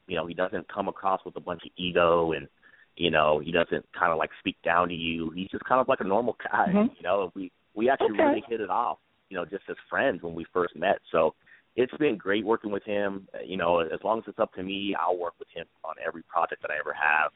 you 0.07 0.15
know, 0.15 0.27
he 0.27 0.33
doesn't 0.33 0.71
come 0.73 0.87
across 0.87 1.21
with 1.25 1.35
a 1.35 1.41
bunch 1.41 1.61
of 1.65 1.71
ego 1.77 2.33
and, 2.33 2.47
you 2.95 3.09
know, 3.09 3.39
he 3.39 3.51
doesn't 3.51 3.85
kind 3.97 4.11
of 4.11 4.17
like 4.17 4.29
speak 4.39 4.57
down 4.63 4.89
to 4.89 4.95
you. 4.95 5.31
He's 5.35 5.49
just 5.49 5.65
kind 5.65 5.81
of 5.81 5.87
like 5.87 6.01
a 6.01 6.07
normal 6.07 6.35
guy. 6.51 6.67
Mm-hmm. 6.69 6.93
You 6.97 7.03
know, 7.03 7.31
we 7.35 7.51
we 7.73 7.89
actually 7.89 8.13
okay. 8.13 8.23
really 8.23 8.43
hit 8.47 8.61
it 8.61 8.69
off. 8.69 8.99
You 9.29 9.37
know, 9.37 9.45
just 9.45 9.63
as 9.69 9.75
friends 9.89 10.21
when 10.21 10.35
we 10.35 10.45
first 10.53 10.75
met. 10.75 10.99
So 11.11 11.33
it's 11.75 11.95
been 11.97 12.17
great 12.17 12.45
working 12.45 12.71
with 12.71 12.83
him. 12.83 13.27
You 13.43 13.57
know, 13.57 13.79
as 13.79 13.99
long 14.03 14.19
as 14.19 14.25
it's 14.27 14.39
up 14.39 14.53
to 14.53 14.63
me, 14.63 14.95
I'll 14.99 15.17
work 15.17 15.33
with 15.39 15.47
him 15.55 15.65
on 15.83 15.95
every 16.05 16.21
project 16.23 16.61
that 16.61 16.69
I 16.69 16.77
ever 16.77 16.93
have 16.93 17.31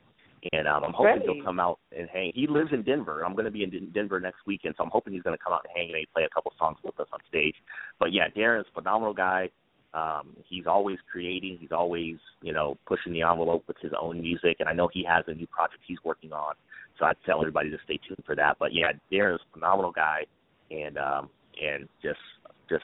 and 0.52 0.68
um, 0.68 0.84
I'm 0.84 0.94
hoping 0.94 1.22
he'll 1.24 1.44
come 1.44 1.60
out 1.60 1.80
and 1.98 2.08
hang. 2.10 2.32
He 2.36 2.48
lives 2.48 2.70
in 2.72 2.84
Denver. 2.84 3.24
I'm 3.26 3.34
going 3.34 3.46
to 3.46 3.52
be 3.52 3.64
in 3.64 3.92
Denver 3.94 4.20
next 4.20 4.40
weekend, 4.46 4.76
so 4.78 4.84
I'm 4.84 4.90
hoping 4.92 5.14
he's 5.14 5.24
going 5.24 5.38
to 5.38 5.44
come 5.44 5.54
out 5.54 5.66
and 5.66 5.72
hang 5.76 5.86
and 5.86 5.94
maybe 5.94 6.08
play 6.14 6.24
a 6.24 6.30
couple 6.30 6.52
songs 6.60 6.78
with 6.84 7.00
us 7.00 7.08
on 7.12 7.20
stage. 7.28 7.56
But 8.00 8.14
yeah, 8.14 8.30
Darren's 8.36 8.68
a 8.72 8.82
phenomenal 8.82 9.14
guy. 9.14 9.50
Um, 9.94 10.36
he's 10.48 10.68
always 10.68 10.98
creating. 11.12 11.58
He's 11.60 11.72
always, 11.72 12.18
you 12.42 12.54
know, 12.54 12.78
pushing 12.86 13.14
the 13.14 13.24
envelope 13.24 13.64
with 13.68 13.78
his 13.82 13.94
own 14.00 14.22
music. 14.22 14.58
And 14.60 14.70
I 14.70 14.74
know 14.74 14.90
he 14.92 15.04
has 15.06 15.24
a 15.28 15.34
new 15.34 15.48
project 15.48 15.82
he's 15.88 15.98
working 16.04 16.34
on. 16.34 16.54
So 17.00 17.06
I'd 17.06 17.16
tell 17.26 17.40
everybody 17.40 17.70
to 17.72 17.78
stay 17.86 18.00
tuned 18.08 18.24
for 18.26 18.36
that. 18.36 18.58
But 18.60 18.74
yeah, 18.74 18.92
Darren's 19.12 19.42
a 19.50 19.54
phenomenal 19.54 19.92
guy, 19.92 20.26
and 20.72 20.98
um, 20.98 21.30
and 21.62 21.88
just 22.02 22.20
just 22.70 22.84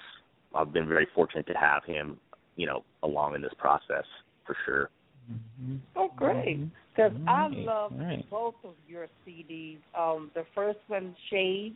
I've 0.56 0.72
been 0.72 0.88
very 0.88 1.08
fortunate 1.14 1.48
to 1.48 1.54
have 1.54 1.84
him, 1.84 2.18
you 2.56 2.68
know, 2.68 2.84
along 3.02 3.36
in 3.36 3.42
this 3.42 3.54
process 3.58 4.06
for 4.46 4.56
sure. 4.66 4.90
Mm-hmm. 5.32 5.76
Oh, 5.96 6.10
great! 6.16 6.60
Because 6.96 7.12
mm-hmm. 7.12 7.30
I 7.30 7.48
love 7.48 7.94
right. 7.98 8.30
both 8.30 8.56
of 8.64 8.74
your 8.88 9.08
CDs. 9.26 9.78
Um, 9.98 10.32
the 10.36 10.46
first 10.54 10.80
one, 10.88 11.16
Shades. 11.30 11.76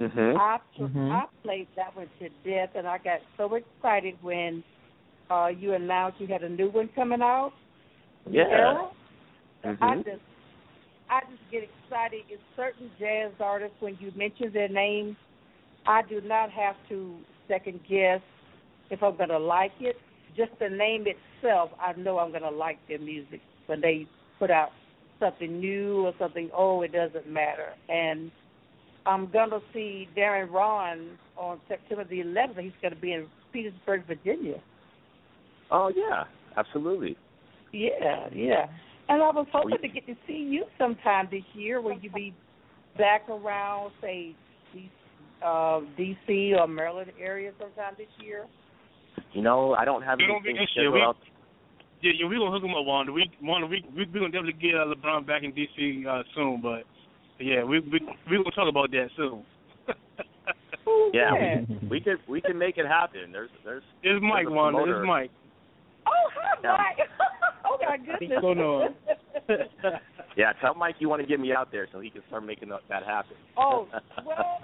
Mm-hmm. 0.00 0.38
I 0.38 0.58
mm-hmm. 0.78 1.10
I 1.10 1.24
played 1.42 1.68
that 1.76 1.96
one 1.96 2.08
to 2.18 2.28
death, 2.48 2.70
and 2.74 2.86
I 2.86 2.98
got 2.98 3.20
so 3.36 3.54
excited 3.54 4.14
when 4.20 4.62
uh, 5.30 5.48
you 5.48 5.74
announced 5.74 6.20
you 6.20 6.26
had 6.26 6.42
a 6.42 6.48
new 6.48 6.68
one 6.68 6.90
coming 6.94 7.22
out. 7.22 7.52
Yeah. 8.30 8.88
Mm-hmm. 9.64 9.82
I 9.82 9.96
just 9.96 10.22
I 11.08 11.20
just 11.30 11.42
get 11.50 11.62
excited. 11.62 12.22
It's 12.28 12.42
certain 12.56 12.90
jazz 12.98 13.32
artists 13.40 13.76
when 13.80 13.96
you 14.00 14.12
mention 14.16 14.52
their 14.52 14.68
name, 14.68 15.16
I 15.86 16.02
do 16.02 16.20
not 16.20 16.50
have 16.50 16.76
to 16.88 17.16
second 17.48 17.80
guess 17.88 18.20
if 18.90 19.02
I'm 19.02 19.16
gonna 19.16 19.38
like 19.38 19.72
it 19.80 19.96
just 20.36 20.52
the 20.60 20.68
name 20.68 21.06
itself, 21.06 21.70
I 21.80 21.98
know 21.98 22.18
I'm 22.18 22.32
gonna 22.32 22.50
like 22.50 22.78
their 22.88 22.98
music 22.98 23.40
when 23.66 23.80
they 23.80 24.06
put 24.38 24.50
out 24.50 24.70
something 25.18 25.60
new 25.60 26.06
or 26.06 26.12
something 26.18 26.50
old. 26.54 26.84
It 26.84 26.92
doesn't 26.92 27.28
matter. 27.28 27.70
And 27.88 28.30
I'm 29.06 29.30
gonna 29.30 29.60
see 29.72 30.08
Darren 30.16 30.50
Rahn 30.50 31.18
on 31.36 31.60
September 31.68 32.04
the 32.04 32.20
11th. 32.20 32.60
He's 32.60 32.72
gonna 32.82 32.96
be 32.96 33.12
in 33.12 33.26
Petersburg, 33.52 34.06
Virginia. 34.06 34.60
Oh 35.70 35.90
yeah, 35.94 36.24
absolutely. 36.56 37.16
Yeah, 37.72 38.28
yeah. 38.34 38.66
And 39.08 39.22
I 39.22 39.30
was 39.30 39.46
hoping 39.52 39.78
to 39.80 39.88
get 39.88 40.06
to 40.06 40.14
see 40.26 40.32
you 40.32 40.64
sometime 40.78 41.28
this 41.30 41.44
year. 41.54 41.80
Will 41.80 41.98
you 42.00 42.10
be 42.10 42.34
back 42.98 43.28
around, 43.28 43.92
say, 44.00 44.34
uh, 45.44 45.80
D.C. 45.96 46.54
or 46.58 46.66
Maryland 46.66 47.12
area 47.20 47.52
sometime 47.60 47.94
this 47.96 48.08
year? 48.18 48.46
You 49.32 49.42
know, 49.42 49.74
I 49.74 49.84
don't 49.84 50.02
have 50.02 50.18
We 50.18 50.26
don't 50.26 50.36
anything 50.44 50.56
think 50.56 50.70
scheduled 50.70 50.94
we- 50.94 51.02
out. 51.02 51.16
Yeah, 52.02 52.12
yeah, 52.20 52.26
we're 52.28 52.38
gonna 52.38 52.50
hook 52.50 52.62
him 52.62 52.74
up, 52.74 52.84
Wanda. 52.84 53.10
We 53.12 53.30
Wanda, 53.42 53.66
we 53.66 53.82
we 53.96 54.04
we 54.04 54.20
gonna 54.20 54.28
definitely 54.30 54.60
get 54.60 54.74
uh, 54.74 54.84
LeBron 54.92 55.26
back 55.26 55.42
in 55.42 55.52
DC 55.52 56.06
uh, 56.06 56.22
soon, 56.34 56.60
but 56.60 56.84
yeah, 57.40 57.64
we 57.64 57.80
we 57.80 58.00
we 58.30 58.36
gonna 58.36 58.50
talk 58.54 58.68
about 58.68 58.90
that 58.92 59.08
soon. 59.16 59.42
Oh, 60.86 61.10
Yeah, 61.12 61.32
we, 61.82 61.88
we 61.88 62.00
could 62.00 62.18
we 62.28 62.40
can 62.40 62.58
make 62.58 62.76
it 62.78 62.86
happen. 62.86 63.32
There's 63.32 63.50
there's 63.64 63.82
it's 64.02 64.22
Mike, 64.22 64.44
There's 64.44 64.52
a 64.52 64.54
Wanda. 64.54 64.80
It's 65.00 65.06
Mike. 65.06 65.30
Oh, 66.06 66.10
hi, 66.34 66.60
Yeah. 66.62 66.76
Mike. 66.78 67.08
oh 67.64 67.76
my 67.80 67.96
goodness. 67.96 68.40
going 68.40 68.58
on? 68.60 68.94
yeah. 70.36 70.52
Tell 70.60 70.74
Mike 70.74 70.96
you 71.00 71.08
want 71.08 71.22
to 71.22 71.26
get 71.26 71.40
me 71.40 71.52
out 71.52 71.72
there 71.72 71.88
so 71.92 71.98
he 72.00 72.10
can 72.10 72.22
start 72.28 72.44
making 72.44 72.68
that 72.68 72.80
that 72.88 73.04
happen. 73.04 73.36
Oh, 73.56 73.88
well, 74.24 74.60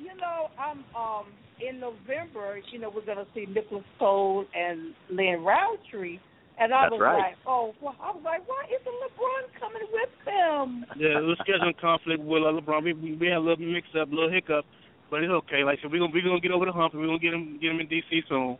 you 0.00 0.16
know, 0.16 0.48
I'm 0.58 0.84
um 0.96 1.26
in 1.60 1.78
November, 1.78 2.58
you 2.72 2.78
know, 2.78 2.90
we're 2.94 3.04
gonna 3.04 3.26
see 3.34 3.46
Nicholas 3.46 3.84
Cole 3.98 4.44
and 4.54 4.94
Lin 5.10 5.44
Rountree. 5.44 6.18
And 6.58 6.74
I 6.74 6.84
That's 6.84 6.92
was 6.92 7.00
right. 7.00 7.16
like, 7.32 7.36
oh, 7.46 7.72
well, 7.80 7.96
I 8.02 8.12
was 8.12 8.20
like, 8.22 8.46
why 8.46 8.64
isn't 8.68 8.84
LeBron 8.84 9.60
coming 9.60 9.88
with 9.92 10.12
them? 10.28 10.84
Yeah, 10.98 11.16
a 11.16 11.24
little 11.24 11.36
scheduling 11.36 11.78
conflict 11.80 12.20
with 12.20 12.42
uh, 12.42 12.52
LeBron. 12.52 12.84
We 12.84 12.92
we 12.92 13.16
we 13.16 13.26
had 13.28 13.38
a 13.38 13.40
little 13.40 13.64
mix 13.64 13.86
up, 13.98 14.08
a 14.08 14.14
little 14.14 14.30
hiccup, 14.30 14.64
but 15.10 15.22
it's 15.22 15.30
okay. 15.44 15.64
Like 15.64 15.78
so 15.82 15.88
we're 15.88 16.00
gonna 16.00 16.12
we're 16.12 16.22
gonna 16.24 16.40
get 16.40 16.50
over 16.50 16.66
the 16.66 16.72
hump 16.72 16.92
and 16.92 17.00
we're 17.00 17.08
gonna 17.08 17.18
get 17.20 17.32
him 17.34 17.58
get 17.60 17.70
him 17.70 17.80
in 17.80 17.86
DC 17.88 18.24
soon. 18.28 18.58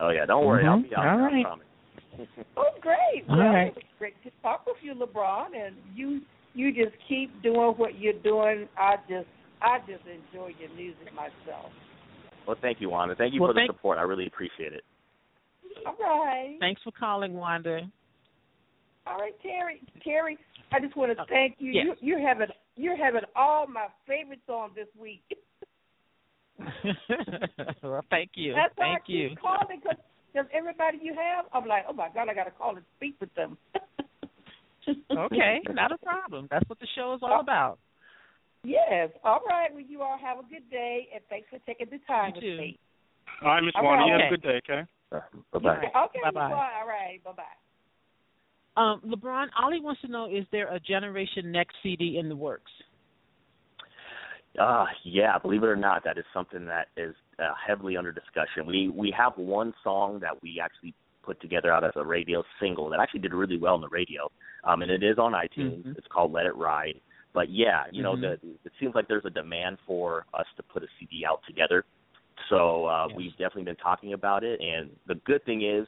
Oh 0.00 0.10
yeah, 0.10 0.26
don't 0.26 0.46
worry, 0.46 0.66
I'll 0.66 0.78
Mhm. 0.78 0.88
be 0.88 0.94
out 0.94 1.06
All 1.06 1.16
there. 1.16 1.24
right. 1.24 1.40
I 1.40 1.48
promise. 1.48 1.66
Oh, 2.56 2.70
great. 2.80 3.22
All 3.28 3.36
well, 3.36 3.52
right. 3.52 3.76
it 3.76 3.84
great 3.98 4.20
to 4.24 4.30
talk 4.42 4.66
with 4.66 4.76
you, 4.82 4.92
LeBron, 4.94 5.54
and 5.54 5.76
you 5.94 6.20
you 6.54 6.72
just 6.72 6.96
keep 7.08 7.30
doing 7.42 7.74
what 7.76 7.98
you're 7.98 8.18
doing. 8.24 8.68
I 8.76 8.96
just 9.08 9.28
I 9.62 9.78
just 9.80 10.04
enjoy 10.06 10.52
your 10.58 10.70
music 10.76 11.12
myself. 11.14 11.70
Well, 12.46 12.56
thank 12.62 12.80
you, 12.80 12.90
Wanda. 12.90 13.14
Thank 13.14 13.34
you 13.34 13.40
Well, 13.42 13.50
for 13.52 13.60
the 13.60 13.66
support. 13.66 13.98
I 13.98 14.02
really 14.02 14.26
appreciate 14.26 14.72
it. 14.72 14.82
All 15.86 15.96
right. 16.00 16.56
Thanks 16.60 16.80
for 16.82 16.92
calling, 16.92 17.34
Wanda. 17.34 17.80
All 19.06 19.18
right, 19.18 19.34
Terry. 19.42 19.80
Terry, 20.04 20.38
I 20.72 20.80
just 20.80 20.96
want 20.96 21.14
to 21.16 21.22
Uh, 21.22 21.26
thank 21.28 21.56
you. 21.58 21.72
yes. 21.72 21.84
You 21.86 21.94
you're 22.00 22.26
having 22.26 22.48
you're 22.76 22.96
having 22.96 23.22
all 23.34 23.66
my 23.66 23.86
favorites 24.06 24.48
on 24.48 24.70
this 24.74 24.88
week. 24.98 25.22
well, 27.82 28.04
thank 28.10 28.30
you. 28.34 28.52
That's 28.54 28.76
why 28.76 28.84
thank 28.86 29.02
I 29.08 29.12
you. 29.12 29.28
keep 29.30 29.40
calling 29.40 29.80
because 29.82 29.96
everybody 30.52 30.98
you 31.02 31.14
have, 31.14 31.46
I'm 31.52 31.66
like, 31.66 31.84
oh 31.88 31.92
my 31.92 32.08
god, 32.14 32.28
I 32.28 32.34
got 32.34 32.44
to 32.44 32.50
call 32.50 32.76
and 32.76 32.84
speak 32.96 33.16
with 33.20 33.32
them. 33.34 33.56
okay, 35.16 35.60
not 35.70 35.92
a 35.92 35.98
problem. 35.98 36.48
That's 36.50 36.68
what 36.68 36.78
the 36.80 36.86
show 36.94 37.14
is 37.14 37.20
all 37.22 37.40
about. 37.40 37.78
Yes. 38.64 39.10
All 39.24 39.40
right. 39.48 39.72
Well, 39.72 39.84
you 39.86 40.02
all 40.02 40.18
have 40.18 40.38
a 40.38 40.42
good 40.42 40.68
day, 40.70 41.08
and 41.14 41.22
thanks 41.28 41.48
for 41.48 41.58
taking 41.60 41.86
the 41.90 41.98
time 42.06 42.30
You 42.30 42.34
with 42.34 42.42
too. 42.42 42.56
me. 42.58 42.78
All 43.42 43.48
right, 43.48 43.62
Miss 43.62 43.72
All 43.76 43.84
Wanda, 43.84 44.02
right. 44.02 44.06
you 44.06 44.12
have 44.24 44.32
a 44.32 44.36
good 44.36 44.42
day, 44.42 44.60
okay? 44.68 44.88
bye 45.52 45.58
bye. 45.58 45.76
Okay. 46.04 46.18
Bye-bye. 46.24 46.52
All 46.52 46.86
right. 46.86 47.22
Bye 47.24 47.32
bye. 47.36 48.82
Um, 48.82 49.00
LeBron, 49.06 49.46
Ollie 49.60 49.80
wants 49.80 50.00
to 50.02 50.08
know: 50.08 50.26
Is 50.26 50.44
there 50.52 50.72
a 50.74 50.78
Generation 50.80 51.50
Next 51.50 51.76
CD 51.82 52.18
in 52.18 52.28
the 52.28 52.36
works? 52.36 52.70
Uh, 54.58 54.86
yeah, 55.04 55.38
believe 55.38 55.62
it 55.62 55.66
or 55.66 55.76
not, 55.76 56.02
that 56.04 56.18
is 56.18 56.24
something 56.34 56.64
that 56.66 56.88
is 56.96 57.14
uh, 57.38 57.52
heavily 57.64 57.96
under 57.96 58.12
discussion. 58.12 58.66
We 58.66 58.88
we 58.88 59.14
have 59.16 59.32
one 59.36 59.72
song 59.84 60.18
that 60.20 60.42
we 60.42 60.60
actually 60.62 60.94
put 61.22 61.40
together 61.40 61.72
out 61.72 61.84
as 61.84 61.92
a 61.96 62.04
radio 62.04 62.42
single 62.60 62.88
that 62.90 62.98
actually 63.00 63.20
did 63.20 63.34
really 63.34 63.58
well 63.58 63.74
on 63.74 63.80
the 63.80 63.88
radio, 63.88 64.30
um, 64.64 64.82
and 64.82 64.90
it 64.90 65.02
is 65.02 65.18
on 65.18 65.32
iTunes. 65.32 65.84
Mhm. 65.84 65.96
It's 65.98 66.06
called 66.08 66.32
"Let 66.32 66.46
It 66.46 66.56
Ride." 66.56 67.00
But 67.38 67.50
yeah, 67.50 67.84
you 67.92 68.02
know, 68.02 68.16
Mhm. 68.16 68.20
the, 68.20 68.32
it 68.64 68.72
seems 68.80 68.96
like 68.96 69.06
there's 69.06 69.24
a 69.24 69.30
demand 69.30 69.78
for 69.86 70.26
us 70.34 70.46
to 70.56 70.62
put 70.64 70.82
a 70.82 70.88
CD 70.98 71.24
out 71.24 71.40
together. 71.46 71.84
So 72.48 72.86
uh, 72.86 73.06
Yes. 73.06 73.16
we've 73.16 73.36
definitely 73.36 73.62
been 73.62 73.76
talking 73.76 74.12
about 74.12 74.42
it, 74.42 74.60
and 74.60 74.90
the 75.06 75.14
good 75.24 75.44
thing 75.44 75.62
is 75.62 75.86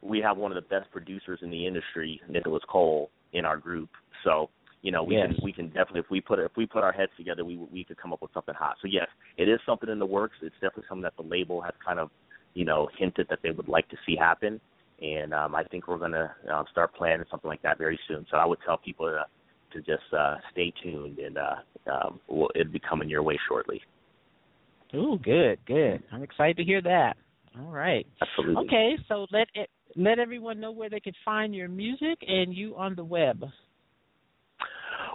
we 0.00 0.20
have 0.20 0.36
one 0.36 0.52
of 0.52 0.54
the 0.54 0.68
best 0.68 0.88
producers 0.92 1.40
in 1.42 1.50
the 1.50 1.66
industry, 1.66 2.20
Nicholas 2.28 2.62
Cole, 2.68 3.10
in 3.32 3.44
our 3.44 3.56
group. 3.56 3.90
So 4.22 4.48
you 4.82 4.92
know 4.92 5.02
we 5.02 5.16
Yes. 5.16 5.26
can 5.26 5.38
we 5.42 5.52
can 5.52 5.66
definitely 5.70 6.02
if 6.02 6.10
we 6.10 6.20
put 6.20 6.38
if 6.38 6.56
we 6.56 6.66
put 6.66 6.84
our 6.84 6.92
heads 6.92 7.10
together 7.16 7.44
we 7.44 7.56
we 7.56 7.82
could 7.82 7.96
come 7.96 8.12
up 8.12 8.22
with 8.22 8.32
something 8.32 8.54
hot. 8.54 8.76
So 8.80 8.86
yes, 8.86 9.08
it 9.38 9.48
is 9.48 9.58
something 9.66 9.88
in 9.90 9.98
the 9.98 10.06
works. 10.06 10.36
It's 10.40 10.54
definitely 10.60 10.84
something 10.88 11.02
that 11.02 11.16
the 11.16 11.24
label 11.24 11.60
has 11.62 11.74
kind 11.84 11.98
of 11.98 12.10
you 12.54 12.64
know 12.64 12.88
hinted 12.96 13.26
that 13.28 13.40
they 13.42 13.50
would 13.50 13.66
like 13.66 13.88
to 13.88 13.96
see 14.06 14.14
happen, 14.14 14.60
and 15.02 15.34
um, 15.34 15.56
I 15.56 15.64
think 15.64 15.88
we're 15.88 15.98
gonna 15.98 16.32
um, 16.48 16.66
start 16.70 16.94
planning 16.94 17.26
something 17.28 17.48
like 17.48 17.62
that 17.62 17.76
very 17.76 17.98
soon. 18.06 18.24
So 18.30 18.36
I 18.36 18.46
would 18.46 18.60
tell 18.64 18.76
people 18.76 19.06
to 19.06 19.24
to 19.72 19.78
just 19.78 20.02
uh, 20.16 20.36
stay 20.52 20.72
tuned 20.82 21.18
and 21.18 21.38
uh, 21.38 21.56
um, 21.90 22.20
we'll, 22.28 22.50
it'll 22.54 22.72
be 22.72 22.80
coming 22.80 23.08
your 23.08 23.22
way 23.22 23.38
shortly. 23.48 23.80
Ooh, 24.94 25.18
good, 25.22 25.58
good. 25.66 26.02
I'm 26.12 26.22
excited 26.22 26.56
to 26.56 26.64
hear 26.64 26.82
that. 26.82 27.14
All 27.58 27.70
right. 27.70 28.06
Absolutely. 28.20 28.66
Okay, 28.66 28.96
so 29.08 29.26
let 29.32 29.48
it, 29.54 29.70
let 29.96 30.18
everyone 30.18 30.60
know 30.60 30.72
where 30.72 30.90
they 30.90 31.00
can 31.00 31.14
find 31.24 31.54
your 31.54 31.68
music 31.68 32.18
and 32.26 32.54
you 32.54 32.76
on 32.76 32.94
the 32.94 33.04
web. 33.04 33.44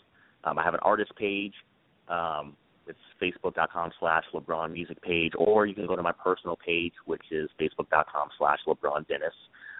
Um, 0.44 0.58
I 0.58 0.64
have 0.64 0.74
an 0.74 0.80
artist 0.82 1.14
page. 1.16 1.54
Um, 2.08 2.56
it's 2.86 2.98
facebook.com 3.20 3.90
slash 3.98 4.24
LeBron 4.34 4.72
Music 4.72 5.00
page, 5.02 5.32
or 5.36 5.66
you 5.66 5.74
can 5.74 5.86
go 5.86 5.96
to 5.96 6.02
my 6.02 6.12
personal 6.12 6.56
page, 6.56 6.92
which 7.04 7.22
is 7.30 7.50
facebook.com 7.60 8.28
slash 8.38 8.58
LeBron 8.66 9.06
Dennis, 9.08 9.34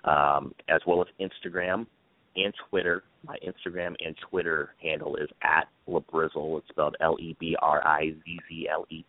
um, 0.05 0.55
as 0.69 0.81
well 0.87 1.03
as 1.03 1.09
Instagram 1.21 1.87
and 2.37 2.53
Twitter. 2.69 3.05
My 3.25 3.37
Instagram 3.47 3.95
and 4.05 4.15
Twitter 4.31 4.71
handle 4.83 5.17
is 5.17 5.29
at 5.43 5.69
Lebrizzle. 5.89 6.59
It's 6.59 6.69
spelled 6.69 6.97
L 7.01 7.17
E 7.19 7.37
B 7.41 7.57
R 7.61 7.87
I 7.87 8.13
Z 8.25 8.39
Z 8.49 8.69
L 8.73 8.87
E 8.91 9.05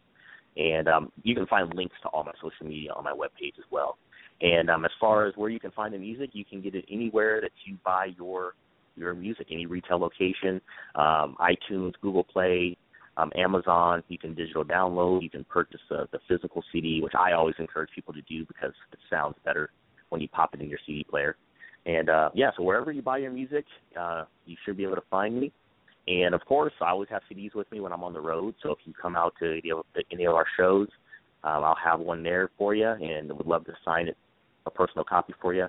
and 0.57 0.87
um, 0.87 1.11
you 1.23 1.35
can 1.35 1.45
find 1.45 1.73
links 1.75 1.95
to 2.01 2.09
all 2.09 2.23
my 2.23 2.33
social 2.41 2.65
media 2.65 2.91
on 2.91 3.03
my 3.03 3.11
webpage 3.11 3.57
as 3.59 3.65
well. 3.69 3.97
And 4.41 4.69
um, 4.69 4.85
as 4.85 4.91
far 4.99 5.27
as 5.27 5.33
where 5.35 5.49
you 5.49 5.59
can 5.59 5.71
find 5.71 5.93
the 5.93 5.97
music, 5.97 6.31
you 6.33 6.43
can 6.43 6.61
get 6.61 6.75
it 6.75 6.85
anywhere 6.91 7.41
that 7.41 7.51
you 7.65 7.77
buy 7.85 8.09
your 8.17 8.53
your 8.95 9.13
music, 9.13 9.47
any 9.51 9.67
retail 9.67 9.99
location, 9.99 10.59
um, 10.95 11.37
iTunes, 11.39 11.93
Google 12.01 12.23
Play, 12.23 12.75
um, 13.17 13.31
Amazon. 13.35 14.03
You 14.07 14.17
can 14.17 14.33
digital 14.33 14.63
download. 14.63 15.23
You 15.23 15.29
can 15.29 15.43
purchase 15.43 15.81
the, 15.89 16.07
the 16.11 16.19
physical 16.27 16.63
CD, 16.71 17.01
which 17.01 17.13
I 17.19 17.33
always 17.33 17.55
encourage 17.59 17.89
people 17.93 18.13
to 18.13 18.21
do 18.21 18.45
because 18.45 18.73
it 18.93 18.99
sounds 19.09 19.35
better 19.43 19.71
when 20.09 20.21
you 20.21 20.27
pop 20.29 20.53
it 20.53 20.61
in 20.61 20.69
your 20.69 20.79
CD 20.85 21.03
player. 21.03 21.35
And 21.85 22.09
uh, 22.09 22.29
yeah, 22.33 22.51
so 22.55 22.63
wherever 22.63 22.91
you 22.91 23.01
buy 23.01 23.17
your 23.17 23.31
music, 23.31 23.65
uh, 23.99 24.25
you 24.45 24.55
should 24.65 24.77
be 24.77 24.83
able 24.83 24.95
to 24.95 25.03
find 25.09 25.39
me. 25.39 25.51
And 26.07 26.33
of 26.33 26.41
course, 26.45 26.73
I 26.81 26.89
always 26.89 27.09
have 27.09 27.21
CDs 27.31 27.53
with 27.53 27.69
me 27.71 27.81
when 27.81 27.91
I'm 27.91 28.03
on 28.03 28.13
the 28.13 28.21
road. 28.21 28.55
So 28.63 28.71
if 28.71 28.77
you 28.85 28.93
come 28.93 29.15
out 29.15 29.33
to 29.39 29.59
any 29.59 29.71
of, 29.71 29.83
any 30.11 30.25
of 30.25 30.35
our 30.35 30.45
shows, 30.57 30.87
um, 31.43 31.63
I'll 31.63 31.77
have 31.83 31.99
one 31.99 32.23
there 32.23 32.49
for 32.57 32.75
you, 32.75 32.87
and 32.87 33.31
would 33.31 33.45
love 33.45 33.65
to 33.65 33.73
sign 33.85 34.07
it, 34.07 34.17
a 34.65 34.71
personal 34.71 35.03
copy 35.03 35.33
for 35.41 35.53
you, 35.53 35.67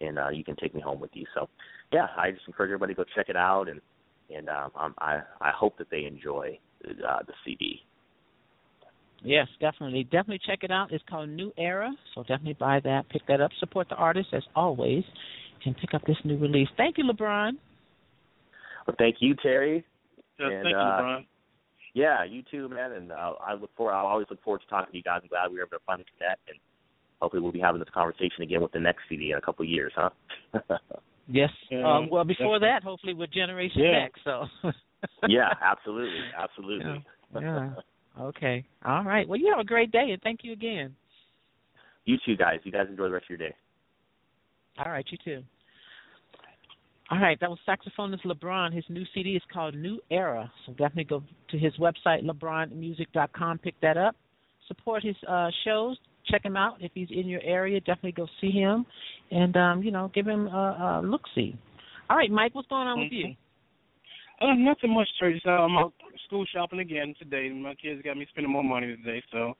and 0.00 0.18
uh, 0.18 0.28
you 0.30 0.44
can 0.44 0.56
take 0.56 0.74
me 0.74 0.80
home 0.80 0.98
with 0.98 1.10
you. 1.12 1.26
So, 1.34 1.48
yeah, 1.92 2.06
I 2.16 2.30
just 2.30 2.46
encourage 2.46 2.68
everybody 2.68 2.94
to 2.94 2.98
go 2.98 3.04
check 3.14 3.28
it 3.28 3.36
out, 3.36 3.68
and 3.68 3.80
and 4.34 4.48
um, 4.48 4.94
I 4.98 5.20
I 5.40 5.50
hope 5.50 5.76
that 5.78 5.90
they 5.90 6.04
enjoy 6.04 6.58
uh, 6.88 7.18
the 7.26 7.32
CD. 7.44 7.82
Yes, 9.22 9.46
definitely. 9.60 10.04
Definitely 10.04 10.40
check 10.46 10.60
it 10.62 10.70
out. 10.70 10.92
It's 10.92 11.04
called 11.08 11.28
New 11.28 11.52
Era, 11.58 11.90
so 12.14 12.22
definitely 12.22 12.56
buy 12.58 12.80
that, 12.84 13.08
pick 13.10 13.26
that 13.28 13.40
up, 13.40 13.50
support 13.60 13.88
the 13.88 13.96
artist 13.96 14.28
as 14.32 14.42
always, 14.56 15.04
and 15.66 15.76
pick 15.76 15.92
up 15.92 16.02
this 16.06 16.16
new 16.24 16.38
release. 16.38 16.68
Thank 16.76 16.96
you, 16.96 17.04
LeBron. 17.04 17.52
Well, 18.86 18.96
thank 18.98 19.16
you, 19.20 19.34
Terry. 19.42 19.84
Yeah, 20.38 20.46
And, 20.46 20.62
thank 20.62 20.72
you, 20.72 20.78
uh, 20.78 21.02
LeBron. 21.02 21.26
Yeah, 21.92 22.24
you 22.24 22.42
too, 22.50 22.68
man. 22.68 22.92
And 22.92 23.12
uh, 23.12 23.34
I 23.44 23.54
look 23.54 23.70
forward. 23.76 23.92
I 23.92 24.00
always 24.00 24.26
look 24.30 24.42
forward 24.42 24.60
to 24.60 24.66
talking 24.68 24.92
to 24.92 24.96
you 24.96 25.02
guys. 25.02 25.20
I'm 25.22 25.28
glad 25.28 25.50
we 25.50 25.56
were 25.56 25.62
able 25.62 25.76
to 25.76 25.84
finally 25.86 26.06
connect, 26.16 26.48
and 26.48 26.58
hopefully 27.20 27.42
we'll 27.42 27.52
be 27.52 27.60
having 27.60 27.80
this 27.80 27.88
conversation 27.92 28.42
again 28.42 28.62
with 28.62 28.72
the 28.72 28.80
next 28.80 29.02
CD 29.08 29.32
in 29.32 29.36
a 29.36 29.40
couple 29.40 29.64
of 29.64 29.68
years, 29.68 29.92
huh? 29.94 30.10
Yes. 31.32 31.50
Yeah, 31.70 31.88
um, 31.88 32.08
well, 32.10 32.24
before 32.24 32.58
that, 32.58 32.82
hopefully 32.82 33.14
with 33.14 33.32
Generation 33.32 33.82
Yeah. 33.82 34.00
Next. 34.00 34.20
So. 34.24 34.46
yeah, 35.28 35.48
absolutely, 35.62 36.20
absolutely. 36.36 37.04
yeah. 37.40 37.70
Okay. 38.18 38.64
All 38.84 39.04
right. 39.04 39.28
Well, 39.28 39.38
you 39.38 39.50
have 39.50 39.60
a 39.60 39.64
great 39.64 39.92
day, 39.92 40.10
and 40.10 40.20
thank 40.22 40.40
you 40.42 40.52
again. 40.52 40.94
You 42.04 42.16
too, 42.26 42.36
guys. 42.36 42.58
You 42.64 42.72
guys 42.72 42.86
enjoy 42.88 43.04
the 43.04 43.10
rest 43.10 43.24
of 43.24 43.38
your 43.38 43.48
day. 43.48 43.54
All 44.84 44.90
right. 44.90 45.06
You 45.10 45.18
too. 45.24 45.42
All 47.10 47.18
right, 47.18 47.38
that 47.40 47.50
was 47.50 47.58
saxophonist 47.66 48.24
LeBron. 48.24 48.72
His 48.72 48.84
new 48.88 49.04
CD 49.12 49.30
is 49.30 49.42
called 49.52 49.74
New 49.74 49.98
Era. 50.12 50.50
So 50.64 50.72
definitely 50.72 51.04
go 51.04 51.24
to 51.50 51.58
his 51.58 51.72
website, 51.76 52.24
LeBronMusic.com, 52.24 53.58
pick 53.58 53.74
that 53.82 53.96
up. 53.96 54.14
Support 54.68 55.02
his 55.02 55.16
uh, 55.28 55.48
shows. 55.64 55.98
Check 56.30 56.44
him 56.44 56.56
out 56.56 56.76
if 56.78 56.92
he's 56.94 57.08
in 57.10 57.26
your 57.26 57.40
area. 57.42 57.80
Definitely 57.80 58.12
go 58.12 58.28
see 58.40 58.52
him, 58.52 58.86
and 59.32 59.56
um, 59.56 59.82
you 59.82 59.90
know, 59.90 60.12
give 60.14 60.26
him 60.26 60.46
a, 60.46 61.00
a 61.02 61.06
look 61.06 61.22
see. 61.34 61.56
All 62.08 62.16
right, 62.16 62.30
Mike, 62.30 62.54
what's 62.54 62.68
going 62.68 62.86
on 62.86 62.98
mm-hmm. 62.98 63.04
with 63.04 63.12
you? 63.12 63.34
Uh, 64.40 64.54
nothing 64.56 64.94
much, 64.94 65.08
Tracy. 65.18 65.40
Uh, 65.46 65.50
I'm 65.50 65.76
out 65.76 65.92
school 66.26 66.46
shopping 66.52 66.80
again 66.80 67.14
today. 67.18 67.50
My 67.50 67.74
kids 67.74 68.00
got 68.02 68.16
me 68.16 68.26
spending 68.30 68.52
more 68.52 68.64
money 68.64 68.96
today, 68.96 69.22
so 69.30 69.54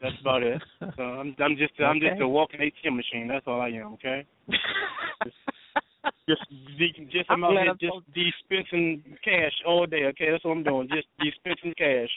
that's 0.00 0.14
about 0.20 0.42
it. 0.42 0.60
So 0.96 1.02
I'm 1.02 1.34
I'm 1.38 1.56
just 1.56 1.72
I'm 1.78 1.96
okay. 1.96 2.10
just 2.10 2.20
a 2.20 2.28
walking 2.28 2.60
ATM 2.60 2.96
machine. 2.96 3.28
That's 3.28 3.46
all 3.46 3.60
I 3.60 3.68
am. 3.68 3.94
Okay. 3.94 4.26
just 6.28 6.42
just 7.10 7.30
I'm, 7.30 7.44
I'm 7.44 7.56
out 7.56 7.78
here 7.78 7.90
just 7.90 8.14
dispensing 8.14 9.02
cash 9.24 9.52
all 9.66 9.86
day. 9.86 10.04
Okay, 10.06 10.30
that's 10.30 10.44
what 10.44 10.52
I'm 10.52 10.62
doing. 10.64 10.88
Just 10.88 11.06
dispensing 11.18 11.74
cash. 11.76 12.08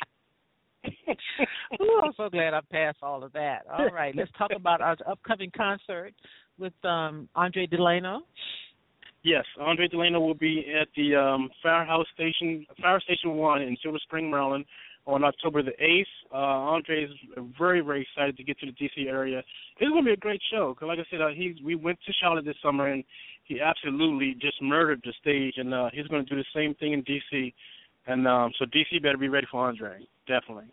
Ooh, 1.82 2.02
I'm 2.04 2.14
so 2.18 2.30
glad 2.30 2.54
I 2.54 2.62
passed 2.72 2.98
all 3.02 3.24
of 3.24 3.32
that. 3.34 3.66
All 3.72 3.90
right, 3.90 4.16
let's 4.16 4.32
talk 4.38 4.52
about 4.56 4.82
our 4.82 4.98
upcoming 5.10 5.52
concert 5.56 6.14
with 6.58 6.74
um 6.84 7.30
Andre 7.36 7.66
Delano. 7.68 8.24
Yes, 9.24 9.46
Andre 9.60 9.88
Delano 9.88 10.20
will 10.20 10.34
be 10.34 10.66
at 10.80 10.90
the 10.98 11.16
um, 11.16 11.50
Firehouse 11.62 12.06
Station, 12.14 12.66
Fire 12.82 13.00
Station 13.00 13.36
One 13.36 13.62
in 13.62 13.78
Silver 13.82 14.00
Spring, 14.04 14.30
Maryland, 14.30 14.66
on 15.06 15.24
October 15.24 15.64
the 15.64 15.72
eighth. 15.82 16.08
Uh, 16.32 16.36
Andre 16.36 17.06
is 17.06 17.12
very, 17.58 17.80
very 17.80 18.02
excited 18.02 18.36
to 18.36 18.44
get 18.44 18.60
to 18.60 18.66
the 18.66 18.74
DC 18.74 19.08
area. 19.08 19.40
It's 19.80 19.90
going 19.90 20.04
to 20.04 20.08
be 20.08 20.14
a 20.14 20.18
great 20.18 20.42
show 20.52 20.74
because, 20.74 20.88
like 20.88 21.00
I 21.00 21.10
said, 21.10 21.22
uh, 21.22 21.30
he 21.30 21.56
we 21.64 21.76
went 21.76 22.00
to 22.06 22.14
Charlotte 22.22 22.44
this 22.44 22.56
summer 22.62 22.90
and 22.90 23.04
he 23.46 23.62
absolutely 23.62 24.36
just 24.42 24.62
murdered 24.62 25.02
the 25.04 25.14
stage, 25.22 25.56
and 25.58 25.74
uh, 25.74 25.90
he's 25.94 26.08
going 26.08 26.26
to 26.26 26.30
do 26.30 26.42
the 26.42 26.46
same 26.54 26.76
thing 26.76 26.94
in 26.94 27.04
DC. 27.04 27.54
And 28.08 28.28
um, 28.28 28.52
so 28.60 28.66
DC 28.66 29.02
better 29.02 29.18
be 29.18 29.30
ready 29.30 29.48
for 29.50 29.66
Andre, 29.66 30.06
definitely. 30.28 30.72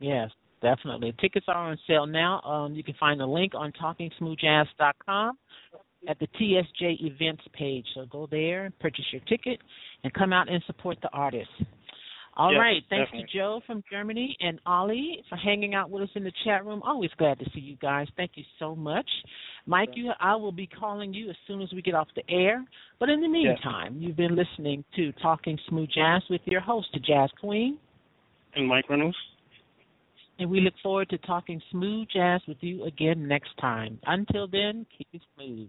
Yes, 0.00 0.30
definitely. 0.60 1.14
Tickets 1.20 1.46
are 1.48 1.70
on 1.70 1.78
sale 1.86 2.06
now. 2.06 2.40
Um, 2.42 2.74
you 2.74 2.82
can 2.82 2.94
find 2.98 3.20
the 3.20 3.26
link 3.26 3.54
on 3.54 3.72
TalkingSmoothJazz.com 3.72 5.38
at 6.08 6.18
the 6.18 6.26
TSJ 6.40 7.00
events 7.00 7.42
page. 7.52 7.86
So 7.94 8.06
go 8.06 8.26
there, 8.30 8.72
purchase 8.80 9.04
your 9.12 9.22
ticket, 9.22 9.60
and 10.04 10.12
come 10.12 10.32
out 10.32 10.48
and 10.48 10.62
support 10.66 10.98
the 11.02 11.10
artist. 11.12 11.50
All 12.34 12.50
yes, 12.50 12.58
right. 12.58 12.82
Thanks 12.88 13.10
definitely. 13.10 13.28
to 13.30 13.38
Joe 13.38 13.60
from 13.66 13.84
Germany 13.90 14.34
and 14.40 14.58
Ollie 14.64 15.22
for 15.28 15.36
hanging 15.36 15.74
out 15.74 15.90
with 15.90 16.04
us 16.04 16.08
in 16.14 16.24
the 16.24 16.32
chat 16.44 16.64
room. 16.64 16.80
Always 16.82 17.10
glad 17.18 17.38
to 17.40 17.44
see 17.54 17.60
you 17.60 17.76
guys. 17.76 18.06
Thank 18.16 18.32
you 18.36 18.44
so 18.58 18.74
much. 18.74 19.08
Mike, 19.66 19.90
you, 19.94 20.12
I 20.18 20.34
will 20.36 20.52
be 20.52 20.66
calling 20.66 21.12
you 21.12 21.28
as 21.28 21.36
soon 21.46 21.60
as 21.60 21.70
we 21.74 21.82
get 21.82 21.94
off 21.94 22.08
the 22.16 22.22
air. 22.30 22.64
But 22.98 23.10
in 23.10 23.20
the 23.20 23.28
meantime, 23.28 23.96
you've 23.98 24.16
been 24.16 24.34
listening 24.34 24.82
to 24.96 25.12
Talking 25.20 25.58
Smooth 25.68 25.90
Jazz 25.94 26.22
with 26.30 26.40
your 26.46 26.62
host, 26.62 26.88
the 26.94 27.00
Jazz 27.00 27.30
Queen. 27.38 27.78
And 28.54 28.66
Mike 28.66 28.88
Reynolds. 28.88 29.16
And 30.38 30.50
we 30.50 30.60
look 30.60 30.74
forward 30.82 31.10
to 31.10 31.18
talking 31.18 31.60
smooth 31.70 32.08
jazz 32.12 32.40
with 32.48 32.56
you 32.60 32.84
again 32.84 33.28
next 33.28 33.50
time. 33.60 33.98
Until 34.06 34.48
then, 34.48 34.86
keep 34.96 35.06
it 35.12 35.20
smooth. 35.36 35.68